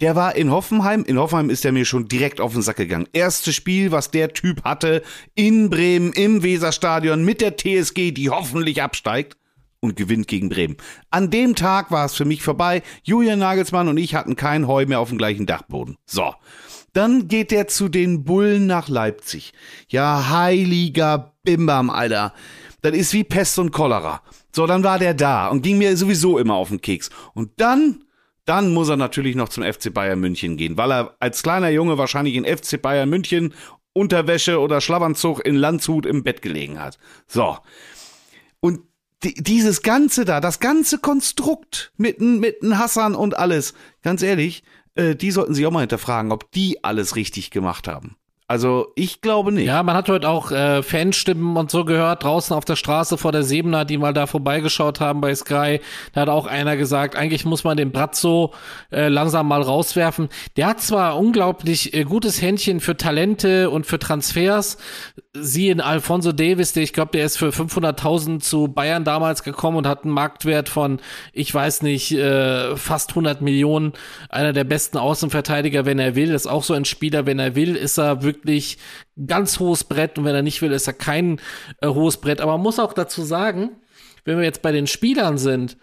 Der 0.00 0.16
war 0.16 0.34
in 0.34 0.50
Hoffenheim. 0.50 1.04
In 1.04 1.18
Hoffenheim 1.18 1.50
ist 1.50 1.64
er 1.64 1.72
mir 1.72 1.84
schon 1.84 2.08
direkt 2.08 2.40
auf 2.40 2.54
den 2.54 2.62
Sack 2.62 2.76
gegangen. 2.76 3.06
Erstes 3.12 3.54
Spiel, 3.54 3.92
was 3.92 4.10
der 4.10 4.32
Typ 4.32 4.64
hatte, 4.64 5.02
in 5.36 5.70
Bremen, 5.70 6.12
im 6.14 6.42
Weserstadion 6.42 7.24
mit 7.24 7.40
der 7.40 7.56
TSG, 7.56 8.10
die 8.10 8.30
hoffentlich 8.30 8.82
absteigt 8.82 9.36
und 9.80 9.96
gewinnt 9.96 10.28
gegen 10.28 10.48
Bremen. 10.48 10.76
An 11.10 11.30
dem 11.30 11.54
Tag 11.54 11.90
war 11.90 12.04
es 12.04 12.14
für 12.14 12.24
mich 12.24 12.42
vorbei. 12.42 12.82
Julian 13.02 13.38
Nagelsmann 13.38 13.88
und 13.88 13.96
ich 13.96 14.14
hatten 14.14 14.36
kein 14.36 14.66
Heu 14.66 14.86
mehr 14.86 15.00
auf 15.00 15.08
dem 15.08 15.18
gleichen 15.18 15.46
Dachboden. 15.46 15.96
So. 16.06 16.34
Dann 16.92 17.28
geht 17.28 17.52
er 17.52 17.68
zu 17.68 17.88
den 17.88 18.24
Bullen 18.24 18.66
nach 18.66 18.88
Leipzig. 18.88 19.52
Ja, 19.88 20.28
heiliger 20.30 21.34
Bimbam, 21.44 21.88
Alter. 21.88 22.34
Das 22.82 22.92
ist 22.94 23.12
wie 23.12 23.24
Pest 23.24 23.58
und 23.58 23.70
Cholera. 23.70 24.22
So, 24.52 24.66
dann 24.66 24.82
war 24.82 24.98
der 24.98 25.14
da 25.14 25.48
und 25.48 25.62
ging 25.62 25.78
mir 25.78 25.96
sowieso 25.96 26.38
immer 26.38 26.54
auf 26.54 26.68
den 26.68 26.80
Keks. 26.80 27.10
Und 27.34 27.52
dann, 27.58 28.04
dann 28.44 28.74
muss 28.74 28.88
er 28.88 28.96
natürlich 28.96 29.36
noch 29.36 29.48
zum 29.48 29.62
FC 29.62 29.94
Bayern 29.94 30.18
München 30.18 30.56
gehen, 30.56 30.76
weil 30.76 30.90
er 30.90 31.16
als 31.20 31.42
kleiner 31.42 31.68
Junge 31.68 31.98
wahrscheinlich 31.98 32.34
in 32.34 32.44
FC 32.44 32.82
Bayern 32.82 33.08
München 33.08 33.54
Unterwäsche 33.92 34.60
oder 34.60 34.80
Schlafanzug 34.80 35.44
in 35.44 35.56
Landshut 35.56 36.06
im 36.06 36.22
Bett 36.22 36.42
gelegen 36.42 36.80
hat. 36.80 36.98
So. 37.26 37.58
Und 38.60 38.80
dieses 39.22 39.82
Ganze 39.82 40.24
da, 40.24 40.40
das 40.40 40.60
ganze 40.60 40.98
Konstrukt 40.98 41.92
mit, 41.96 42.20
mit 42.20 42.56
Hassan 42.72 43.14
und 43.14 43.36
alles, 43.36 43.74
ganz 44.02 44.22
ehrlich, 44.22 44.62
äh, 44.94 45.14
die 45.14 45.30
sollten 45.30 45.54
sich 45.54 45.66
auch 45.66 45.70
mal 45.70 45.80
hinterfragen, 45.80 46.32
ob 46.32 46.50
die 46.52 46.82
alles 46.84 47.16
richtig 47.16 47.50
gemacht 47.50 47.88
haben. 47.88 48.16
Also 48.50 48.88
ich 48.96 49.20
glaube 49.20 49.52
nicht. 49.52 49.66
Ja, 49.66 49.84
man 49.84 49.94
hat 49.94 50.08
heute 50.08 50.28
auch 50.28 50.50
äh, 50.50 50.82
Fanstimmen 50.82 51.56
und 51.56 51.70
so 51.70 51.84
gehört, 51.84 52.24
draußen 52.24 52.56
auf 52.56 52.64
der 52.64 52.74
Straße 52.74 53.16
vor 53.16 53.30
der 53.30 53.44
Sebener, 53.44 53.84
die 53.84 53.96
mal 53.96 54.12
da 54.12 54.26
vorbeigeschaut 54.26 54.98
haben 54.98 55.20
bei 55.20 55.32
Sky. 55.36 55.78
Da 56.14 56.22
hat 56.22 56.28
auch 56.28 56.46
einer 56.46 56.76
gesagt, 56.76 57.14
eigentlich 57.14 57.44
muss 57.44 57.62
man 57.62 57.76
den 57.76 57.92
Bratzo 57.92 58.52
äh, 58.90 59.06
langsam 59.06 59.46
mal 59.46 59.62
rauswerfen. 59.62 60.30
Der 60.56 60.66
hat 60.66 60.80
zwar 60.80 61.16
unglaublich 61.16 61.94
äh, 61.94 62.02
gutes 62.02 62.42
Händchen 62.42 62.80
für 62.80 62.96
Talente 62.96 63.70
und 63.70 63.86
für 63.86 64.00
Transfers, 64.00 64.78
sie 65.32 65.68
in 65.68 65.80
Alfonso 65.80 66.32
Davis, 66.32 66.72
der 66.72 66.82
ich 66.82 66.92
glaube, 66.92 67.12
der 67.12 67.24
ist 67.24 67.38
für 67.38 67.50
500.000 67.50 68.40
zu 68.40 68.68
Bayern 68.68 69.04
damals 69.04 69.44
gekommen 69.44 69.76
und 69.76 69.86
hat 69.86 70.02
einen 70.04 70.12
Marktwert 70.12 70.68
von, 70.68 71.00
ich 71.32 71.54
weiß 71.54 71.82
nicht, 71.82 72.12
äh, 72.12 72.76
fast 72.76 73.10
100 73.10 73.40
Millionen. 73.40 73.92
Einer 74.28 74.52
der 74.52 74.64
besten 74.64 74.98
Außenverteidiger, 74.98 75.86
wenn 75.86 76.00
er 76.00 76.16
will. 76.16 76.32
ist 76.34 76.48
auch 76.48 76.64
so 76.64 76.74
ein 76.74 76.84
Spieler, 76.84 77.26
wenn 77.26 77.38
er 77.38 77.54
will, 77.54 77.76
ist 77.76 77.98
er 77.98 78.22
wirklich 78.22 78.78
ganz 79.26 79.60
hohes 79.60 79.84
Brett 79.84 80.18
und 80.18 80.24
wenn 80.24 80.34
er 80.34 80.42
nicht 80.42 80.62
will, 80.62 80.72
ist 80.72 80.88
er 80.88 80.94
kein 80.94 81.40
äh, 81.80 81.88
hohes 81.88 82.16
Brett. 82.16 82.40
Aber 82.40 82.52
man 82.52 82.62
muss 82.62 82.80
auch 82.80 82.92
dazu 82.92 83.22
sagen, 83.22 83.70
wenn 84.24 84.36
wir 84.36 84.44
jetzt 84.44 84.62
bei 84.62 84.72
den 84.72 84.88
Spielern 84.88 85.38
sind, 85.38 85.76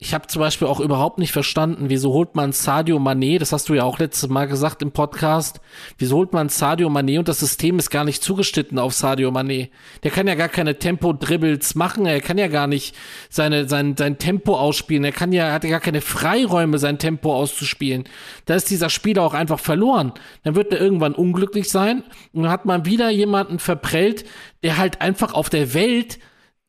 ich 0.00 0.14
habe 0.14 0.28
zum 0.28 0.38
Beispiel 0.38 0.68
auch 0.68 0.78
überhaupt 0.78 1.18
nicht 1.18 1.32
verstanden, 1.32 1.86
wieso 1.88 2.12
holt 2.12 2.36
man 2.36 2.52
Sadio 2.52 2.98
Mané, 2.98 3.40
das 3.40 3.52
hast 3.52 3.68
du 3.68 3.74
ja 3.74 3.82
auch 3.82 3.98
letztes 3.98 4.28
Mal 4.28 4.46
gesagt 4.46 4.80
im 4.80 4.92
Podcast, 4.92 5.60
wieso 5.98 6.18
holt 6.18 6.32
man 6.32 6.48
Sadio 6.48 6.88
Mané 6.88 7.18
und 7.18 7.26
das 7.26 7.40
System 7.40 7.80
ist 7.80 7.90
gar 7.90 8.04
nicht 8.04 8.22
zugeschnitten 8.22 8.78
auf 8.78 8.94
Sadio 8.94 9.30
Mané. 9.30 9.70
Der 10.04 10.12
kann 10.12 10.28
ja 10.28 10.36
gar 10.36 10.48
keine 10.48 10.78
Tempo-Dribbles 10.78 11.74
machen, 11.74 12.06
er 12.06 12.20
kann 12.20 12.38
ja 12.38 12.46
gar 12.46 12.68
nicht 12.68 12.94
seine, 13.28 13.68
sein, 13.68 13.96
sein 13.96 14.18
Tempo 14.18 14.56
ausspielen, 14.56 15.02
er 15.02 15.10
kann 15.10 15.32
ja, 15.32 15.52
hat 15.52 15.64
ja 15.64 15.70
gar 15.70 15.80
keine 15.80 16.00
Freiräume, 16.00 16.78
sein 16.78 17.00
Tempo 17.00 17.34
auszuspielen. 17.34 18.04
Da 18.44 18.54
ist 18.54 18.70
dieser 18.70 18.90
Spieler 18.90 19.24
auch 19.24 19.34
einfach 19.34 19.58
verloren. 19.58 20.12
Dann 20.44 20.54
wird 20.54 20.72
er 20.72 20.80
irgendwann 20.80 21.16
unglücklich 21.16 21.70
sein 21.70 22.04
und 22.32 22.44
dann 22.44 22.52
hat 22.52 22.66
man 22.66 22.84
wieder 22.84 23.10
jemanden 23.10 23.58
verprellt, 23.58 24.24
der 24.62 24.76
halt 24.76 25.00
einfach 25.00 25.34
auf 25.34 25.50
der 25.50 25.74
Welt 25.74 26.20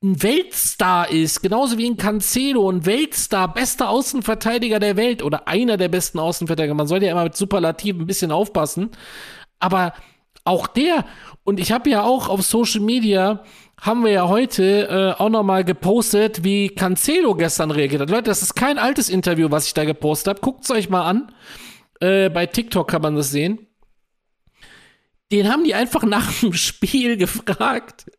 ein 0.02 0.24
Weltstar 0.24 1.10
ist, 1.10 1.42
genauso 1.42 1.78
wie 1.78 1.90
ein 1.90 1.98
Cancelo, 1.98 2.72
ein 2.72 2.86
Weltstar, 2.86 3.54
bester 3.54 3.90
Außenverteidiger 3.90 4.80
der 4.80 4.96
Welt 4.96 5.22
oder 5.22 5.48
einer 5.48 5.76
der 5.76 5.90
besten 5.90 6.20
Außenverteidiger. 6.20 6.74
Man 6.74 6.88
sollte 6.88 7.06
ja 7.06 7.12
immer 7.12 7.26
mit 7.26 7.36
Superlativen 7.36 8.02
ein 8.02 8.08
bisschen 8.08 8.32
aufpassen. 8.32 8.92
Aber 9.60 9.94
auch 10.46 10.68
der, 10.68 11.06
und 11.44 11.60
ich 11.60 11.74
habe 11.74 11.90
ja 11.90 12.04
auch 12.04 12.30
auf 12.30 12.44
Social 12.44 12.80
Media, 12.80 13.44
haben 13.82 14.06
wir 14.06 14.12
ja 14.12 14.28
heute 14.30 15.16
äh, 15.18 15.22
auch 15.22 15.30
nochmal 15.30 15.66
gepostet, 15.66 16.44
wie 16.46 16.70
Cancelo 16.70 17.36
gestern 17.36 17.72
reagiert 17.72 18.02
hat. 18.02 18.10
Leute, 18.10 18.24
das 18.24 18.42
ist 18.42 18.56
kein 18.56 18.78
altes 18.78 19.10
Interview, 19.10 19.52
was 19.52 19.68
ich 19.68 19.74
da 19.74 19.84
gepostet 19.84 20.30
habe. 20.30 20.42
Guckt 20.42 20.64
es 20.64 20.72
euch 20.72 20.90
mal 20.90 21.04
an. 21.04 21.32
Äh, 22.00 22.30
bei 22.30 22.46
TikTok 22.46 22.90
kann 22.90 23.02
man 23.02 23.16
das 23.16 23.32
sehen 23.32 23.69
den 25.32 25.48
haben 25.48 25.63
die 25.63 25.76
einfach 25.76 26.04
nach 26.04 26.32
dem 26.42 26.54
Spiel 26.54 27.18
gefragt. 27.18 28.12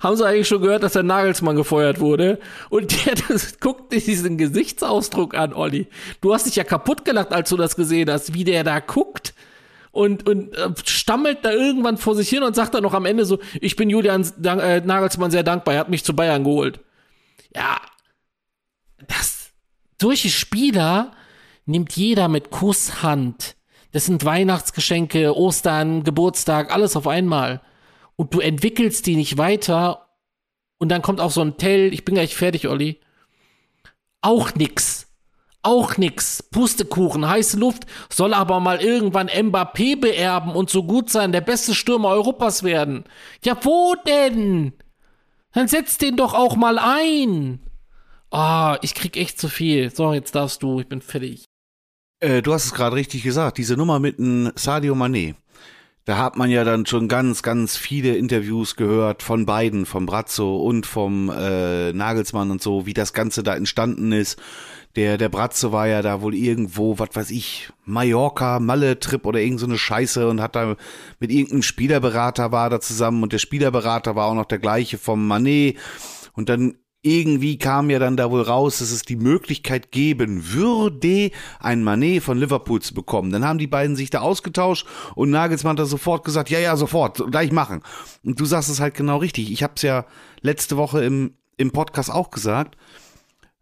Haben 0.00 0.16
sie 0.16 0.26
eigentlich 0.26 0.48
schon 0.48 0.62
gehört, 0.62 0.82
dass 0.82 0.94
der 0.94 1.02
Nagelsmann 1.02 1.56
gefeuert 1.56 2.00
wurde? 2.00 2.38
Und 2.70 3.06
der 3.06 3.14
das, 3.28 3.60
guckt 3.60 3.92
diesen 3.92 4.38
Gesichtsausdruck 4.38 5.34
an, 5.34 5.52
Olli. 5.52 5.86
Du 6.20 6.32
hast 6.32 6.46
dich 6.46 6.56
ja 6.56 6.64
kaputt 6.64 7.04
gelacht, 7.04 7.32
als 7.32 7.50
du 7.50 7.56
das 7.56 7.76
gesehen 7.76 8.10
hast, 8.10 8.34
wie 8.34 8.44
der 8.44 8.64
da 8.64 8.80
guckt 8.80 9.34
und, 9.94 10.28
und 10.28 10.54
äh, 10.54 10.70
stammelt 10.84 11.44
da 11.44 11.52
irgendwann 11.52 11.98
vor 11.98 12.14
sich 12.16 12.28
hin 12.28 12.42
und 12.42 12.54
sagt 12.56 12.74
dann 12.74 12.82
noch 12.82 12.94
am 12.94 13.06
Ende 13.06 13.24
so, 13.24 13.38
ich 13.60 13.76
bin 13.76 13.88
Julian 13.88 14.28
Dank, 14.38 14.60
äh, 14.60 14.80
Nagelsmann 14.80 15.30
sehr 15.30 15.44
dankbar, 15.44 15.74
er 15.74 15.80
hat 15.80 15.88
mich 15.88 16.04
zu 16.04 16.14
Bayern 16.16 16.44
geholt. 16.44 16.80
Ja, 17.54 17.80
das, 19.06 19.50
solche 20.00 20.30
Spieler 20.30 21.12
nimmt 21.64 21.92
jeder 21.92 22.28
mit 22.28 22.50
Kusshand 22.50 23.54
das 23.94 24.06
sind 24.06 24.24
Weihnachtsgeschenke, 24.24 25.36
Ostern, 25.36 26.02
Geburtstag, 26.02 26.74
alles 26.74 26.96
auf 26.96 27.06
einmal. 27.06 27.60
Und 28.16 28.34
du 28.34 28.40
entwickelst 28.40 29.06
die 29.06 29.14
nicht 29.14 29.38
weiter. 29.38 30.08
Und 30.78 30.88
dann 30.88 31.00
kommt 31.00 31.20
auch 31.20 31.30
so 31.30 31.42
ein 31.42 31.58
Tell, 31.58 31.94
ich 31.94 32.04
bin 32.04 32.16
gleich 32.16 32.34
fertig, 32.34 32.66
Olli. 32.66 32.98
Auch 34.20 34.52
nix. 34.56 35.06
Auch 35.62 35.96
nix. 35.96 36.42
Pustekuchen, 36.42 37.28
heiße 37.28 37.56
Luft, 37.56 37.84
soll 38.12 38.34
aber 38.34 38.58
mal 38.58 38.80
irgendwann 38.80 39.28
Mbappé 39.28 40.00
beerben 40.00 40.56
und 40.56 40.70
so 40.70 40.82
gut 40.82 41.08
sein, 41.08 41.30
der 41.30 41.40
beste 41.40 41.72
Stürmer 41.72 42.08
Europas 42.08 42.64
werden. 42.64 43.04
Ja, 43.44 43.56
wo 43.62 43.94
denn? 44.08 44.72
Dann 45.52 45.68
setz 45.68 45.98
den 45.98 46.16
doch 46.16 46.34
auch 46.34 46.56
mal 46.56 46.80
ein. 46.80 47.60
Ah, 48.32 48.74
oh, 48.74 48.78
ich 48.82 48.96
krieg 48.96 49.16
echt 49.16 49.38
zu 49.38 49.48
viel. 49.48 49.94
So, 49.94 50.12
jetzt 50.12 50.34
darfst 50.34 50.64
du, 50.64 50.80
ich 50.80 50.88
bin 50.88 51.00
fertig. 51.00 51.44
Äh, 52.24 52.40
du 52.40 52.54
hast 52.54 52.64
es 52.64 52.72
gerade 52.72 52.96
richtig 52.96 53.22
gesagt, 53.22 53.58
diese 53.58 53.76
Nummer 53.76 53.98
mit 53.98 54.18
dem 54.18 54.50
Sadio 54.54 54.94
Mané. 54.94 55.34
Da 56.06 56.16
hat 56.16 56.36
man 56.36 56.48
ja 56.50 56.64
dann 56.64 56.86
schon 56.86 57.06
ganz, 57.06 57.42
ganz 57.42 57.76
viele 57.76 58.16
Interviews 58.16 58.76
gehört 58.76 59.22
von 59.22 59.44
beiden, 59.44 59.84
vom 59.84 60.06
Brazzo 60.06 60.56
und 60.56 60.86
vom 60.86 61.30
äh, 61.30 61.92
Nagelsmann 61.92 62.50
und 62.50 62.62
so, 62.62 62.86
wie 62.86 62.94
das 62.94 63.12
Ganze 63.12 63.42
da 63.42 63.54
entstanden 63.54 64.12
ist. 64.12 64.40
Der, 64.96 65.18
der 65.18 65.28
Bratzo 65.28 65.72
war 65.72 65.86
ja 65.86 66.00
da 66.00 66.22
wohl 66.22 66.34
irgendwo, 66.34 66.98
was 66.98 67.10
weiß 67.12 67.30
ich, 67.30 67.70
Mallorca, 67.84 68.58
Malle-Trip 68.58 69.26
oder 69.26 69.40
irgend 69.40 69.60
so 69.60 69.66
eine 69.66 69.76
Scheiße 69.76 70.26
und 70.26 70.40
hat 70.40 70.56
da 70.56 70.76
mit 71.20 71.30
irgendeinem 71.30 71.62
Spielerberater 71.62 72.52
war 72.52 72.70
da 72.70 72.80
zusammen 72.80 73.22
und 73.22 73.34
der 73.34 73.38
Spielerberater 73.38 74.16
war 74.16 74.28
auch 74.28 74.34
noch 74.34 74.46
der 74.46 74.60
gleiche 74.60 74.96
vom 74.96 75.26
Manet. 75.26 75.76
Und 76.32 76.48
dann 76.48 76.76
irgendwie 77.04 77.58
kam 77.58 77.90
ja 77.90 77.98
dann 77.98 78.16
da 78.16 78.30
wohl 78.30 78.40
raus, 78.40 78.78
dass 78.78 78.90
es 78.90 79.02
die 79.02 79.16
Möglichkeit 79.16 79.92
geben 79.92 80.52
würde, 80.52 81.30
ein 81.60 81.84
Manet 81.84 82.22
von 82.22 82.38
Liverpool 82.38 82.80
zu 82.80 82.94
bekommen. 82.94 83.30
Dann 83.30 83.44
haben 83.44 83.58
die 83.58 83.66
beiden 83.66 83.94
sich 83.94 84.08
da 84.08 84.20
ausgetauscht 84.20 84.86
und 85.14 85.28
Nagelsmann 85.30 85.72
hat 85.72 85.80
da 85.80 85.84
sofort 85.84 86.24
gesagt, 86.24 86.48
ja, 86.48 86.58
ja, 86.58 86.76
sofort, 86.76 87.22
gleich 87.30 87.52
machen. 87.52 87.82
Und 88.24 88.40
du 88.40 88.46
sagst 88.46 88.70
es 88.70 88.80
halt 88.80 88.94
genau 88.94 89.18
richtig. 89.18 89.52
Ich 89.52 89.62
habe 89.62 89.74
es 89.76 89.82
ja 89.82 90.06
letzte 90.40 90.78
Woche 90.78 91.04
im, 91.04 91.34
im 91.58 91.72
Podcast 91.72 92.10
auch 92.10 92.30
gesagt. 92.30 92.76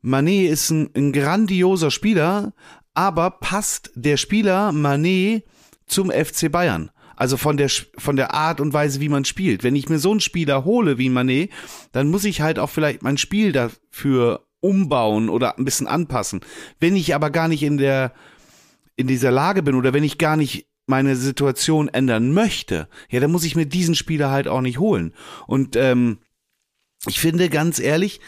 Manet 0.03 0.51
ist 0.51 0.71
ein, 0.71 0.91
ein 0.97 1.13
grandioser 1.13 1.91
Spieler, 1.91 2.53
aber 2.95 3.31
passt 3.31 3.91
der 3.97 4.19
Spieler 4.19 4.71
Manet 4.71 5.45
zum 5.87 6.13
FC 6.13 6.51
Bayern? 6.51 6.93
Also 7.16 7.37
von 7.37 7.57
der, 7.57 7.70
von 7.98 8.16
der 8.16 8.35
Art 8.35 8.61
und 8.61 8.72
Weise, 8.72 9.01
wie 9.01 9.09
man 9.09 9.25
spielt. 9.25 9.62
Wenn 9.62 9.77
ich 9.77 9.88
mir 9.88 9.98
so 9.98 10.11
einen 10.11 10.20
Spieler 10.20 10.64
hole 10.64 10.98
wie 10.98 11.09
Manet, 11.09 11.51
dann 11.92 12.11
muss 12.11 12.25
ich 12.25 12.40
halt 12.40 12.59
auch 12.59 12.70
vielleicht 12.70 13.03
mein 13.03 13.18
Spiel 13.18 13.53
dafür 13.53 14.46
umbauen 14.61 15.29
oder 15.29 15.59
ein 15.59 15.64
bisschen 15.64 15.87
anpassen. 15.87 16.40
Wenn 16.81 16.96
ich 16.96 17.14
aber 17.14 17.31
gar 17.31 17.48
nicht 17.48 17.62
in 17.62 17.77
der, 17.77 18.12
in 18.96 19.07
dieser 19.07 19.31
Lage 19.31 19.62
bin 19.62 19.75
oder 19.75 19.92
wenn 19.92 20.05
ich 20.05 20.18
gar 20.18 20.37
nicht 20.37 20.68
meine 20.87 21.16
Situation 21.16 21.88
ändern 21.88 22.33
möchte, 22.33 22.88
ja, 23.11 23.20
dann 23.20 23.33
muss 23.33 23.44
ich 23.44 23.57
mir 23.57 23.66
diesen 23.66 23.94
Spieler 23.94 24.31
halt 24.31 24.48
auch 24.48 24.61
nicht 24.61 24.79
holen. 24.79 25.14
Und 25.46 25.77
ähm, 25.77 26.18
ich 27.07 27.20
finde 27.20 27.48
ganz 27.48 27.79
ehrlich, 27.79 28.20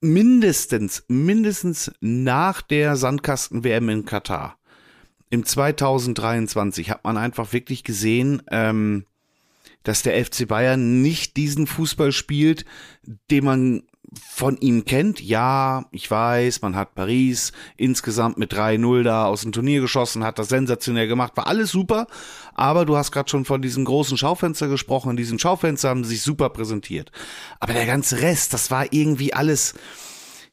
mindestens, 0.00 1.04
mindestens 1.08 1.92
nach 2.00 2.62
der 2.62 2.96
Sandkasten-WM 2.96 3.88
in 3.88 4.04
Katar 4.04 4.57
im 5.30 5.44
2023 5.44 6.90
hat 6.90 7.04
man 7.04 7.16
einfach 7.16 7.52
wirklich 7.52 7.84
gesehen, 7.84 8.42
ähm, 8.50 9.04
dass 9.82 10.02
der 10.02 10.22
FC 10.24 10.46
Bayern 10.46 11.02
nicht 11.02 11.36
diesen 11.36 11.66
Fußball 11.66 12.12
spielt, 12.12 12.64
den 13.30 13.44
man 13.44 13.82
von 14.30 14.56
ihm 14.58 14.84
kennt. 14.84 15.20
Ja, 15.20 15.86
ich 15.90 16.10
weiß, 16.10 16.62
man 16.62 16.76
hat 16.76 16.94
Paris 16.94 17.52
insgesamt 17.76 18.38
mit 18.38 18.52
3-0 18.52 19.02
da 19.02 19.26
aus 19.26 19.42
dem 19.42 19.52
Turnier 19.52 19.80
geschossen, 19.80 20.24
hat 20.24 20.38
das 20.38 20.48
sensationell 20.48 21.08
gemacht, 21.08 21.36
war 21.36 21.46
alles 21.46 21.70
super, 21.70 22.06
aber 22.54 22.84
du 22.84 22.96
hast 22.96 23.12
gerade 23.12 23.28
schon 23.28 23.44
von 23.44 23.60
diesem 23.60 23.84
großen 23.84 24.16
Schaufenster 24.16 24.68
gesprochen, 24.68 25.10
in 25.10 25.16
diesem 25.16 25.38
Schaufenster 25.38 25.90
haben 25.90 26.04
sie 26.04 26.14
sich 26.14 26.22
super 26.22 26.50
präsentiert. 26.50 27.12
Aber 27.60 27.74
der 27.74 27.86
ganze 27.86 28.20
Rest, 28.20 28.54
das 28.54 28.70
war 28.70 28.92
irgendwie 28.92 29.34
alles, 29.34 29.74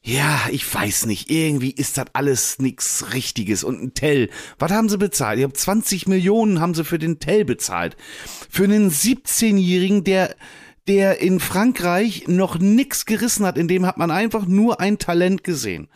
ja, 0.06 0.42
ich 0.52 0.72
weiß 0.72 1.06
nicht, 1.06 1.32
irgendwie 1.32 1.72
ist 1.72 1.98
das 1.98 2.06
alles 2.12 2.60
nix 2.60 3.12
Richtiges. 3.12 3.64
Und 3.64 3.82
ein 3.82 3.94
Tell, 3.94 4.30
was 4.56 4.70
haben 4.70 4.88
sie 4.88 4.98
bezahlt? 4.98 5.38
Ich 5.38 5.42
habe 5.42 5.52
20 5.52 6.06
Millionen 6.06 6.60
haben 6.60 6.74
sie 6.74 6.84
für 6.84 7.00
den 7.00 7.18
Tell 7.18 7.44
bezahlt. 7.44 7.96
Für 8.48 8.64
einen 8.64 8.92
17-Jährigen, 8.92 10.04
der, 10.04 10.36
der 10.86 11.20
in 11.20 11.40
Frankreich 11.40 12.28
noch 12.28 12.56
nix 12.60 13.04
gerissen 13.04 13.44
hat, 13.44 13.58
in 13.58 13.66
dem 13.66 13.84
hat 13.84 13.96
man 13.96 14.12
einfach 14.12 14.46
nur 14.46 14.78
ein 14.78 14.98
Talent 14.98 15.42
gesehen. 15.42 15.88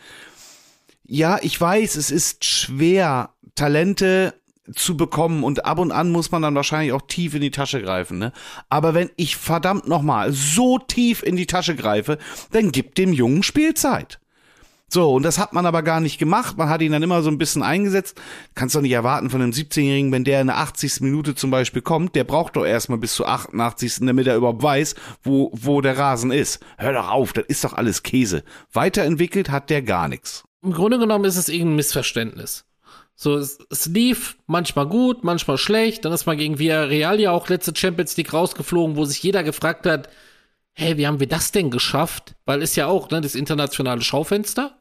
Ja, 1.05 1.38
ich 1.40 1.61
weiß, 1.61 1.94
es 1.94 2.11
ist 2.11 2.44
schwer, 2.44 3.33
Talente 3.55 4.35
zu 4.74 4.96
bekommen 4.96 5.44
und 5.44 5.64
ab 5.64 5.78
und 5.78 5.92
an 5.92 6.11
muss 6.11 6.30
man 6.30 6.42
dann 6.42 6.54
wahrscheinlich 6.54 6.92
auch 6.92 7.02
tief 7.02 7.35
in 7.35 7.40
die 7.40 7.50
Tasche 7.50 7.83
greifen, 7.83 8.18
ne? 8.18 8.33
Aber 8.68 8.94
wenn 8.94 9.11
ich 9.16 9.37
verdammt 9.37 9.88
nochmal 9.88 10.33
so 10.33 10.78
tief 10.78 11.22
in 11.22 11.37
die 11.37 11.46
Tasche 11.46 11.74
greife, 11.74 12.18
dann 12.52 12.72
gibt 12.72 12.98
dem 12.98 13.12
Jungen 13.12 13.42
Spielzeit. 13.42 14.20
So, 14.92 15.12
und 15.12 15.22
das 15.22 15.38
hat 15.38 15.52
man 15.52 15.66
aber 15.66 15.85
gar 15.85 16.00
nicht 16.00 16.18
gemacht. 16.18 16.59
Man 16.59 16.68
hat 16.68 16.83
ihn 16.83 16.90
dann 16.90 17.04
immer 17.04 17.22
so 17.22 17.30
ein 17.30 17.38
bisschen 17.38 17.62
eingesetzt. 17.62 18.20
Kannst 18.56 18.74
doch 18.74 18.80
nicht 18.80 18.90
erwarten 18.90 19.30
von 19.30 19.40
einem 19.40 19.52
17-Jährigen, 19.52 20.11
wenn 20.11 20.24
der 20.24 20.40
in 20.40 20.48
der 20.48 20.59
80. 20.59 21.00
Minute 21.02 21.37
zum 21.37 21.52
Beispiel 21.52 21.80
kommt, 21.80 22.16
der 22.16 22.24
braucht 22.24 22.56
doch 22.56 22.64
erstmal 22.64 22.98
bis 22.98 23.14
zur 23.14 23.28
88. 23.28 24.00
damit 24.00 24.26
er 24.26 24.35
überhaupt 24.35 24.64
weiß, 24.64 24.96
wo, 25.22 25.52
wo 25.54 25.80
der 25.80 25.96
Rasen 25.96 26.33
ist. 26.33 26.59
Hör 26.76 26.92
doch 26.92 27.09
auf, 27.09 27.33
das 27.33 27.44
ist 27.46 27.62
doch 27.62 27.74
alles 27.74 28.02
Käse. 28.02 28.42
Weiterentwickelt 28.72 29.50
hat 29.50 29.70
der 29.70 29.83
gar 29.83 30.09
nichts. 30.09 30.42
Im 30.61 30.72
Grunde 30.72 30.98
genommen 30.98 31.24
ist 31.24 31.37
es 31.37 31.48
irgendein 31.48 31.76
Missverständnis. 31.76 32.64
So, 33.22 33.37
es, 33.37 33.59
es, 33.68 33.85
lief 33.85 34.38
manchmal 34.46 34.87
gut, 34.87 35.25
manchmal 35.25 35.58
schlecht. 35.58 36.06
Dann 36.06 36.12
ist 36.14 36.25
man 36.25 36.38
gegen 36.38 36.58
Villarreal 36.58 37.21
ja 37.21 37.33
auch 37.33 37.50
letzte 37.50 37.77
Champions 37.77 38.16
League 38.16 38.33
rausgeflogen, 38.33 38.96
wo 38.96 39.04
sich 39.04 39.23
jeder 39.23 39.42
gefragt 39.42 39.85
hat, 39.85 40.08
hey, 40.73 40.96
wie 40.96 41.06
haben 41.06 41.21
wir 41.21 41.29
das 41.29 41.52
denn 41.52 41.71
geschafft? 41.71 42.35
Weil 42.46 42.62
ist 42.62 42.77
ja 42.77 42.87
auch 42.87 43.10
ne, 43.10 43.21
das 43.21 43.35
internationale 43.35 44.00
Schaufenster. 44.00 44.79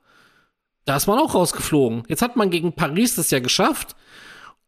Da 0.85 0.95
ist 0.95 1.05
man 1.05 1.19
auch 1.19 1.35
rausgeflogen. 1.35 2.03
Jetzt 2.07 2.21
hat 2.21 2.37
man 2.37 2.49
gegen 2.49 2.71
Paris 2.71 3.15
das 3.15 3.29
ja 3.29 3.39
geschafft. 3.39 3.97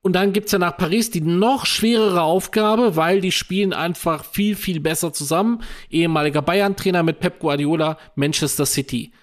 Und 0.02 0.18
dann 0.18 0.34
gibt's 0.34 0.52
ja 0.52 0.60
nach 0.60 0.76
Paris 0.76 1.10
die 1.10 1.22
noch 1.22 1.66
schwerere 1.66 2.24
Aufgabe, 2.24 2.98
weil 2.98 3.22
die 3.22 3.32
spielen 3.32 3.72
einfach 3.72 4.26
viel, 4.26 4.58
viel 4.58 4.82
besser 4.82 5.14
zusammen. 5.14 5.64
Ehemaliger 5.90 6.42
Bayern-Trainer 6.42 7.04
mit 7.04 7.22
Pep 7.22 7.40
Guardiola, 7.40 7.98
Manchester 8.16 8.66
City. 8.66 9.14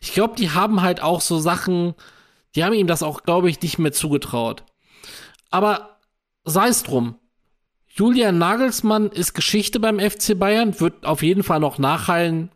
Ich 0.00 0.14
glaube, 0.14 0.36
die 0.36 0.52
haben 0.52 0.80
halt 0.80 1.02
auch 1.02 1.20
so 1.20 1.38
Sachen, 1.38 1.94
die 2.54 2.64
haben 2.64 2.72
ihm 2.74 2.86
das 2.86 3.02
auch, 3.02 3.22
glaube 3.22 3.50
ich, 3.50 3.60
nicht 3.60 3.78
mehr 3.78 3.92
zugetraut. 3.92 4.64
Aber 5.50 5.98
sei 6.44 6.68
es 6.68 6.82
drum. 6.82 7.16
Julian 7.88 8.38
Nagelsmann 8.38 9.08
ist 9.10 9.34
Geschichte 9.34 9.78
beim 9.78 10.00
FC 10.00 10.36
Bayern, 10.38 10.80
wird 10.80 11.06
auf 11.06 11.22
jeden 11.22 11.44
Fall 11.44 11.60
noch 11.60 11.78
nachhallen, 11.78 12.50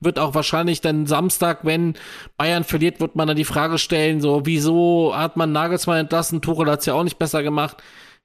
wird 0.00 0.18
auch 0.18 0.34
wahrscheinlich 0.34 0.80
dann 0.80 1.06
Samstag, 1.06 1.60
wenn 1.64 1.94
Bayern 2.36 2.64
verliert, 2.64 3.00
wird 3.00 3.16
man 3.16 3.28
dann 3.28 3.36
die 3.36 3.44
Frage 3.44 3.78
stellen, 3.78 4.20
so, 4.20 4.46
wieso 4.46 5.12
hat 5.14 5.36
man 5.36 5.52
Nagelsmann 5.52 5.98
entlassen? 5.98 6.40
Tuchel 6.40 6.70
hat's 6.70 6.86
ja 6.86 6.94
auch 6.94 7.04
nicht 7.04 7.18
besser 7.18 7.42
gemacht. 7.42 7.82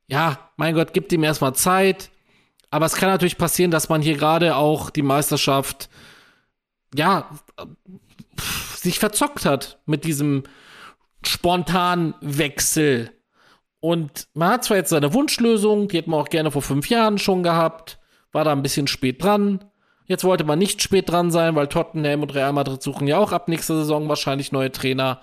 Ja, 0.07 0.49
mein 0.57 0.75
Gott, 0.75 0.93
gibt 0.93 1.11
ihm 1.11 1.23
erstmal 1.23 1.55
Zeit. 1.55 2.09
Aber 2.71 2.85
es 2.85 2.95
kann 2.95 3.09
natürlich 3.09 3.37
passieren, 3.37 3.71
dass 3.71 3.89
man 3.89 4.01
hier 4.01 4.15
gerade 4.15 4.55
auch 4.55 4.89
die 4.89 5.01
Meisterschaft, 5.01 5.89
ja, 6.95 7.29
sich 8.75 8.99
verzockt 8.99 9.45
hat 9.45 9.79
mit 9.85 10.05
diesem 10.05 10.43
spontanen 11.25 12.15
Wechsel. 12.21 13.11
Und 13.79 14.27
man 14.33 14.51
hat 14.51 14.65
zwar 14.65 14.77
jetzt 14.77 14.89
seine 14.89 15.13
Wunschlösung, 15.13 15.87
die 15.87 15.97
hätten 15.97 16.11
wir 16.11 16.17
auch 16.17 16.29
gerne 16.29 16.51
vor 16.51 16.61
fünf 16.61 16.89
Jahren 16.89 17.17
schon 17.17 17.43
gehabt, 17.43 17.99
war 18.31 18.43
da 18.43 18.51
ein 18.51 18.61
bisschen 18.61 18.87
spät 18.87 19.23
dran. 19.23 19.65
Jetzt 20.05 20.23
wollte 20.23 20.43
man 20.43 20.59
nicht 20.59 20.81
spät 20.81 21.09
dran 21.09 21.31
sein, 21.31 21.55
weil 21.55 21.67
Tottenham 21.67 22.23
und 22.23 22.33
Real 22.33 22.51
Madrid 22.51 22.81
suchen 22.81 23.07
ja 23.07 23.19
auch 23.19 23.31
ab 23.31 23.47
nächster 23.47 23.75
Saison 23.75 24.09
wahrscheinlich 24.09 24.51
neue 24.51 24.71
Trainer. 24.71 25.21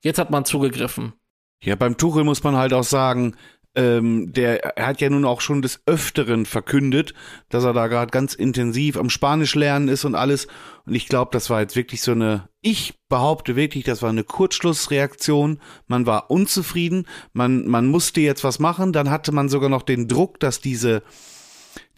Jetzt 0.00 0.18
hat 0.18 0.30
man 0.30 0.44
zugegriffen. 0.44 1.14
Ja, 1.62 1.74
beim 1.74 1.98
Tuchel 1.98 2.24
muss 2.24 2.42
man 2.42 2.56
halt 2.56 2.72
auch 2.72 2.84
sagen, 2.84 3.36
ähm, 3.76 4.32
der 4.32 4.76
er 4.76 4.86
hat 4.88 5.00
ja 5.00 5.08
nun 5.10 5.24
auch 5.24 5.40
schon 5.40 5.62
des 5.62 5.80
Öfteren 5.86 6.44
verkündet, 6.44 7.14
dass 7.48 7.64
er 7.64 7.72
da 7.72 7.86
gerade 7.86 8.10
ganz 8.10 8.34
intensiv 8.34 8.96
am 8.96 9.10
Spanisch 9.10 9.54
lernen 9.54 9.88
ist 9.88 10.04
und 10.04 10.14
alles. 10.14 10.48
Und 10.86 10.94
ich 10.94 11.06
glaube, 11.06 11.30
das 11.32 11.50
war 11.50 11.60
jetzt 11.60 11.76
wirklich 11.76 12.02
so 12.02 12.12
eine, 12.12 12.48
ich 12.62 12.94
behaupte 13.08 13.54
wirklich, 13.54 13.84
das 13.84 14.02
war 14.02 14.10
eine 14.10 14.24
Kurzschlussreaktion. 14.24 15.60
Man 15.86 16.06
war 16.06 16.30
unzufrieden, 16.30 17.06
man, 17.32 17.66
man 17.68 17.86
musste 17.86 18.20
jetzt 18.20 18.42
was 18.42 18.58
machen. 18.58 18.92
Dann 18.92 19.10
hatte 19.10 19.30
man 19.30 19.48
sogar 19.48 19.68
noch 19.68 19.82
den 19.82 20.08
Druck, 20.08 20.40
dass 20.40 20.60
diese, 20.60 21.02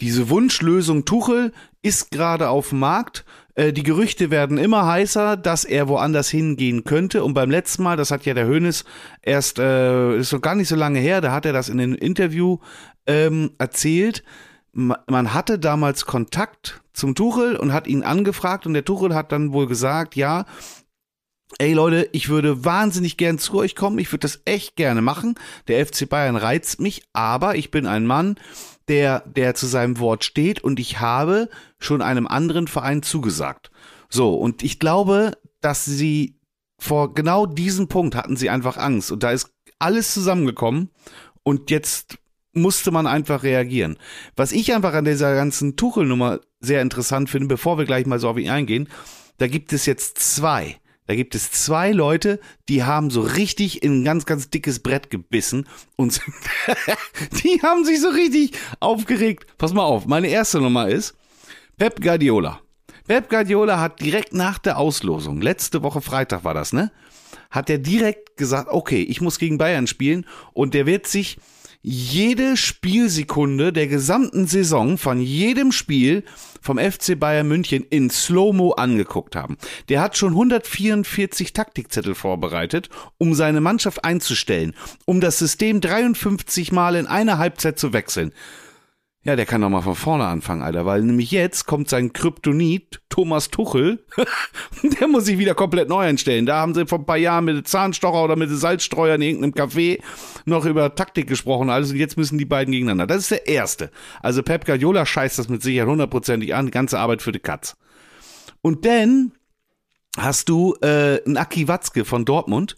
diese 0.00 0.28
Wunschlösung 0.28 1.06
Tuchel 1.06 1.52
ist 1.80 2.10
gerade 2.10 2.50
auf 2.50 2.68
dem 2.68 2.80
Markt 2.80 3.24
äh, 3.54 3.72
die 3.72 3.82
Gerüchte 3.82 4.30
werden 4.30 4.58
immer 4.58 4.86
heißer, 4.86 5.36
dass 5.36 5.64
er 5.64 5.88
woanders 5.88 6.28
hingehen 6.30 6.84
könnte. 6.84 7.24
Und 7.24 7.34
beim 7.34 7.50
letzten 7.50 7.82
Mal, 7.82 7.96
das 7.96 8.10
hat 8.10 8.24
ja 8.24 8.34
der 8.34 8.46
Hönes 8.46 8.84
erst, 9.22 9.58
äh, 9.58 10.16
ist 10.16 10.32
noch 10.32 10.40
gar 10.40 10.54
nicht 10.54 10.68
so 10.68 10.76
lange 10.76 11.00
her, 11.00 11.20
da 11.20 11.32
hat 11.32 11.46
er 11.46 11.52
das 11.52 11.68
in 11.68 11.80
einem 11.80 11.94
Interview 11.94 12.58
ähm, 13.06 13.52
erzählt. 13.58 14.22
Man 14.74 15.34
hatte 15.34 15.58
damals 15.58 16.06
Kontakt 16.06 16.80
zum 16.94 17.14
Tuchel 17.14 17.56
und 17.56 17.74
hat 17.74 17.86
ihn 17.86 18.02
angefragt 18.02 18.66
und 18.66 18.72
der 18.72 18.86
Tuchel 18.86 19.14
hat 19.14 19.30
dann 19.30 19.52
wohl 19.52 19.66
gesagt, 19.66 20.16
ja, 20.16 20.46
Ey 21.58 21.74
Leute, 21.74 22.08
ich 22.12 22.30
würde 22.30 22.64
wahnsinnig 22.64 23.18
gern 23.18 23.38
zu 23.38 23.58
euch 23.58 23.76
kommen. 23.76 23.98
Ich 23.98 24.10
würde 24.10 24.22
das 24.22 24.40
echt 24.46 24.74
gerne 24.74 25.02
machen. 25.02 25.34
Der 25.68 25.84
FC 25.84 26.08
Bayern 26.08 26.36
reizt 26.36 26.80
mich, 26.80 27.02
aber 27.12 27.56
ich 27.56 27.70
bin 27.70 27.86
ein 27.86 28.06
Mann, 28.06 28.36
der, 28.88 29.20
der 29.20 29.54
zu 29.54 29.66
seinem 29.66 29.98
Wort 29.98 30.24
steht 30.24 30.62
und 30.62 30.80
ich 30.80 31.00
habe 31.00 31.48
schon 31.78 32.02
einem 32.02 32.26
anderen 32.26 32.66
Verein 32.66 33.02
zugesagt. 33.02 33.70
So, 34.08 34.34
und 34.34 34.62
ich 34.62 34.78
glaube, 34.78 35.32
dass 35.60 35.84
sie 35.84 36.38
vor 36.78 37.14
genau 37.14 37.46
diesem 37.46 37.88
Punkt 37.88 38.14
hatten 38.14 38.36
sie 38.36 38.50
einfach 38.50 38.76
Angst 38.76 39.12
und 39.12 39.22
da 39.22 39.30
ist 39.30 39.52
alles 39.78 40.12
zusammengekommen 40.12 40.90
und 41.42 41.70
jetzt 41.70 42.18
musste 42.52 42.90
man 42.90 43.06
einfach 43.06 43.42
reagieren. 43.42 43.96
Was 44.36 44.52
ich 44.52 44.74
einfach 44.74 44.92
an 44.92 45.04
dieser 45.04 45.34
ganzen 45.34 45.76
Tuchelnummer 45.76 46.40
sehr 46.60 46.82
interessant 46.82 47.30
finde, 47.30 47.48
bevor 47.48 47.78
wir 47.78 47.84
gleich 47.84 48.06
mal 48.06 48.18
so 48.18 48.28
auf 48.28 48.38
ihn 48.38 48.50
eingehen, 48.50 48.88
da 49.38 49.46
gibt 49.46 49.72
es 49.72 49.86
jetzt 49.86 50.18
zwei 50.18 50.76
da 51.06 51.16
gibt 51.16 51.34
es 51.34 51.50
zwei 51.50 51.90
Leute, 51.90 52.38
die 52.68 52.84
haben 52.84 53.10
so 53.10 53.22
richtig 53.22 53.82
in 53.82 54.00
ein 54.00 54.04
ganz, 54.04 54.24
ganz 54.24 54.50
dickes 54.50 54.80
Brett 54.80 55.10
gebissen 55.10 55.68
und 55.96 56.20
die 57.44 57.60
haben 57.62 57.84
sich 57.84 58.00
so 58.00 58.08
richtig 58.08 58.52
aufgeregt. 58.80 59.46
Pass 59.58 59.72
mal 59.72 59.82
auf, 59.82 60.06
meine 60.06 60.28
erste 60.28 60.60
Nummer 60.60 60.88
ist 60.88 61.14
Pep 61.76 62.00
Guardiola. 62.00 62.60
Pep 63.08 63.28
Guardiola 63.28 63.80
hat 63.80 64.00
direkt 64.00 64.32
nach 64.32 64.58
der 64.58 64.78
Auslosung, 64.78 65.40
letzte 65.40 65.82
Woche 65.82 66.00
Freitag 66.00 66.44
war 66.44 66.54
das, 66.54 66.72
ne? 66.72 66.92
Hat 67.50 67.68
er 67.68 67.78
direkt 67.78 68.36
gesagt, 68.36 68.68
okay, 68.70 69.02
ich 69.02 69.20
muss 69.20 69.38
gegen 69.38 69.58
Bayern 69.58 69.86
spielen 69.86 70.24
und 70.52 70.72
der 70.72 70.86
wird 70.86 71.06
sich 71.06 71.38
jede 71.82 72.56
Spielsekunde 72.56 73.72
der 73.72 73.88
gesamten 73.88 74.46
Saison 74.46 74.98
von 74.98 75.20
jedem 75.20 75.72
Spiel 75.72 76.22
vom 76.60 76.78
FC 76.78 77.18
Bayern 77.18 77.48
München 77.48 77.84
in 77.90 78.08
Slow-Mo 78.08 78.72
angeguckt 78.72 79.34
haben. 79.34 79.56
Der 79.88 80.00
hat 80.00 80.16
schon 80.16 80.30
144 80.30 81.52
Taktikzettel 81.52 82.14
vorbereitet, 82.14 82.88
um 83.18 83.34
seine 83.34 83.60
Mannschaft 83.60 84.04
einzustellen, 84.04 84.74
um 85.06 85.20
das 85.20 85.40
System 85.40 85.80
53 85.80 86.70
Mal 86.70 86.94
in 86.94 87.08
einer 87.08 87.38
Halbzeit 87.38 87.80
zu 87.80 87.92
wechseln. 87.92 88.32
Ja, 89.24 89.36
der 89.36 89.46
kann 89.46 89.60
doch 89.60 89.68
mal 89.68 89.82
von 89.82 89.94
vorne 89.94 90.24
anfangen, 90.24 90.62
Alter, 90.62 90.84
weil 90.84 91.02
nämlich 91.02 91.30
jetzt 91.30 91.66
kommt 91.66 91.88
sein 91.88 92.12
Kryptonit, 92.12 93.02
Thomas 93.08 93.50
Tuchel, 93.50 94.04
der 94.82 95.06
muss 95.06 95.26
sich 95.26 95.38
wieder 95.38 95.54
komplett 95.54 95.88
neu 95.88 96.00
einstellen. 96.00 96.44
Da 96.44 96.56
haben 96.56 96.74
sie 96.74 96.86
vor 96.86 96.98
ein 96.98 97.06
paar 97.06 97.18
Jahren 97.18 97.44
mit 97.44 97.68
Zahnstocher 97.68 98.24
oder 98.24 98.34
mit 98.34 98.50
Salzstreuer 98.50 99.14
in 99.14 99.22
irgendeinem 99.22 99.52
Café 99.52 100.02
noch 100.44 100.64
über 100.64 100.96
Taktik 100.96 101.28
gesprochen, 101.28 101.70
also 101.70 101.94
jetzt 101.94 102.16
müssen 102.16 102.36
die 102.36 102.44
beiden 102.44 102.72
gegeneinander. 102.72 103.06
Das 103.06 103.18
ist 103.18 103.30
der 103.30 103.46
erste. 103.46 103.92
Also 104.22 104.42
Pep 104.42 104.64
Guardiola 104.64 105.06
scheißt 105.06 105.38
das 105.38 105.48
mit 105.48 105.62
Sicherheit 105.62 105.88
hundertprozentig 105.88 106.56
an, 106.56 106.66
die 106.66 106.72
ganze 106.72 106.98
Arbeit 106.98 107.22
für 107.22 107.30
die 107.30 107.38
Katz. 107.38 107.76
Und 108.60 108.84
dann 108.84 109.32
hast 110.18 110.48
du 110.48 110.74
äh, 110.82 111.22
einen 111.24 111.36
Aki 111.36 111.68
Watzke 111.68 112.04
von 112.04 112.24
Dortmund, 112.24 112.74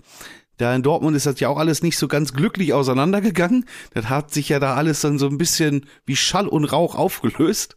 da 0.56 0.74
in 0.74 0.82
Dortmund 0.82 1.16
ist 1.16 1.26
das 1.26 1.40
ja 1.40 1.48
auch 1.48 1.58
alles 1.58 1.82
nicht 1.82 1.98
so 1.98 2.08
ganz 2.08 2.32
glücklich 2.32 2.72
auseinandergegangen. 2.72 3.64
Das 3.92 4.08
hat 4.08 4.32
sich 4.32 4.48
ja 4.48 4.60
da 4.60 4.74
alles 4.74 5.00
dann 5.00 5.18
so 5.18 5.26
ein 5.26 5.38
bisschen 5.38 5.86
wie 6.06 6.16
Schall 6.16 6.46
und 6.46 6.64
Rauch 6.64 6.94
aufgelöst. 6.94 7.76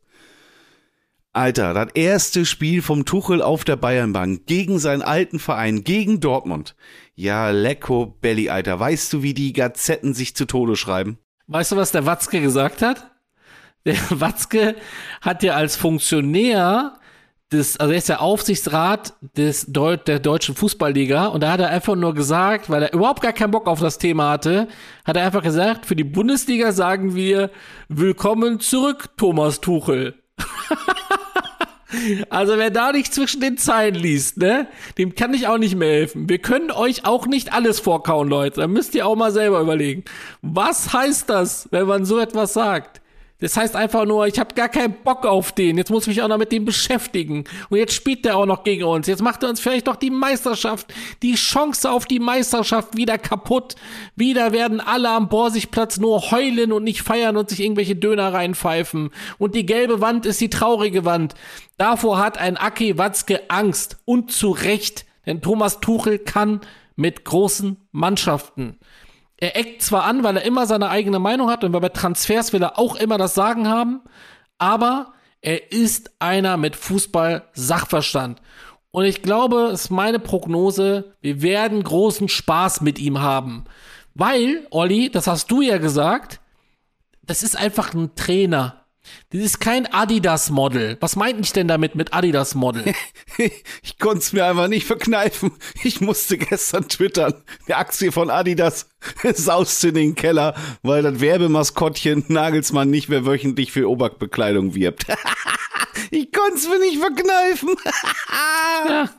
Alter, 1.33 1.73
das 1.73 1.89
erste 1.93 2.45
Spiel 2.45 2.81
vom 2.81 3.05
Tuchel 3.05 3.43
auf 3.43 3.63
der 3.63 3.75
Bayernbank 3.75 4.47
gegen 4.47 4.79
seinen 4.79 5.03
alten 5.03 5.37
Verein, 5.37 5.83
gegen 5.83 6.19
Dortmund. 6.19 6.75
Ja, 7.13 7.51
lecko 7.51 8.17
Belly, 8.21 8.49
Alter. 8.49 8.79
Weißt 8.79 9.13
du, 9.13 9.21
wie 9.21 9.35
die 9.35 9.53
Gazetten 9.53 10.13
sich 10.15 10.35
zu 10.35 10.45
Tode 10.45 10.75
schreiben? 10.75 11.19
Weißt 11.45 11.71
du, 11.71 11.75
was 11.75 11.91
der 11.91 12.05
Watzke 12.05 12.41
gesagt 12.41 12.81
hat? 12.81 13.11
Der 13.85 13.97
Watzke 14.09 14.75
hat 15.21 15.43
ja 15.43 15.53
als 15.53 15.75
Funktionär 15.75 16.99
des, 17.51 17.77
also 17.77 17.93
er 17.93 17.97
ist 17.97 18.09
der 18.09 18.21
Aufsichtsrat 18.21 19.13
des 19.37 19.67
Deu 19.67 19.95
der 19.95 20.19
deutschen 20.19 20.55
Fußballliga 20.55 21.27
und 21.27 21.41
da 21.41 21.51
hat 21.51 21.61
er 21.61 21.69
einfach 21.69 21.95
nur 21.95 22.13
gesagt, 22.13 22.69
weil 22.69 22.83
er 22.83 22.93
überhaupt 22.93 23.21
gar 23.21 23.31
keinen 23.31 23.51
Bock 23.51 23.67
auf 23.67 23.79
das 23.79 23.97
Thema 23.97 24.31
hatte, 24.31 24.67
hat 25.05 25.15
er 25.15 25.25
einfach 25.25 25.43
gesagt, 25.43 25.85
für 25.85 25.95
die 25.95 26.03
Bundesliga 26.03 26.73
sagen 26.73 27.15
wir 27.15 27.49
willkommen 27.87 28.59
zurück, 28.59 29.09
Thomas 29.15 29.61
Tuchel. 29.61 30.15
also 32.29 32.57
wer 32.57 32.69
da 32.69 32.91
nicht 32.91 33.13
zwischen 33.13 33.39
den 33.39 33.57
Zeilen 33.57 33.95
liest, 33.95 34.37
ne, 34.37 34.67
dem 34.97 35.15
kann 35.15 35.33
ich 35.33 35.47
auch 35.47 35.57
nicht 35.57 35.75
mehr 35.75 35.91
helfen. 35.91 36.27
Wir 36.27 36.39
können 36.39 36.69
euch 36.69 37.05
auch 37.05 37.27
nicht 37.27 37.53
alles 37.53 37.79
vorkauen, 37.79 38.27
Leute. 38.27 38.59
Da 38.59 38.67
müsst 38.67 38.93
ihr 38.93 39.07
auch 39.07 39.15
mal 39.15 39.31
selber 39.31 39.61
überlegen. 39.61 40.03
Was 40.41 40.91
heißt 40.91 41.29
das, 41.29 41.69
wenn 41.71 41.87
man 41.87 42.03
so 42.03 42.19
etwas 42.19 42.51
sagt? 42.51 43.01
Das 43.39 43.55
heißt 43.55 43.75
einfach 43.75 44.05
nur, 44.05 44.25
ich 44.25 44.39
habe 44.39 44.55
gar 44.55 44.67
keinen 44.67 44.95
Bock 45.03 45.25
auf 45.25 45.51
den. 45.51 45.77
Jetzt 45.77 45.91
muss 45.91 46.03
ich 46.03 46.07
mich 46.07 46.21
auch 46.23 46.27
noch 46.27 46.39
mit 46.39 46.51
dem 46.51 46.65
beschäftigen. 46.65 47.43
Und 47.69 47.77
jetzt 47.77 47.93
spielt 47.93 48.25
der 48.25 48.35
auch 48.35 48.47
noch 48.47 48.63
gegen 48.63 48.83
uns. 48.83 49.05
Jetzt 49.05 49.21
macht 49.21 49.43
er 49.43 49.49
uns 49.49 49.59
vielleicht 49.59 49.85
noch 49.85 49.95
die 49.95 50.09
Meisterschaft, 50.09 50.91
die 51.21 51.35
Chance 51.35 51.91
auf 51.91 52.05
die 52.05 52.19
Meisterschaft 52.19 52.97
wieder 52.97 53.19
kaputt. 53.19 53.75
Wieder 54.15 54.53
werden 54.53 54.79
alle 54.79 55.09
am 55.09 55.29
Borsigplatz 55.29 55.97
nur 55.99 56.31
heulen 56.31 56.71
und 56.71 56.83
nicht 56.83 57.03
feiern 57.03 57.37
und 57.37 57.49
sich 57.49 57.59
irgendwelche 57.59 57.95
Döner 57.95 58.33
reinpfeifen. 58.33 59.11
Und 59.37 59.53
die 59.53 59.67
gelbe 59.67 60.01
Wand 60.01 60.25
ist 60.25 60.41
die 60.41 60.49
traurige 60.49 61.05
Wand. 61.05 61.35
Davor 61.77 62.17
hat 62.17 62.39
ein 62.39 62.57
Aki 62.57 62.97
Watzke 62.97 63.49
Angst. 63.49 63.97
Und 64.05 64.31
zu 64.31 64.49
Recht. 64.49 65.05
Denn 65.27 65.41
Thomas 65.41 65.79
Tuchel 65.79 66.17
kann 66.17 66.61
mit 66.95 67.23
großen 67.23 67.77
Mannschaften 67.91 68.79
er 69.37 69.55
eckt 69.55 69.83
zwar 69.83 70.03
an, 70.05 70.23
weil 70.23 70.37
er 70.37 70.43
immer 70.43 70.65
seine 70.65 70.89
eigene 70.89 71.19
Meinung 71.19 71.49
hat 71.49 71.63
und 71.63 71.71
bei 71.71 71.89
Transfers 71.89 72.53
will 72.53 72.63
er 72.63 72.79
auch 72.79 72.95
immer 72.95 73.17
das 73.17 73.35
Sagen 73.35 73.67
haben, 73.67 74.01
aber 74.57 75.13
er 75.41 75.71
ist 75.71 76.11
einer 76.19 76.57
mit 76.57 76.75
Fußball-Sachverstand. 76.75 78.41
Und 78.91 79.05
ich 79.05 79.21
glaube, 79.21 79.69
es 79.73 79.81
ist 79.81 79.89
meine 79.91 80.17
Prognose, 80.17 81.13
wir 81.21 81.41
werden 81.43 81.83
großen 81.83 82.29
Spaß 82.29 82.81
mit 82.81 82.97
ihm 82.97 83.19
haben. 83.19 83.65
Weil, 84.15 84.65
Olli, 84.71 85.11
das 85.11 85.27
hast 85.27 85.51
du 85.51 85.61
ja 85.61 85.77
gesagt, 85.77 86.39
das 87.21 87.43
ist 87.43 87.55
einfach 87.55 87.93
ein 87.93 88.15
Trainer. 88.15 88.76
Das 89.31 89.41
ist 89.41 89.59
kein 89.59 89.85
Adidas-Model. 89.85 90.97
Was 91.01 91.15
meint 91.17 91.39
ich 91.41 91.51
denn 91.51 91.67
damit 91.67 91.95
mit 91.95 92.13
Adidas-Model? 92.13 92.93
ich 93.37 93.99
konnte 93.99 94.19
es 94.19 94.31
mir 94.31 94.45
einfach 94.45 94.67
nicht 94.69 94.85
verkneifen. 94.85 95.51
Ich 95.83 95.99
musste 95.99 96.37
gestern 96.37 96.87
twittern. 96.87 97.33
Die 97.67 97.73
Aktie 97.73 98.11
von 98.11 98.29
Adidas 98.29 98.87
saust 99.33 99.83
in 99.83 99.95
den 99.95 100.15
Keller, 100.15 100.55
weil 100.81 101.03
das 101.03 101.19
Werbemaskottchen 101.19 102.23
Nagelsmann 102.29 102.89
nicht 102.89 103.09
mehr 103.09 103.25
wöchentlich 103.25 103.73
für 103.73 103.89
Oberbekleidung 103.89 104.75
wirbt. 104.75 105.05
ich 106.11 106.31
konnte 106.31 106.55
es 106.55 106.69
mir 106.69 106.79
nicht 106.79 106.99
verkneifen. 106.99 107.75
ja. 108.87 109.09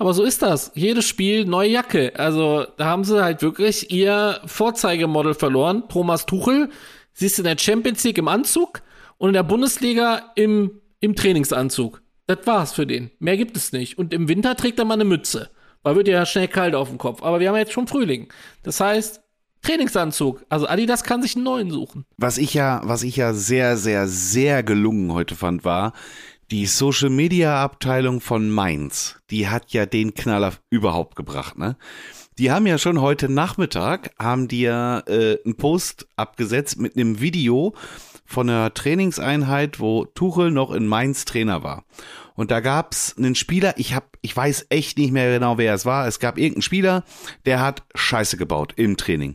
Aber 0.00 0.14
so 0.14 0.24
ist 0.24 0.40
das. 0.40 0.72
Jedes 0.74 1.06
Spiel 1.06 1.44
neue 1.44 1.68
Jacke. 1.68 2.12
Also 2.16 2.66
da 2.78 2.86
haben 2.86 3.04
sie 3.04 3.22
halt 3.22 3.42
wirklich 3.42 3.92
ihr 3.92 4.40
Vorzeigemodel 4.46 5.34
verloren. 5.34 5.84
Thomas 5.90 6.24
Tuchel, 6.24 6.70
siehst 7.12 7.36
du 7.36 7.42
in 7.42 7.48
der 7.48 7.58
Champions 7.58 8.02
League 8.02 8.16
im 8.16 8.26
Anzug 8.26 8.80
und 9.20 9.28
in 9.28 9.34
der 9.34 9.42
Bundesliga 9.42 10.32
im, 10.34 10.80
im 11.00 11.14
Trainingsanzug. 11.14 12.00
Das 12.26 12.38
war's 12.46 12.72
für 12.72 12.86
den. 12.86 13.10
Mehr 13.18 13.36
gibt 13.36 13.54
es 13.54 13.70
nicht. 13.70 13.98
Und 13.98 14.14
im 14.14 14.28
Winter 14.28 14.56
trägt 14.56 14.78
er 14.78 14.86
mal 14.86 14.94
eine 14.94 15.04
Mütze. 15.04 15.50
Weil 15.82 15.96
wird 15.96 16.08
ja 16.08 16.24
schnell 16.24 16.48
kalt 16.48 16.74
auf 16.74 16.88
dem 16.88 16.96
Kopf. 16.96 17.22
Aber 17.22 17.38
wir 17.38 17.50
haben 17.50 17.56
jetzt 17.56 17.72
schon 17.72 17.86
Frühling. 17.86 18.28
Das 18.62 18.80
heißt, 18.80 19.20
Trainingsanzug. 19.60 20.42
Also 20.48 20.66
Adidas 20.66 21.04
kann 21.04 21.20
sich 21.20 21.36
einen 21.36 21.44
neuen 21.44 21.70
suchen. 21.70 22.06
Was 22.16 22.38
ich 22.38 22.54
ja, 22.54 22.80
was 22.84 23.02
ich 23.02 23.16
ja 23.16 23.34
sehr, 23.34 23.76
sehr, 23.76 24.08
sehr 24.08 24.62
gelungen 24.62 25.12
heute 25.12 25.36
fand, 25.36 25.66
war, 25.66 25.92
die 26.50 26.64
Social 26.64 27.10
Media 27.10 27.62
Abteilung 27.62 28.22
von 28.22 28.48
Mainz, 28.48 29.16
die 29.30 29.48
hat 29.48 29.72
ja 29.72 29.84
den 29.84 30.14
Knaller 30.14 30.54
überhaupt 30.70 31.14
gebracht, 31.14 31.58
ne? 31.58 31.76
Die 32.38 32.50
haben 32.50 32.66
ja 32.66 32.78
schon 32.78 33.02
heute 33.02 33.28
Nachmittag, 33.28 34.12
haben 34.18 34.48
die 34.48 34.62
ja 34.62 35.00
äh, 35.00 35.38
einen 35.44 35.56
Post 35.56 36.08
abgesetzt 36.16 36.78
mit 36.78 36.96
einem 36.96 37.20
Video 37.20 37.74
von 38.30 38.48
einer 38.48 38.72
Trainingseinheit, 38.72 39.80
wo 39.80 40.04
Tuchel 40.04 40.52
noch 40.52 40.70
in 40.70 40.86
Mainz 40.86 41.24
Trainer 41.24 41.64
war. 41.64 41.84
Und 42.36 42.52
da 42.52 42.60
gab's 42.60 43.16
einen 43.18 43.34
Spieler, 43.34 43.74
ich 43.76 43.92
hab, 43.92 44.16
ich 44.20 44.36
weiß 44.36 44.66
echt 44.68 44.98
nicht 44.98 45.10
mehr 45.10 45.34
genau, 45.34 45.58
wer 45.58 45.74
es 45.74 45.84
war. 45.84 46.06
Es 46.06 46.20
gab 46.20 46.38
irgendeinen 46.38 46.62
Spieler, 46.62 47.02
der 47.44 47.60
hat 47.60 47.82
Scheiße 47.96 48.36
gebaut 48.36 48.72
im 48.76 48.96
Training. 48.96 49.34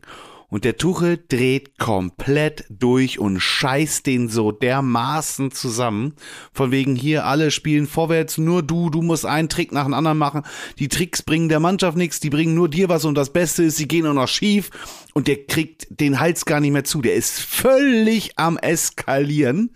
Und 0.56 0.64
der 0.64 0.78
Tuchel 0.78 1.22
dreht 1.28 1.78
komplett 1.80 2.64
durch 2.70 3.20
und 3.20 3.42
scheißt 3.42 4.06
den 4.06 4.30
so 4.30 4.54
dermaßen 4.54 5.52
zusammen. 5.52 6.14
Von 6.54 6.72
wegen 6.72 6.96
hier, 6.96 7.26
alle 7.26 7.52
spielen 7.52 7.88
vorwärts, 7.88 8.38
nur 8.38 8.64
du, 8.64 8.90
du 8.90 9.02
musst 9.02 9.26
einen 9.26 9.50
Trick 9.50 9.74
nach 9.74 9.84
dem 9.84 9.94
anderen 9.94 10.18
machen. 10.18 10.44
Die 10.80 10.88
Tricks 10.88 11.24
bringen 11.24 11.50
der 11.50 11.60
Mannschaft 11.60 11.98
nichts, 11.98 12.22
die 12.22 12.30
bringen 12.30 12.56
nur 12.56 12.70
dir 12.70 12.88
was 12.88 13.04
und 13.04 13.16
das 13.16 13.34
Beste 13.34 13.64
ist, 13.64 13.76
sie 13.76 13.90
gehen 13.90 14.08
auch 14.08 14.14
noch 14.14 14.30
schief. 14.30 14.70
Und 15.14 15.28
der 15.28 15.46
kriegt 15.46 15.88
den 15.90 16.22
Hals 16.22 16.46
gar 16.46 16.62
nicht 16.62 16.72
mehr 16.72 16.86
zu. 16.86 17.02
Der 17.02 17.16
ist 17.16 17.42
völlig 17.42 18.40
am 18.40 18.58
Eskalieren. 18.58 19.72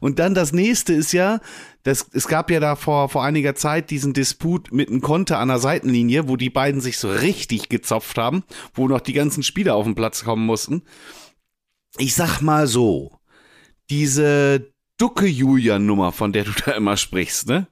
Und 0.00 0.18
dann 0.18 0.34
das 0.34 0.52
nächste 0.52 0.94
ist 0.94 1.12
ja, 1.12 1.38
das, 1.84 2.08
es 2.12 2.28
gab 2.28 2.50
ja 2.50 2.60
da 2.60 2.76
vor, 2.76 3.10
vor 3.10 3.22
einiger 3.22 3.54
Zeit 3.54 3.90
diesen 3.90 4.14
Disput 4.14 4.72
mit 4.72 4.88
einem 4.88 5.02
Konter 5.02 5.38
an 5.38 5.48
der 5.48 5.58
Seitenlinie, 5.58 6.28
wo 6.28 6.36
die 6.36 6.50
beiden 6.50 6.80
sich 6.80 6.98
so 6.98 7.10
richtig 7.10 7.68
gezopft 7.68 8.16
haben, 8.16 8.42
wo 8.72 8.88
noch 8.88 9.02
die 9.02 9.12
ganzen 9.12 9.42
Spieler 9.42 9.74
auf 9.74 9.84
den 9.84 9.94
Platz 9.94 10.24
kommen 10.24 10.46
mussten. 10.46 10.82
Ich 11.98 12.14
sag 12.14 12.40
mal 12.40 12.66
so, 12.66 13.18
diese 13.90 14.72
Ducke-Julian-Nummer, 14.98 16.12
von 16.12 16.32
der 16.32 16.44
du 16.44 16.52
da 16.64 16.72
immer 16.72 16.96
sprichst, 16.96 17.48
ne? 17.48 17.68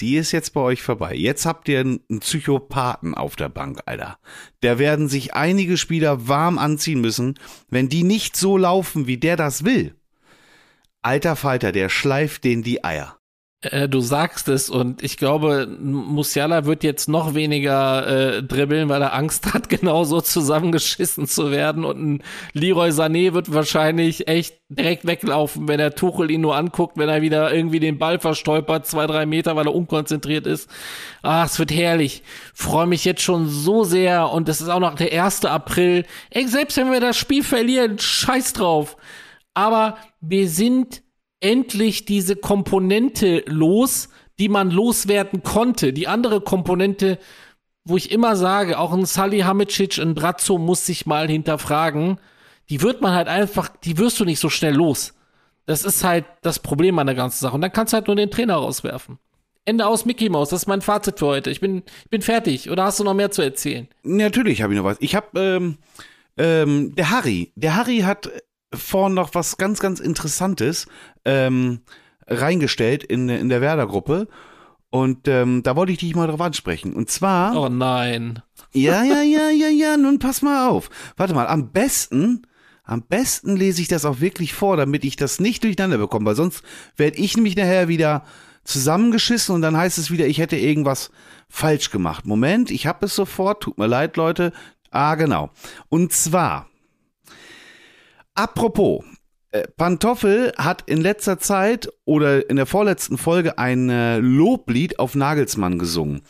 Die 0.00 0.16
ist 0.16 0.32
jetzt 0.32 0.52
bei 0.52 0.60
euch 0.60 0.82
vorbei. 0.82 1.14
Jetzt 1.14 1.46
habt 1.46 1.68
ihr 1.68 1.80
einen 1.80 2.20
Psychopathen 2.20 3.14
auf 3.14 3.34
der 3.34 3.48
Bank, 3.48 3.80
Alter. 3.86 4.18
Da 4.60 4.78
werden 4.78 5.08
sich 5.08 5.32
einige 5.32 5.78
Spieler 5.78 6.28
warm 6.28 6.58
anziehen 6.58 7.00
müssen, 7.00 7.38
wenn 7.70 7.88
die 7.88 8.02
nicht 8.02 8.36
so 8.36 8.58
laufen, 8.58 9.06
wie 9.06 9.16
der 9.16 9.36
das 9.36 9.64
will. 9.64 9.96
Alter 11.00 11.34
Falter, 11.34 11.72
der 11.72 11.88
schleift 11.88 12.44
denen 12.44 12.62
die 12.62 12.84
Eier. 12.84 13.16
Äh, 13.62 13.88
du 13.88 14.00
sagst 14.00 14.48
es 14.48 14.68
und 14.68 15.02
ich 15.02 15.16
glaube, 15.16 15.66
Musiala 15.80 16.66
wird 16.66 16.84
jetzt 16.84 17.08
noch 17.08 17.34
weniger 17.34 18.36
äh, 18.36 18.42
dribbeln, 18.42 18.90
weil 18.90 19.00
er 19.00 19.14
Angst 19.14 19.52
hat, 19.54 19.68
genauso 19.70 20.20
zusammengeschissen 20.20 21.26
zu 21.26 21.50
werden 21.50 21.84
und 21.84 22.02
ein 22.02 22.22
Leroy 22.52 22.90
Sané 22.90 23.32
wird 23.32 23.52
wahrscheinlich 23.52 24.28
echt 24.28 24.58
direkt 24.68 25.06
weglaufen, 25.06 25.68
wenn 25.68 25.78
der 25.78 25.94
Tuchel 25.94 26.30
ihn 26.30 26.42
nur 26.42 26.56
anguckt, 26.56 26.98
wenn 26.98 27.08
er 27.08 27.22
wieder 27.22 27.52
irgendwie 27.52 27.80
den 27.80 27.98
Ball 27.98 28.18
verstolpert, 28.18 28.86
zwei, 28.86 29.06
drei 29.06 29.24
Meter, 29.24 29.56
weil 29.56 29.66
er 29.66 29.74
unkonzentriert 29.74 30.46
ist. 30.46 30.68
Ah, 31.22 31.44
es 31.44 31.58
wird 31.58 31.72
herrlich. 31.72 32.22
Freue 32.52 32.86
mich 32.86 33.04
jetzt 33.06 33.22
schon 33.22 33.48
so 33.48 33.84
sehr 33.84 34.30
und 34.30 34.48
das 34.48 34.60
ist 34.60 34.68
auch 34.68 34.80
noch 34.80 34.94
der 34.96 35.24
1. 35.24 35.46
April. 35.46 36.04
Ey, 36.30 36.46
selbst 36.46 36.76
wenn 36.76 36.92
wir 36.92 37.00
das 37.00 37.16
Spiel 37.16 37.42
verlieren, 37.42 37.98
scheiß 37.98 38.52
drauf. 38.52 38.96
Aber 39.54 39.96
wir 40.20 40.48
sind 40.48 41.02
endlich 41.40 42.04
diese 42.04 42.36
Komponente 42.36 43.42
los, 43.46 44.08
die 44.38 44.48
man 44.48 44.70
loswerden 44.70 45.42
konnte. 45.42 45.92
Die 45.92 46.08
andere 46.08 46.40
Komponente, 46.40 47.18
wo 47.84 47.96
ich 47.96 48.10
immer 48.10 48.36
sage, 48.36 48.78
auch 48.78 48.92
ein 48.92 49.06
Sally 49.06 49.40
Hamicic, 49.40 49.98
ein 49.98 50.14
Brazzo 50.14 50.58
muss 50.58 50.86
sich 50.86 51.06
mal 51.06 51.28
hinterfragen, 51.28 52.18
die 52.68 52.82
wird 52.82 53.00
man 53.00 53.12
halt 53.12 53.28
einfach, 53.28 53.68
die 53.68 53.98
wirst 53.98 54.18
du 54.20 54.24
nicht 54.24 54.40
so 54.40 54.50
schnell 54.50 54.74
los. 54.74 55.14
Das 55.66 55.84
ist 55.84 56.04
halt 56.04 56.24
das 56.42 56.58
Problem 56.58 56.98
an 56.98 57.06
der 57.06 57.16
ganzen 57.16 57.40
Sache. 57.40 57.54
Und 57.54 57.60
dann 57.60 57.72
kannst 57.72 57.92
du 57.92 57.96
halt 57.96 58.06
nur 58.06 58.16
den 58.16 58.30
Trainer 58.30 58.54
rauswerfen. 58.54 59.18
Ende 59.64 59.86
aus 59.86 60.04
Mickey 60.04 60.28
Mouse, 60.28 60.50
das 60.50 60.62
ist 60.62 60.68
mein 60.68 60.80
Fazit 60.80 61.18
für 61.18 61.26
heute. 61.26 61.50
Ich 61.50 61.60
bin, 61.60 61.82
ich 62.04 62.10
bin 62.10 62.22
fertig. 62.22 62.70
Oder 62.70 62.84
hast 62.84 63.00
du 63.00 63.04
noch 63.04 63.14
mehr 63.14 63.32
zu 63.32 63.42
erzählen? 63.42 63.88
Natürlich 64.04 64.62
habe 64.62 64.72
ich 64.72 64.78
noch 64.78 64.84
was. 64.84 64.96
Ich 65.00 65.16
habe 65.16 65.40
ähm, 65.40 65.78
ähm, 66.36 66.94
der 66.94 67.10
Harry. 67.10 67.52
Der 67.56 67.74
Harry 67.74 67.98
hat 68.00 68.30
vorhin 68.72 69.14
noch 69.14 69.34
was 69.34 69.56
ganz, 69.56 69.80
ganz 69.80 70.00
Interessantes 70.00 70.86
ähm, 71.24 71.80
reingestellt 72.26 73.04
in, 73.04 73.28
in 73.28 73.48
der 73.48 73.60
Werder-Gruppe. 73.60 74.28
Und 74.90 75.28
ähm, 75.28 75.62
da 75.62 75.76
wollte 75.76 75.92
ich 75.92 75.98
dich 75.98 76.14
mal 76.14 76.28
drauf 76.28 76.40
ansprechen. 76.40 76.94
Und 76.94 77.10
zwar. 77.10 77.56
Oh 77.56 77.68
nein. 77.68 78.42
Ja, 78.72 79.04
ja, 79.04 79.22
ja, 79.22 79.50
ja, 79.50 79.68
ja, 79.68 79.96
nun 79.96 80.18
pass 80.18 80.42
mal 80.42 80.68
auf. 80.68 80.90
Warte 81.16 81.34
mal, 81.34 81.46
am 81.46 81.70
besten, 81.72 82.46
am 82.84 83.02
besten 83.02 83.56
lese 83.56 83.82
ich 83.82 83.88
das 83.88 84.04
auch 84.04 84.20
wirklich 84.20 84.54
vor, 84.54 84.76
damit 84.76 85.04
ich 85.04 85.16
das 85.16 85.40
nicht 85.40 85.64
durcheinander 85.64 85.98
bekomme, 85.98 86.26
weil 86.26 86.36
sonst 86.36 86.62
werde 86.96 87.18
ich 87.18 87.36
nämlich 87.36 87.56
nachher 87.56 87.88
wieder 87.88 88.24
zusammengeschissen 88.64 89.54
und 89.54 89.62
dann 89.62 89.76
heißt 89.76 89.98
es 89.98 90.10
wieder, 90.10 90.26
ich 90.26 90.38
hätte 90.38 90.56
irgendwas 90.56 91.10
falsch 91.48 91.90
gemacht. 91.90 92.26
Moment, 92.26 92.70
ich 92.70 92.86
habe 92.86 93.06
es 93.06 93.14
sofort, 93.14 93.62
tut 93.62 93.78
mir 93.78 93.86
leid, 93.86 94.16
Leute. 94.16 94.52
Ah, 94.90 95.14
genau. 95.14 95.50
Und 95.88 96.12
zwar, 96.12 96.68
Apropos, 98.36 99.02
äh, 99.50 99.62
Pantoffel 99.78 100.52
hat 100.58 100.82
in 100.84 101.00
letzter 101.00 101.38
Zeit 101.38 101.88
oder 102.04 102.50
in 102.50 102.56
der 102.56 102.66
vorletzten 102.66 103.16
Folge 103.16 103.56
ein 103.56 103.88
äh, 103.88 104.18
Loblied 104.18 104.98
auf 104.98 105.14
Nagelsmann 105.14 105.78
gesungen. 105.78 106.20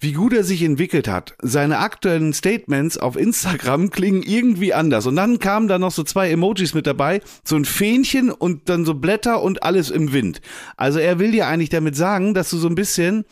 Wie 0.00 0.12
gut 0.12 0.32
er 0.32 0.42
sich 0.42 0.62
entwickelt 0.64 1.06
hat. 1.06 1.36
Seine 1.40 1.78
aktuellen 1.78 2.32
Statements 2.32 2.98
auf 2.98 3.16
Instagram 3.16 3.90
klingen 3.92 4.24
irgendwie 4.24 4.74
anders. 4.74 5.06
Und 5.06 5.14
dann 5.14 5.38
kamen 5.38 5.68
da 5.68 5.78
noch 5.78 5.92
so 5.92 6.02
zwei 6.02 6.28
Emojis 6.28 6.74
mit 6.74 6.88
dabei. 6.88 7.20
So 7.44 7.54
ein 7.54 7.64
Fähnchen 7.64 8.32
und 8.32 8.68
dann 8.68 8.84
so 8.84 8.94
Blätter 8.94 9.40
und 9.40 9.62
alles 9.62 9.90
im 9.90 10.12
Wind. 10.12 10.40
Also 10.76 10.98
er 10.98 11.20
will 11.20 11.30
dir 11.30 11.46
eigentlich 11.46 11.70
damit 11.70 11.94
sagen, 11.94 12.34
dass 12.34 12.50
du 12.50 12.56
so 12.56 12.68
ein 12.68 12.74
bisschen 12.74 13.24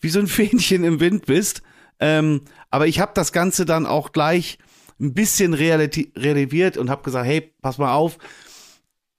wie 0.00 0.10
so 0.10 0.20
ein 0.20 0.28
Fähnchen 0.28 0.84
im 0.84 1.00
Wind 1.00 1.26
bist. 1.26 1.62
Ähm, 1.98 2.42
aber 2.70 2.86
ich 2.86 3.00
habe 3.00 3.10
das 3.16 3.32
Ganze 3.32 3.64
dann 3.64 3.84
auch 3.84 4.12
gleich 4.12 4.58
ein 5.00 5.14
bisschen 5.14 5.54
relativiert 5.54 6.76
und 6.76 6.90
habe 6.90 7.02
gesagt, 7.02 7.26
hey, 7.26 7.52
pass 7.62 7.78
mal 7.78 7.94
auf, 7.94 8.18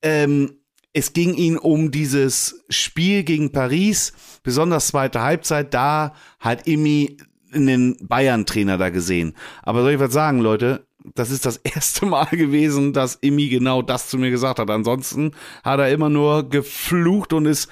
ähm, 0.01 0.59
es 0.93 1.13
ging 1.13 1.35
ihn 1.35 1.57
um 1.57 1.91
dieses 1.91 2.63
Spiel 2.69 3.23
gegen 3.23 3.51
Paris, 3.51 4.13
besonders 4.43 4.87
zweite 4.87 5.21
Halbzeit, 5.21 5.73
da 5.73 6.13
hat 6.39 6.67
Imi 6.67 7.17
einen 7.53 7.97
Bayern-Trainer 8.01 8.77
da 8.77 8.89
gesehen. 8.89 9.33
Aber 9.63 9.81
soll 9.81 9.93
ich 9.93 9.99
was 9.99 10.13
sagen, 10.13 10.39
Leute? 10.39 10.85
Das 11.15 11.31
ist 11.31 11.45
das 11.45 11.57
erste 11.63 12.05
Mal 12.05 12.25
gewesen, 12.25 12.93
dass 12.93 13.19
Imi 13.21 13.49
genau 13.49 13.81
das 13.81 14.09
zu 14.09 14.17
mir 14.17 14.29
gesagt 14.29 14.59
hat. 14.59 14.69
Ansonsten 14.69 15.31
hat 15.63 15.79
er 15.79 15.91
immer 15.91 16.09
nur 16.09 16.49
geflucht 16.49 17.33
und 17.33 17.45
ist 17.45 17.69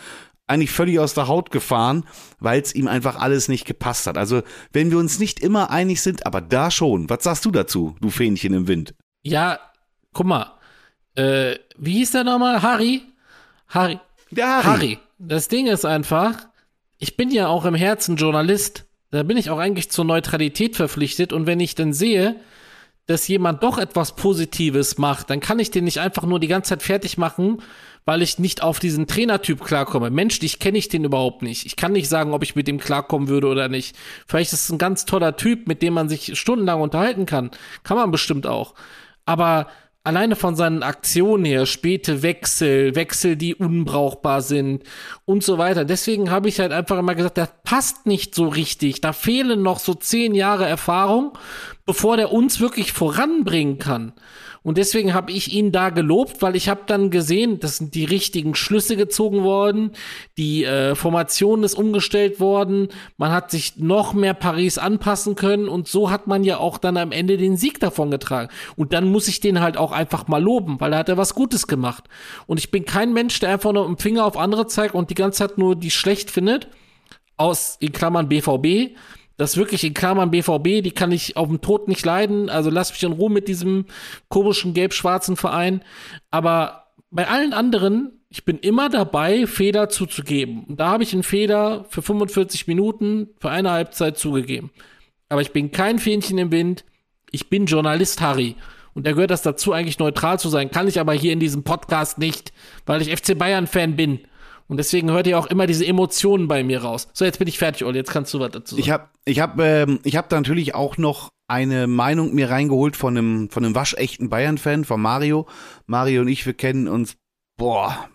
eigentlich 0.48 0.72
völlig 0.72 1.00
aus 1.00 1.14
der 1.14 1.28
Haut 1.28 1.52
gefahren, 1.52 2.06
weil 2.40 2.62
es 2.62 2.74
ihm 2.74 2.88
einfach 2.88 3.18
alles 3.18 3.50
nicht 3.50 3.66
gepasst 3.66 4.08
hat. 4.08 4.18
Also, 4.18 4.42
wenn 4.72 4.92
wir 4.92 4.98
uns 4.98 5.20
nicht 5.20 5.42
immer 5.42 5.70
einig 5.70 6.02
sind, 6.02 6.26
aber 6.26 6.42
da 6.42 6.72
schon. 6.72 7.10
Was 7.10 7.24
sagst 7.24 7.46
du 7.46 7.52
dazu, 7.52 7.96
du 8.02 8.10
Fähnchen 8.10 8.54
im 8.54 8.68
Wind? 8.68 8.96
Ja, 9.24 9.60
guck 10.14 10.26
mal. 10.26 10.54
Äh, 11.16 11.56
wie 11.78 11.94
hieß 11.94 12.12
der 12.12 12.24
nochmal? 12.24 12.62
Harry? 12.62 13.02
Harry. 13.68 14.00
Der 14.32 14.48
Harry. 14.48 14.64
Harry. 14.64 15.00
Das 15.20 15.48
Ding 15.48 15.68
ist 15.68 15.86
einfach, 15.86 16.48
ich 16.98 17.18
bin 17.18 17.30
ja 17.32 17.48
auch 17.48 17.66
im 17.66 17.76
Herzen 17.76 18.16
Journalist. 18.16 18.86
Da 19.12 19.24
bin 19.24 19.38
ich 19.38 19.50
auch 19.50 19.60
eigentlich 19.60 19.90
zur 19.90 20.06
Neutralität 20.06 20.76
verpflichtet. 20.76 21.34
Und 21.34 21.46
wenn 21.46 21.60
ich 21.60 21.76
dann 21.76 21.92
sehe, 21.92 22.36
dass 23.06 23.28
jemand 23.28 23.64
doch 23.64 23.78
etwas 23.78 24.16
Positives 24.16 24.98
macht, 24.98 25.30
dann 25.30 25.40
kann 25.40 25.60
ich 25.60 25.72
den 25.72 25.86
nicht 25.86 26.00
einfach 26.00 26.24
nur 26.24 26.40
die 26.40 26.48
ganze 26.48 26.70
Zeit 26.70 26.84
fertig 26.84 27.18
machen 27.18 27.62
weil 28.08 28.22
ich 28.22 28.40
nicht 28.40 28.64
auf 28.64 28.80
diesen 28.80 29.06
Trainertyp 29.06 29.62
klarkomme. 29.62 30.10
Menschlich 30.10 30.60
kenne 30.60 30.78
ich 30.78 30.88
den 30.88 31.04
überhaupt 31.04 31.42
nicht. 31.42 31.66
Ich 31.66 31.76
kann 31.76 31.92
nicht 31.92 32.08
sagen, 32.08 32.34
ob 32.34 32.42
ich 32.42 32.56
mit 32.56 32.66
dem 32.66 32.80
klarkommen 32.80 33.28
würde 33.28 33.48
oder 33.48 33.68
nicht. 33.68 33.98
Vielleicht 34.26 34.54
ist 34.54 34.64
es 34.64 34.70
ein 34.70 34.78
ganz 34.78 35.04
toller 35.04 35.36
Typ, 35.36 35.68
mit 35.68 35.82
dem 35.82 35.94
man 35.94 36.08
sich 36.08 36.40
stundenlang 36.40 36.80
unterhalten 36.80 37.26
kann. 37.26 37.52
Kann 37.84 37.98
man 37.98 38.10
bestimmt 38.10 38.48
auch. 38.48 38.76
Aber 39.26 39.68
alleine 40.06 40.38
von 40.38 40.56
seinen 40.56 40.84
Aktionen 40.84 41.44
her, 41.44 41.66
späte 41.66 42.24
Wechsel, 42.24 42.96
Wechsel, 42.96 43.36
die 43.36 43.56
unbrauchbar 43.56 44.42
sind 44.42 44.84
und 45.26 45.44
so 45.44 45.58
weiter. 45.58 45.84
Deswegen 45.84 46.32
habe 46.32 46.48
ich 46.48 46.62
halt 46.62 46.72
einfach 46.72 46.98
immer 46.98 47.14
gesagt, 47.14 47.38
das 47.38 47.50
passt 47.66 48.06
nicht 48.06 48.34
so 48.34 48.48
richtig. 48.48 49.02
Da 49.02 49.12
fehlen 49.12 49.62
noch 49.62 49.80
so 49.80 49.94
zehn 49.94 50.34
Jahre 50.34 50.66
Erfahrung, 50.66 51.38
bevor 51.86 52.16
der 52.16 52.32
uns 52.32 52.62
wirklich 52.62 52.94
voranbringen 52.94 53.80
kann. 53.80 54.14
Und 54.64 54.78
deswegen 54.78 55.14
habe 55.14 55.32
ich 55.32 55.54
ihn 55.54 55.72
da 55.72 55.90
gelobt, 55.90 56.42
weil 56.42 56.56
ich 56.56 56.70
habe 56.70 56.82
dann 56.88 57.10
gesehen, 57.10 57.60
das 57.60 57.78
sind 57.78 57.96
die 57.96 58.06
richtigen 58.06 58.56
Schlüsse 58.56 58.98
gezogen 58.98 59.44
worden, 59.44 59.92
die 60.38 60.64
äh, 60.64 60.96
Formation 60.96 61.64
ist 61.64 61.76
umgestellt 61.76 62.40
worden, 62.40 62.90
man 63.18 63.32
hat 63.32 63.52
sich 63.52 63.78
noch 63.78 64.14
mehr 64.14 64.34
Paris 64.34 64.78
anpassen 64.78 65.36
können 65.36 65.68
und 65.70 65.88
so 65.88 66.10
hat 66.12 66.28
man 66.28 66.44
ja 66.44 66.58
auch 66.58 66.78
dann 66.78 66.98
am 66.98 67.12
Ende 67.12 67.38
den 67.38 67.58
Sieg 67.58 67.80
davon 67.80 68.12
getragen. 68.12 68.50
Und 68.76 68.94
dann 68.94 69.12
muss 69.12 69.28
ich 69.28 69.40
den 69.40 69.60
halt 69.60 69.78
auch 69.78 69.92
einfach 69.92 70.28
mal 70.28 70.42
loben, 70.42 70.80
weil 70.80 70.92
da 70.92 70.98
hat 70.98 71.10
er 71.10 71.18
was 71.18 71.36
Gutes 71.36 71.68
gemacht. 71.68 72.06
Und 72.46 72.60
ich 72.60 72.72
bin 72.72 72.86
kein 72.86 73.14
Mensch, 73.14 73.40
der 73.40 73.50
einfach 73.50 73.74
nur 73.74 73.88
mit 73.88 74.00
dem 74.00 74.02
Finger 74.02 74.26
auf 74.26 74.38
andere 74.38 74.68
zeigt 74.68 74.96
und 74.96 75.10
die 75.10 75.16
ganze 75.16 75.40
Zeit 75.40 75.58
nur 75.58 75.76
die 75.76 75.92
schlecht 75.92 76.32
findet. 76.32 76.68
Aus, 77.40 77.78
in 77.80 77.92
Klammern 77.92 78.30
BVB, 78.30 78.96
das 79.38 79.56
wirklich 79.56 79.84
in 79.84 79.94
Klammern 79.94 80.32
BVB, 80.32 80.84
die 80.84 80.92
kann 80.92 81.12
ich 81.12 81.38
auf 81.38 81.48
dem 81.48 81.62
Tod 81.62 81.88
nicht 81.88 82.06
leiden. 82.06 82.50
Also 82.50 82.70
lass 82.70 82.92
mich 82.92 83.04
in 83.04 83.14
Ruhe 83.14 83.30
mit 83.30 83.48
diesem 83.48 83.86
komischen 84.30 84.74
gelb-schwarzen 84.74 85.38
Verein. 85.38 85.84
Aber 86.32 86.88
bei 87.12 87.28
allen 87.28 87.54
anderen, 87.54 88.20
ich 88.30 88.46
bin 88.46 88.58
immer 88.58 88.90
dabei, 88.90 89.46
Feder 89.46 89.90
zuzugeben. 89.90 90.64
Und 90.66 90.80
da 90.80 90.90
habe 90.90 91.04
ich 91.04 91.14
einen 91.14 91.24
Feder 91.24 91.86
für 91.90 92.02
45 92.02 92.68
Minuten, 92.68 93.30
für 93.40 93.52
eine 93.52 93.72
Halbzeit 93.72 94.18
zugegeben. 94.18 94.72
Aber 95.30 95.42
ich 95.42 95.52
bin 95.52 95.72
kein 95.72 96.00
Fähnchen 96.00 96.38
im 96.40 96.52
Wind. 96.52 96.84
Ich 97.32 97.50
bin 97.50 97.68
Journalist 97.68 98.22
Harry. 98.22 98.56
Und 98.94 99.06
da 99.06 99.12
gehört 99.12 99.30
das 99.30 99.44
dazu, 99.44 99.72
eigentlich 99.74 100.00
neutral 100.00 100.40
zu 100.40 100.50
sein. 100.50 100.72
Kann 100.72 100.88
ich 100.88 101.00
aber 101.00 101.14
hier 101.14 101.32
in 101.32 101.40
diesem 101.40 101.64
Podcast 101.64 102.18
nicht, 102.18 102.52
weil 102.88 103.04
ich 103.04 103.16
FC 103.16 103.38
Bayern-Fan 103.38 103.96
bin. 103.96 104.22
Und 104.68 104.78
deswegen 104.78 105.12
hört 105.12 105.28
ihr 105.28 105.40
auch 105.40 105.48
immer 105.48 105.66
diese 105.66 105.86
Emotionen 105.86 106.48
bei 106.48 106.64
mir 106.64 106.84
raus. 106.84 107.08
So, 107.14 107.24
jetzt 107.24 107.40
bin 107.40 107.48
ich 107.48 107.58
fertig, 107.58 107.86
Olli. 107.86 107.98
Jetzt 107.98 108.12
kannst 108.12 108.34
du 108.34 108.40
was 108.40 108.52
dazu 108.52 108.76
sagen. 108.76 108.82
Ich 108.82 108.90
habe 108.92 109.10
ich 109.26 109.40
hab, 109.40 109.60
ähm, 109.60 110.00
ich 110.04 110.18
hab 110.18 110.30
da 110.30 110.36
natürlich 110.36 110.76
auch 110.76 110.98
noch 110.98 111.30
eine 111.48 111.88
Meinung 111.88 112.36
mir 112.36 112.50
reingeholt 112.50 112.98
von 112.98 113.18
einem, 113.18 113.50
von 113.50 113.64
einem 113.64 113.76
waschechten 113.76 114.30
Bayern-Fan, 114.30 114.84
von 114.84 115.02
Mario. 115.02 115.48
Mario 115.86 116.22
und 116.22 116.28
ich, 116.28 116.46
wir 116.46 116.54
kennen 116.54 116.88
uns, 116.88 117.16
boah, 117.58 118.10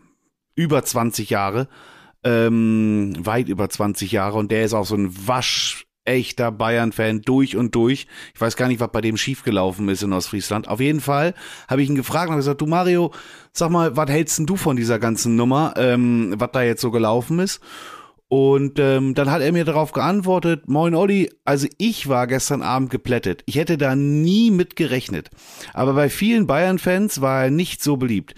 über 0.55 0.85
20 0.85 1.31
Jahre. 1.31 1.69
Ähm, 2.25 3.15
weit 3.19 3.49
über 3.49 3.69
20 3.69 4.13
Jahre. 4.13 4.39
Und 4.39 4.53
der 4.53 4.65
ist 4.65 4.75
auch 4.75 4.87
so 4.87 4.95
ein 4.95 5.27
wasch 5.27 5.87
echter 6.05 6.51
Bayern-Fan 6.51 7.23
durch 7.23 7.57
und 7.57 7.75
durch. 7.75 8.07
Ich 8.35 8.41
weiß 8.41 8.57
gar 8.57 8.69
nicht, 8.69 8.81
was 8.81 8.91
bei 8.91 9.01
dem 9.01 9.17
schiefgelaufen 9.17 9.89
ist 9.89 10.03
in 10.03 10.13
Ostfriesland. 10.13 10.69
Auf 10.69 10.81
jeden 10.81 11.01
Fall 11.01 11.35
habe 11.69 11.83
ich 11.83 11.89
ihn 11.89 11.95
gefragt 11.95 12.31
und 12.31 12.37
gesagt, 12.37 12.61
du 12.61 12.67
Mario, 12.67 13.13
sag 13.53 13.71
mal, 13.71 13.97
was 13.97 14.11
hältst 14.11 14.39
denn 14.39 14.47
du 14.47 14.57
von 14.57 14.77
dieser 14.77 14.99
ganzen 14.99 15.37
Nummer, 15.37 15.75
ähm, 15.77 16.35
was 16.37 16.51
da 16.53 16.63
jetzt 16.63 16.81
so 16.81 16.91
gelaufen 16.91 17.39
ist? 17.39 17.61
Und 18.29 18.79
ähm, 18.79 19.15
dann 19.15 19.31
hat 19.31 19.43
er 19.43 19.53
mir 19.53 19.67
darauf 19.67 19.93
geantwortet, 19.93 20.67
moin 20.67 20.95
Olli, 20.95 21.31
also 21.45 21.69
ich 21.77 22.09
war 22.09 22.27
gestern 22.27 22.63
Abend 22.63 22.89
geplättet. 22.89 23.43
Ich 23.45 23.57
hätte 23.57 23.77
da 23.77 23.95
nie 23.95 24.51
mit 24.51 24.75
gerechnet. 24.75 25.29
Aber 25.75 25.93
bei 25.93 26.09
vielen 26.09 26.47
Bayern-Fans 26.47 27.21
war 27.21 27.45
er 27.45 27.51
nicht 27.51 27.83
so 27.83 27.97
beliebt 27.97 28.35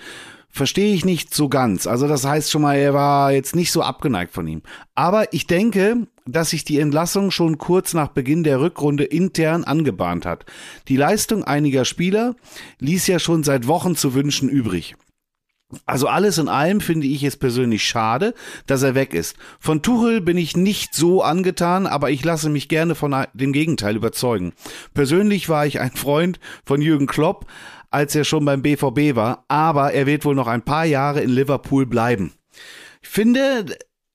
verstehe 0.55 0.95
ich 0.95 1.05
nicht 1.05 1.35
so 1.35 1.49
ganz. 1.49 1.89
Also 1.89 2.07
das 2.07 2.25
heißt 2.25 2.49
schon 2.49 2.63
mal, 2.63 2.77
er 2.77 2.95
war 2.95 3.33
jetzt 3.33 3.57
nicht 3.57 3.73
so 3.73 3.83
abgeneigt 3.83 4.33
von 4.33 4.47
ihm. 4.47 4.63
Aber 4.95 5.33
ich 5.33 5.49
denke, 5.49 6.07
dass 6.27 6.51
sich 6.51 6.65
die 6.65 6.79
Entlassung 6.79 7.31
schon 7.31 7.59
kurz 7.59 7.93
nach 7.95 8.09
Beginn 8.09 8.45
der 8.45 8.61
Rückrunde 8.61 9.05
intern 9.05 9.65
angebahnt 9.65 10.25
hat. 10.27 10.47
Die 10.89 10.97
Leistung 10.97 11.45
einiger 11.45 11.85
Spieler 11.85 12.35
ließ 12.79 13.07
ja 13.07 13.19
schon 13.19 13.45
seit 13.45 13.67
Wochen 13.67 13.97
zu 13.97 14.15
wünschen 14.15 14.49
übrig. 14.49 14.97
Also 15.87 16.07
alles 16.07 16.39
in 16.39 16.49
allem 16.49 16.81
finde 16.81 17.07
ich 17.07 17.23
es 17.25 17.37
persönlich 17.37 17.85
schade, 17.85 18.35
dass 18.67 18.83
er 18.83 18.95
weg 18.95 19.13
ist. 19.13 19.37
Von 19.59 19.83
Tuchel 19.83 20.21
bin 20.21 20.37
ich 20.37 20.57
nicht 20.57 20.95
so 20.95 21.23
angetan, 21.23 21.87
aber 21.87 22.11
ich 22.11 22.25
lasse 22.25 22.49
mich 22.49 22.69
gerne 22.69 22.95
von 22.95 23.27
dem 23.33 23.53
Gegenteil 23.53 23.97
überzeugen. 23.97 24.53
Persönlich 24.93 25.49
war 25.49 25.67
ich 25.67 25.81
ein 25.81 25.93
Freund 25.93 26.39
von 26.65 26.81
Jürgen 26.81 27.07
Klopp, 27.07 27.47
als 27.91 28.15
er 28.15 28.25
schon 28.25 28.45
beim 28.45 28.63
BVB 28.63 29.17
war, 29.17 29.45
aber 29.49 29.93
er 29.93 30.07
wird 30.07 30.25
wohl 30.25 30.35
noch 30.35 30.49
ein 30.49 30.63
paar 30.63 30.85
Jahre 30.85 31.21
in 31.21 31.31
Liverpool 31.31 31.87
bleiben. 31.87 32.33
Ich 33.03 33.09
finde, 33.09 33.67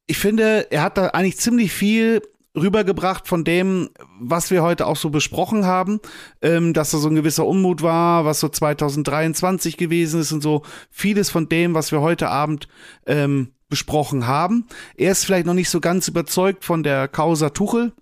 ich 0.09 0.17
finde, 0.17 0.71
er 0.71 0.81
hat 0.81 0.97
da 0.97 1.09
eigentlich 1.09 1.37
ziemlich 1.37 1.71
viel 1.71 2.23
rübergebracht 2.55 3.27
von 3.27 3.43
dem, 3.43 3.91
was 4.19 4.49
wir 4.49 4.63
heute 4.63 4.87
auch 4.87 4.95
so 4.95 5.11
besprochen 5.11 5.67
haben, 5.67 5.99
ähm, 6.41 6.73
dass 6.73 6.89
da 6.89 6.97
so 6.97 7.09
ein 7.09 7.15
gewisser 7.15 7.45
Unmut 7.45 7.83
war, 7.83 8.25
was 8.25 8.39
so 8.39 8.49
2023 8.49 9.77
gewesen 9.77 10.19
ist 10.19 10.31
und 10.31 10.41
so 10.41 10.63
vieles 10.89 11.29
von 11.29 11.47
dem, 11.47 11.75
was 11.75 11.91
wir 11.91 12.01
heute 12.01 12.27
Abend 12.27 12.67
ähm, 13.05 13.53
besprochen 13.69 14.25
haben. 14.25 14.65
Er 14.95 15.11
ist 15.11 15.25
vielleicht 15.25 15.45
noch 15.45 15.53
nicht 15.53 15.69
so 15.69 15.79
ganz 15.79 16.07
überzeugt 16.07 16.65
von 16.65 16.81
der 16.81 17.07
Causa 17.07 17.51
Tuchel, 17.51 17.93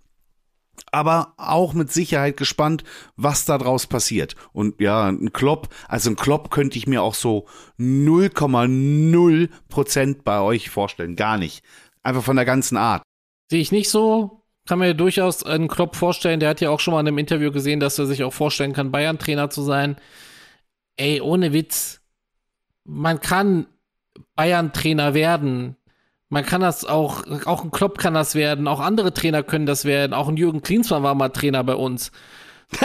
aber 0.91 1.33
auch 1.35 1.73
mit 1.73 1.91
Sicherheit 1.91 2.37
gespannt, 2.37 2.85
was 3.17 3.43
da 3.43 3.57
draus 3.57 3.85
passiert. 3.85 4.35
Und 4.53 4.79
ja, 4.79 5.07
ein 5.07 5.33
Klopp, 5.33 5.67
also 5.89 6.09
ein 6.09 6.15
Klopp 6.15 6.51
könnte 6.51 6.77
ich 6.77 6.87
mir 6.87 7.01
auch 7.01 7.15
so 7.15 7.47
0,0 7.77 9.49
Prozent 9.67 10.23
bei 10.23 10.39
euch 10.39 10.69
vorstellen. 10.69 11.17
Gar 11.17 11.37
nicht. 11.37 11.63
Einfach 12.07 12.23
von 12.23 12.35
der 12.37 12.45
ganzen 12.45 12.77
Art. 12.77 13.03
Sehe 13.49 13.59
ich 13.59 13.71
nicht 13.71 13.89
so. 13.89 14.43
Kann 14.65 14.79
mir 14.79 14.93
durchaus 14.93 15.43
einen 15.43 15.67
Klopp 15.67 15.95
vorstellen. 15.95 16.39
Der 16.39 16.49
hat 16.49 16.61
ja 16.61 16.69
auch 16.69 16.79
schon 16.79 16.93
mal 16.93 17.01
in 17.01 17.07
einem 17.07 17.17
Interview 17.17 17.51
gesehen, 17.51 17.79
dass 17.79 17.99
er 17.99 18.05
sich 18.05 18.23
auch 18.23 18.33
vorstellen 18.33 18.73
kann, 18.73 18.91
Bayern-Trainer 18.91 19.49
zu 19.49 19.61
sein. 19.61 19.97
Ey, 20.95 21.19
ohne 21.21 21.51
Witz. 21.53 22.01
Man 22.85 23.19
kann 23.19 23.67
Bayern-Trainer 24.35 25.13
werden 25.13 25.75
man 26.29 26.45
kann 26.45 26.61
das 26.61 26.83
auch, 26.83 27.23
auch 27.45 27.63
ein 27.63 27.71
Klopp 27.71 27.97
kann 27.99 28.13
das 28.13 28.35
werden, 28.35 28.67
auch 28.67 28.81
andere 28.81 29.13
Trainer 29.13 29.43
können 29.43 29.65
das 29.65 29.85
werden, 29.85 30.13
auch 30.13 30.27
ein 30.27 30.35
Jürgen 30.35 30.61
Klinsmann 30.61 31.01
war 31.03 31.15
mal 31.15 31.29
Trainer 31.29 31.63
bei 31.63 31.75
uns. 31.75 32.11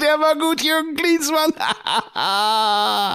Der 0.00 0.20
war 0.20 0.36
gut, 0.36 0.62
Jürgen 0.62 0.94
Klinsmann. 0.94 1.52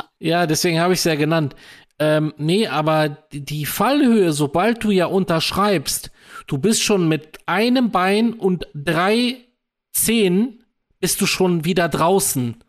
ja, 0.19 0.45
deswegen 0.45 0.81
habe 0.81 0.91
ich 0.91 0.99
es 0.99 1.05
ja 1.05 1.15
genannt. 1.15 1.55
Ähm, 2.01 2.33
nee, 2.37 2.65
aber 2.65 3.09
die 3.31 3.67
Fallhöhe, 3.67 4.33
sobald 4.33 4.83
du 4.83 4.89
ja 4.89 5.05
unterschreibst, 5.05 6.09
du 6.47 6.57
bist 6.57 6.81
schon 6.81 7.07
mit 7.07 7.37
einem 7.45 7.91
Bein 7.91 8.33
und 8.33 8.65
drei 8.73 9.37
Zehen, 9.91 10.65
bist 10.99 11.21
du 11.21 11.27
schon 11.27 11.63
wieder 11.63 11.89
draußen. 11.89 12.63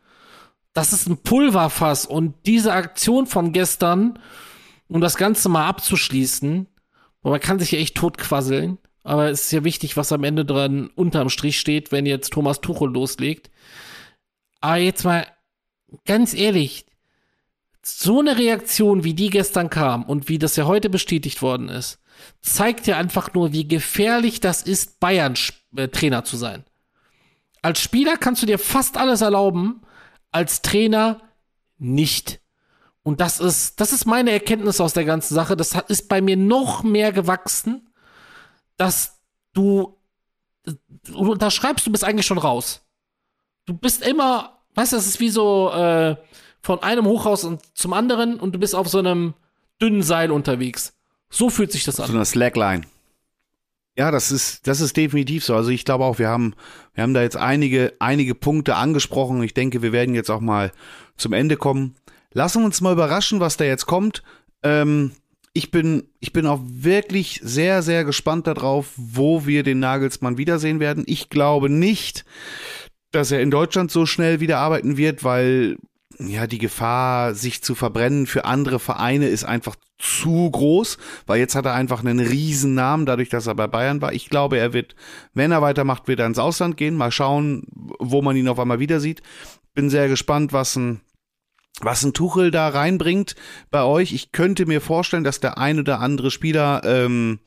Das 0.75 0.93
ist 0.93 1.09
ein 1.09 1.17
Pulverfass 1.17 2.05
und 2.05 2.35
diese 2.45 2.75
Aktion 2.75 3.25
von 3.25 3.55
gestern, 3.55 4.19
um 4.87 5.01
das 5.01 5.17
Ganze 5.17 5.49
mal 5.49 5.67
abzuschließen, 5.67 6.67
man 7.23 7.41
kann 7.41 7.59
sich 7.59 7.73
ja 7.73 7.79
echt 7.79 7.95
totquasseln, 7.97 8.77
aber 9.03 9.31
es 9.31 9.45
ist 9.45 9.53
ja 9.53 9.65
wichtig, 9.65 9.97
was 9.97 10.13
am 10.13 10.25
Ende 10.25 10.45
dran 10.45 10.91
unterm 10.95 11.31
Strich 11.31 11.59
steht, 11.59 11.91
wenn 11.91 12.05
jetzt 12.05 12.35
Thomas 12.35 12.61
Tuchel 12.61 12.93
loslegt. 12.93 13.51
Aber 14.61 14.77
jetzt 14.77 15.05
mal 15.05 15.27
ganz 16.05 16.35
ehrlich, 16.35 16.85
so 17.85 18.21
eine 18.21 18.39
Reaktion, 18.39 19.05
wie 19.05 19.15
die 19.15 19.31
gestern 19.31 19.71
kam 19.71 20.05
und 20.05 20.29
wie 20.29 20.39
das 20.39 20.57
ja 20.57 20.67
heute 20.67 20.89
bestätigt 20.89 21.43
worden 21.43 21.69
ist, 21.69 21.99
zeigt 22.41 22.87
ja 22.87 22.97
einfach 22.97 23.35
nur, 23.35 23.53
wie 23.53 23.67
gefährlich 23.67 24.41
das 24.41 24.63
ist, 24.63 25.01
Bayern-Trainer 25.01 26.19
äh, 26.19 26.25
zu 26.25 26.37
sein. 26.37 26.65
Als 27.63 27.81
Spieler 27.81 28.17
kannst 28.17 28.43
du 28.43 28.47
dir 28.47 28.59
fast 28.59 28.97
alles 28.97 29.21
erlauben, 29.21 29.83
als 30.31 30.63
Trainer 30.63 31.21
nicht. 31.79 32.41
Und 33.03 33.21
das 33.21 33.41
ist, 33.41 33.81
das 33.81 33.93
ist 33.93 34.05
meine 34.05 34.31
Erkenntnis 34.31 34.81
aus 34.81 34.93
der 34.93 35.05
ganzen 35.05 35.35
Sache. 35.35 35.57
Das 35.57 35.75
ist 35.89 36.09
bei 36.09 36.21
mir 36.21 36.37
noch 36.37 36.83
mehr 36.83 37.13
gewachsen, 37.13 37.89
dass 38.77 39.21
du, 39.53 39.99
du 40.65 41.31
unterschreibst, 41.33 41.87
du 41.87 41.91
bist 41.91 42.05
eigentlich 42.05 42.27
schon 42.27 42.39
raus. 42.39 42.87
Du 43.67 43.75
bist 43.75 44.03
immer, 44.03 44.63
weißt 44.75 44.93
du, 44.93 44.97
das 44.97 45.07
ist 45.07 45.21
wie 45.21 45.31
so 45.31 45.71
äh, 45.73 46.17
von 46.63 46.83
einem 46.83 47.07
Hochhaus 47.07 47.47
zum 47.75 47.93
anderen 47.93 48.39
und 48.39 48.55
du 48.55 48.59
bist 48.59 48.75
auf 48.75 48.89
so 48.89 48.99
einem 48.99 49.35
dünnen 49.81 50.03
Seil 50.03 50.31
unterwegs. 50.31 50.95
So 51.29 51.51
fühlt 51.51 51.73
sich 51.73 51.85
das 51.85 51.99
an. 51.99 52.07
So 52.07 52.15
eine 52.15 52.25
Slackline. 52.25 52.83
Ja, 53.97 54.11
das 54.11 54.33
ist, 54.33 54.67
das 54.67 54.81
ist 54.81 54.97
definitiv 54.97 55.45
so. 55.45 55.55
Also 55.55 55.71
ich 55.71 55.85
glaube 55.85 56.05
auch, 56.05 56.19
wir 56.19 56.29
haben, 56.29 56.55
wir 56.95 57.03
haben 57.03 57.15
da 57.15 57.23
jetzt 57.23 57.37
einige, 57.37 57.93
einige 57.99 58.35
Punkte 58.35 58.77
angesprochen. 58.77 59.43
Ich 59.43 59.55
denke, 59.55 59.83
wir 59.83 59.93
werden 59.93 60.15
jetzt 60.15 60.31
auch 60.31 60.41
mal 60.41 60.73
zum 61.17 61.33
Ende 61.33 61.57
kommen. 61.57 61.97
Lassen 62.33 62.61
wir 62.61 62.67
uns 62.67 62.81
mal 62.81 62.93
überraschen, 62.93 63.41
was 63.41 63.59
da 63.59 63.65
jetzt 63.65 63.87
kommt. 63.87 64.23
Ähm, 64.63 65.13
ich 65.53 65.71
bin, 65.71 66.05
ich 66.21 66.33
bin 66.33 66.47
auch 66.47 66.61
wirklich 66.65 67.41
sehr, 67.43 67.83
sehr 67.83 68.05
gespannt 68.05 68.47
darauf, 68.47 68.93
wo 68.97 69.45
wir 69.45 69.63
den 69.63 69.81
Nagelsmann 69.81 70.39
wiedersehen 70.39 70.81
werden. 70.81 71.05
Ich 71.07 71.29
glaube 71.29 71.69
nicht, 71.69 72.25
dass 73.11 73.31
er 73.31 73.43
in 73.43 73.51
Deutschland 73.51 73.91
so 73.91 74.07
schnell 74.07 74.41
wieder 74.41 74.59
arbeiten 74.59 74.97
wird, 74.97 75.25
weil 75.25 75.77
ja 76.29 76.47
die 76.47 76.59
Gefahr, 76.59 77.35
sich 77.35 77.63
zu 77.63 77.75
verbrennen 77.75 78.27
für 78.27 78.45
andere 78.45 78.79
Vereine 78.79 79.29
ist 79.29 79.45
einfach 79.45 79.77
zu 79.99 80.51
groß, 80.51 80.99
weil 81.27 81.39
jetzt 81.39 81.55
hat 81.55 81.65
er 81.65 81.75
einfach 81.75 82.01
einen 82.01 82.19
riesen 82.19 82.75
Namen, 82.75 83.07
dadurch, 83.07 83.29
dass 83.29 83.47
er 83.47 83.55
bei 83.55 83.67
Bayern 83.67 84.01
war. 84.01 84.13
Ich 84.13 84.29
glaube, 84.29 84.59
er 84.59 84.73
wird, 84.73 84.95
wenn 85.35 85.53
er 85.53 85.63
weitermacht, 85.63 86.09
wird 86.09 86.21
er 86.21 86.27
ins 86.27 86.39
Ausland 86.39 86.77
gehen. 86.77 86.97
Mal 86.97 87.13
schauen, 87.13 87.65
wo 87.99 88.23
man 88.23 88.37
ihn 88.37 88.49
auf 88.49 88.59
einmal 88.59 88.81
wieder 88.81 89.01
sieht. 89.01 89.23
bin 89.75 89.91
sehr 89.91 90.09
gespannt, 90.09 90.53
was 90.53 90.77
ein 90.77 91.01
was 91.81 92.05
ein 92.05 92.13
Tuchel 92.13 92.51
da 92.51 92.69
reinbringt 92.69 93.35
bei 93.71 93.83
euch. 93.83 94.13
Ich 94.13 94.31
könnte 94.31 94.67
mir 94.67 94.81
vorstellen, 94.81 95.25
dass 95.25 95.41
der 95.41 95.59
ein 95.59 95.79
oder 95.79 96.01
andere 96.01 96.31
Spieler 96.31 96.83
ähm, 96.85 97.41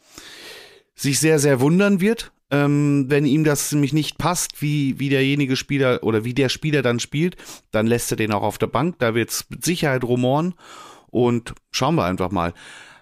sich 0.96 1.20
sehr, 1.20 1.40
sehr 1.40 1.60
wundern 1.60 2.00
wird, 2.02 2.32
ähm, 2.56 3.06
wenn 3.08 3.26
ihm 3.26 3.44
das 3.44 3.72
nämlich 3.72 3.94
nicht 3.94 4.18
passt, 4.18 4.62
wie, 4.62 5.00
wie 5.00 5.10
derjenige 5.10 5.56
Spieler 5.56 6.04
oder 6.04 6.24
wie 6.24 6.34
der 6.34 6.50
Spieler 6.50 6.82
dann 6.82 7.00
spielt, 7.00 7.36
dann 7.72 7.88
lässt 7.88 8.12
er 8.12 8.18
den 8.18 8.32
auch 8.32 8.44
auf 8.44 8.58
der 8.58 8.68
Bank. 8.68 8.96
Da 9.00 9.16
wird 9.16 9.30
es 9.30 9.46
mit 9.50 9.66
Sicherheit 9.66 10.04
rumoren. 10.04 10.54
Und 11.08 11.54
schauen 11.72 11.96
wir 11.96 12.06
einfach 12.06 12.32
mal. 12.32 12.54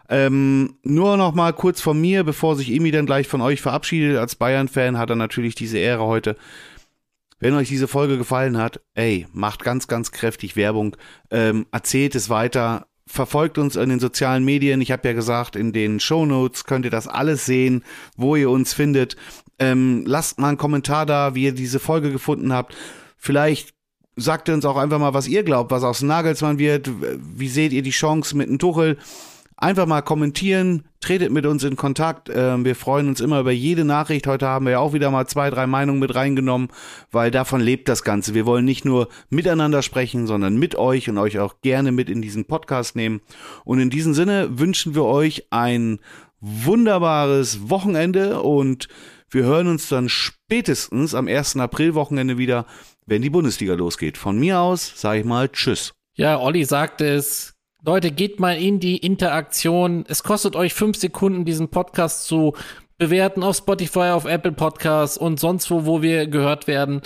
Ähm, 0.09 0.75
nur 0.83 1.17
noch 1.17 1.33
mal 1.33 1.53
kurz 1.53 1.81
von 1.81 1.99
mir, 1.99 2.23
bevor 2.23 2.55
sich 2.55 2.71
Emi 2.71 2.91
dann 2.91 3.05
gleich 3.05 3.27
von 3.27 3.41
euch 3.41 3.61
verabschiedet. 3.61 4.17
Als 4.17 4.35
Bayern-Fan 4.35 4.97
hat 4.97 5.09
er 5.09 5.15
natürlich 5.15 5.55
diese 5.55 5.77
Ehre 5.77 6.03
heute. 6.03 6.35
Wenn 7.39 7.55
euch 7.55 7.69
diese 7.69 7.87
Folge 7.87 8.17
gefallen 8.17 8.57
hat, 8.57 8.81
ey, 8.93 9.27
macht 9.33 9.63
ganz, 9.63 9.87
ganz 9.87 10.11
kräftig 10.11 10.55
Werbung, 10.55 10.95
ähm, 11.31 11.65
erzählt 11.71 12.15
es 12.15 12.29
weiter, 12.29 12.87
verfolgt 13.05 13.57
uns 13.57 13.75
in 13.75 13.89
den 13.89 13.99
sozialen 13.99 14.45
Medien. 14.45 14.81
Ich 14.81 14.91
habe 14.91 15.07
ja 15.07 15.13
gesagt, 15.13 15.55
in 15.55 15.73
den 15.73 15.99
Show 15.99 16.25
Notes 16.25 16.63
könnt 16.63 16.85
ihr 16.85 16.91
das 16.91 17.07
alles 17.07 17.45
sehen, 17.45 17.83
wo 18.15 18.35
ihr 18.35 18.49
uns 18.49 18.73
findet. 18.73 19.17
Ähm, 19.59 20.03
lasst 20.05 20.39
mal 20.39 20.49
einen 20.49 20.57
Kommentar 20.57 21.05
da, 21.05 21.35
wie 21.35 21.43
ihr 21.43 21.53
diese 21.53 21.79
Folge 21.79 22.11
gefunden 22.11 22.53
habt. 22.53 22.75
Vielleicht 23.17 23.73
sagt 24.15 24.47
ihr 24.47 24.53
uns 24.53 24.65
auch 24.65 24.77
einfach 24.77 24.99
mal, 24.99 25.13
was 25.13 25.27
ihr 25.27 25.43
glaubt, 25.43 25.71
was 25.71 25.83
aus 25.83 26.01
Nagelsmann 26.01 26.59
wird. 26.59 26.89
Wie 27.19 27.49
seht 27.49 27.73
ihr 27.73 27.81
die 27.81 27.91
Chance 27.91 28.37
mit 28.37 28.47
einem 28.47 28.59
Tuchel? 28.59 28.97
Einfach 29.55 29.85
mal 29.85 30.01
kommentieren, 30.01 30.83
tretet 30.99 31.31
mit 31.31 31.45
uns 31.45 31.63
in 31.63 31.75
Kontakt. 31.75 32.29
Ähm, 32.33 32.65
wir 32.65 32.75
freuen 32.75 33.07
uns 33.07 33.21
immer 33.21 33.39
über 33.39 33.51
jede 33.51 33.85
Nachricht. 33.85 34.27
Heute 34.27 34.47
haben 34.47 34.65
wir 34.65 34.73
ja 34.73 34.79
auch 34.79 34.93
wieder 34.93 35.09
mal 35.11 35.27
zwei, 35.27 35.49
drei 35.49 35.67
Meinungen 35.67 35.99
mit 35.99 36.15
reingenommen, 36.15 36.69
weil 37.11 37.31
davon 37.31 37.61
lebt 37.61 37.87
das 37.87 38.03
Ganze. 38.03 38.33
Wir 38.33 38.45
wollen 38.45 38.65
nicht 38.65 38.83
nur 38.83 39.07
miteinander 39.29 39.81
sprechen, 39.81 40.27
sondern 40.27 40.57
mit 40.57 40.75
euch 40.75 41.09
und 41.09 41.17
euch 41.17 41.39
auch 41.39 41.61
gerne 41.61 41.91
mit 41.91 42.09
in 42.09 42.21
diesen 42.21 42.45
Podcast 42.45 42.95
nehmen. 42.95 43.21
Und 43.63 43.79
in 43.79 43.89
diesem 43.89 44.13
Sinne 44.13 44.59
wünschen 44.59 44.95
wir 44.95 45.05
euch 45.05 45.47
ein 45.51 45.99
wunderbares 46.41 47.69
Wochenende 47.69 48.41
und 48.41 48.89
wir 49.33 49.43
hören 49.43 49.67
uns 49.67 49.89
dann 49.89 50.09
spätestens 50.09 51.15
am 51.15 51.27
1. 51.27 51.57
April-Wochenende 51.57 52.37
wieder, 52.37 52.65
wenn 53.05 53.21
die 53.21 53.29
Bundesliga 53.29 53.73
losgeht. 53.73 54.17
Von 54.17 54.39
mir 54.39 54.59
aus 54.59 54.93
sage 54.95 55.19
ich 55.19 55.25
mal 55.25 55.49
Tschüss. 55.49 55.93
Ja, 56.15 56.39
Olli 56.39 56.63
sagt 56.63 57.01
es, 57.01 57.55
Leute, 57.85 58.11
geht 58.11 58.39
mal 58.39 58.57
in 58.61 58.79
die 58.79 58.97
Interaktion. 58.97 60.05
Es 60.07 60.23
kostet 60.23 60.55
euch 60.55 60.73
fünf 60.73 60.97
Sekunden, 60.97 61.43
diesen 61.43 61.69
Podcast 61.69 62.25
zu 62.25 62.53
bewerten 62.97 63.43
auf 63.43 63.57
Spotify, 63.57 64.11
auf 64.11 64.25
Apple 64.25 64.53
Podcasts 64.53 65.17
und 65.17 65.39
sonst 65.39 65.69
wo, 65.69 65.85
wo 65.85 66.01
wir 66.01 66.27
gehört 66.27 66.67
werden. 66.67 67.01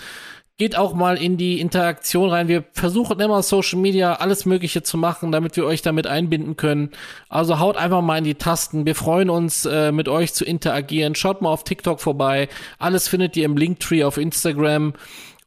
Geht 0.58 0.76
auch 0.76 0.95
mal 0.95 1.18
in 1.18 1.38
die 1.38 1.60
Interaktion 1.60 2.32
rein. 2.32 2.47
Wir 2.47 2.64
versuchen 2.72 3.20
immer 3.20 3.43
Social 3.43 3.80
Media 3.80 4.16
alles 4.16 4.45
Mögliche 4.47 4.82
zu 4.82 4.97
machen, 4.97 5.32
damit 5.32 5.55
wir 5.55 5.66
euch 5.66 5.84
damit 5.84 6.08
einbinden 6.08 6.58
können. 6.58 6.89
Also 7.30 7.60
haut 7.60 7.78
einfach 7.78 8.01
mal 8.01 8.18
in 8.18 8.24
die 8.24 8.36
Tasten. 8.36 8.88
Wir 8.88 8.95
freuen 8.95 9.30
uns, 9.30 9.66
äh, 9.66 9.91
mit 9.91 10.10
euch 10.10 10.34
zu 10.34 10.45
interagieren. 10.45 11.14
Schaut 11.14 11.43
mal 11.43 11.49
auf 11.49 11.64
TikTok 11.64 12.01
vorbei. 12.01 12.49
Alles 12.80 13.08
findet 13.08 13.38
ihr 13.38 13.45
im 13.45 13.55
Linktree 13.55 14.03
auf 14.03 14.18
Instagram. 14.18 14.93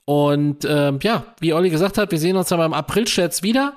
Und 0.05 0.65
äh, 0.65 0.93
ja, 1.03 1.25
wie 1.41 1.55
Olli 1.55 1.71
gesagt 1.71 1.99
hat, 1.99 2.13
wir 2.13 2.19
sehen 2.19 2.37
uns 2.37 2.49
dann 2.49 2.59
beim 2.59 2.73
April-Chats 2.73 3.43
wieder. 3.43 3.75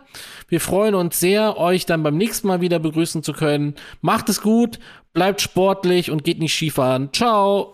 Wir 0.47 0.61
freuen 0.61 0.93
uns 0.93 1.19
sehr, 1.19 1.57
euch 1.57 1.88
dann 1.88 2.03
beim 2.03 2.17
nächsten 2.17 2.47
Mal 2.47 2.61
wieder 2.61 2.77
begrüßen 2.77 3.23
zu 3.23 3.34
können. 3.34 3.73
Macht 4.01 4.29
es 4.29 4.41
gut, 4.41 4.79
bleibt 5.13 5.41
sportlich 5.41 6.11
und 6.11 6.23
geht 6.23 6.38
nicht 6.38 6.53
Skifahren. 6.53 7.09
Ciao! 7.11 7.71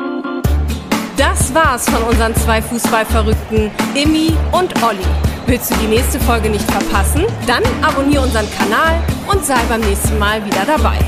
Das 1.51 1.65
war's 1.65 1.89
von 1.89 2.03
unseren 2.03 2.35
zwei 2.35 2.61
Fußballverrückten, 2.61 3.71
Immi 3.95 4.37
und 4.51 4.71
Olli. 4.83 5.05
Willst 5.47 5.71
du 5.71 5.75
die 5.77 5.87
nächste 5.87 6.19
Folge 6.19 6.47
nicht 6.47 6.69
verpassen? 6.69 7.25
Dann 7.47 7.63
abonniere 7.81 8.21
unseren 8.21 8.45
Kanal 8.51 9.01
und 9.31 9.43
sei 9.43 9.57
beim 9.67 9.81
nächsten 9.81 10.19
Mal 10.19 10.45
wieder 10.45 10.63
dabei. 10.67 10.99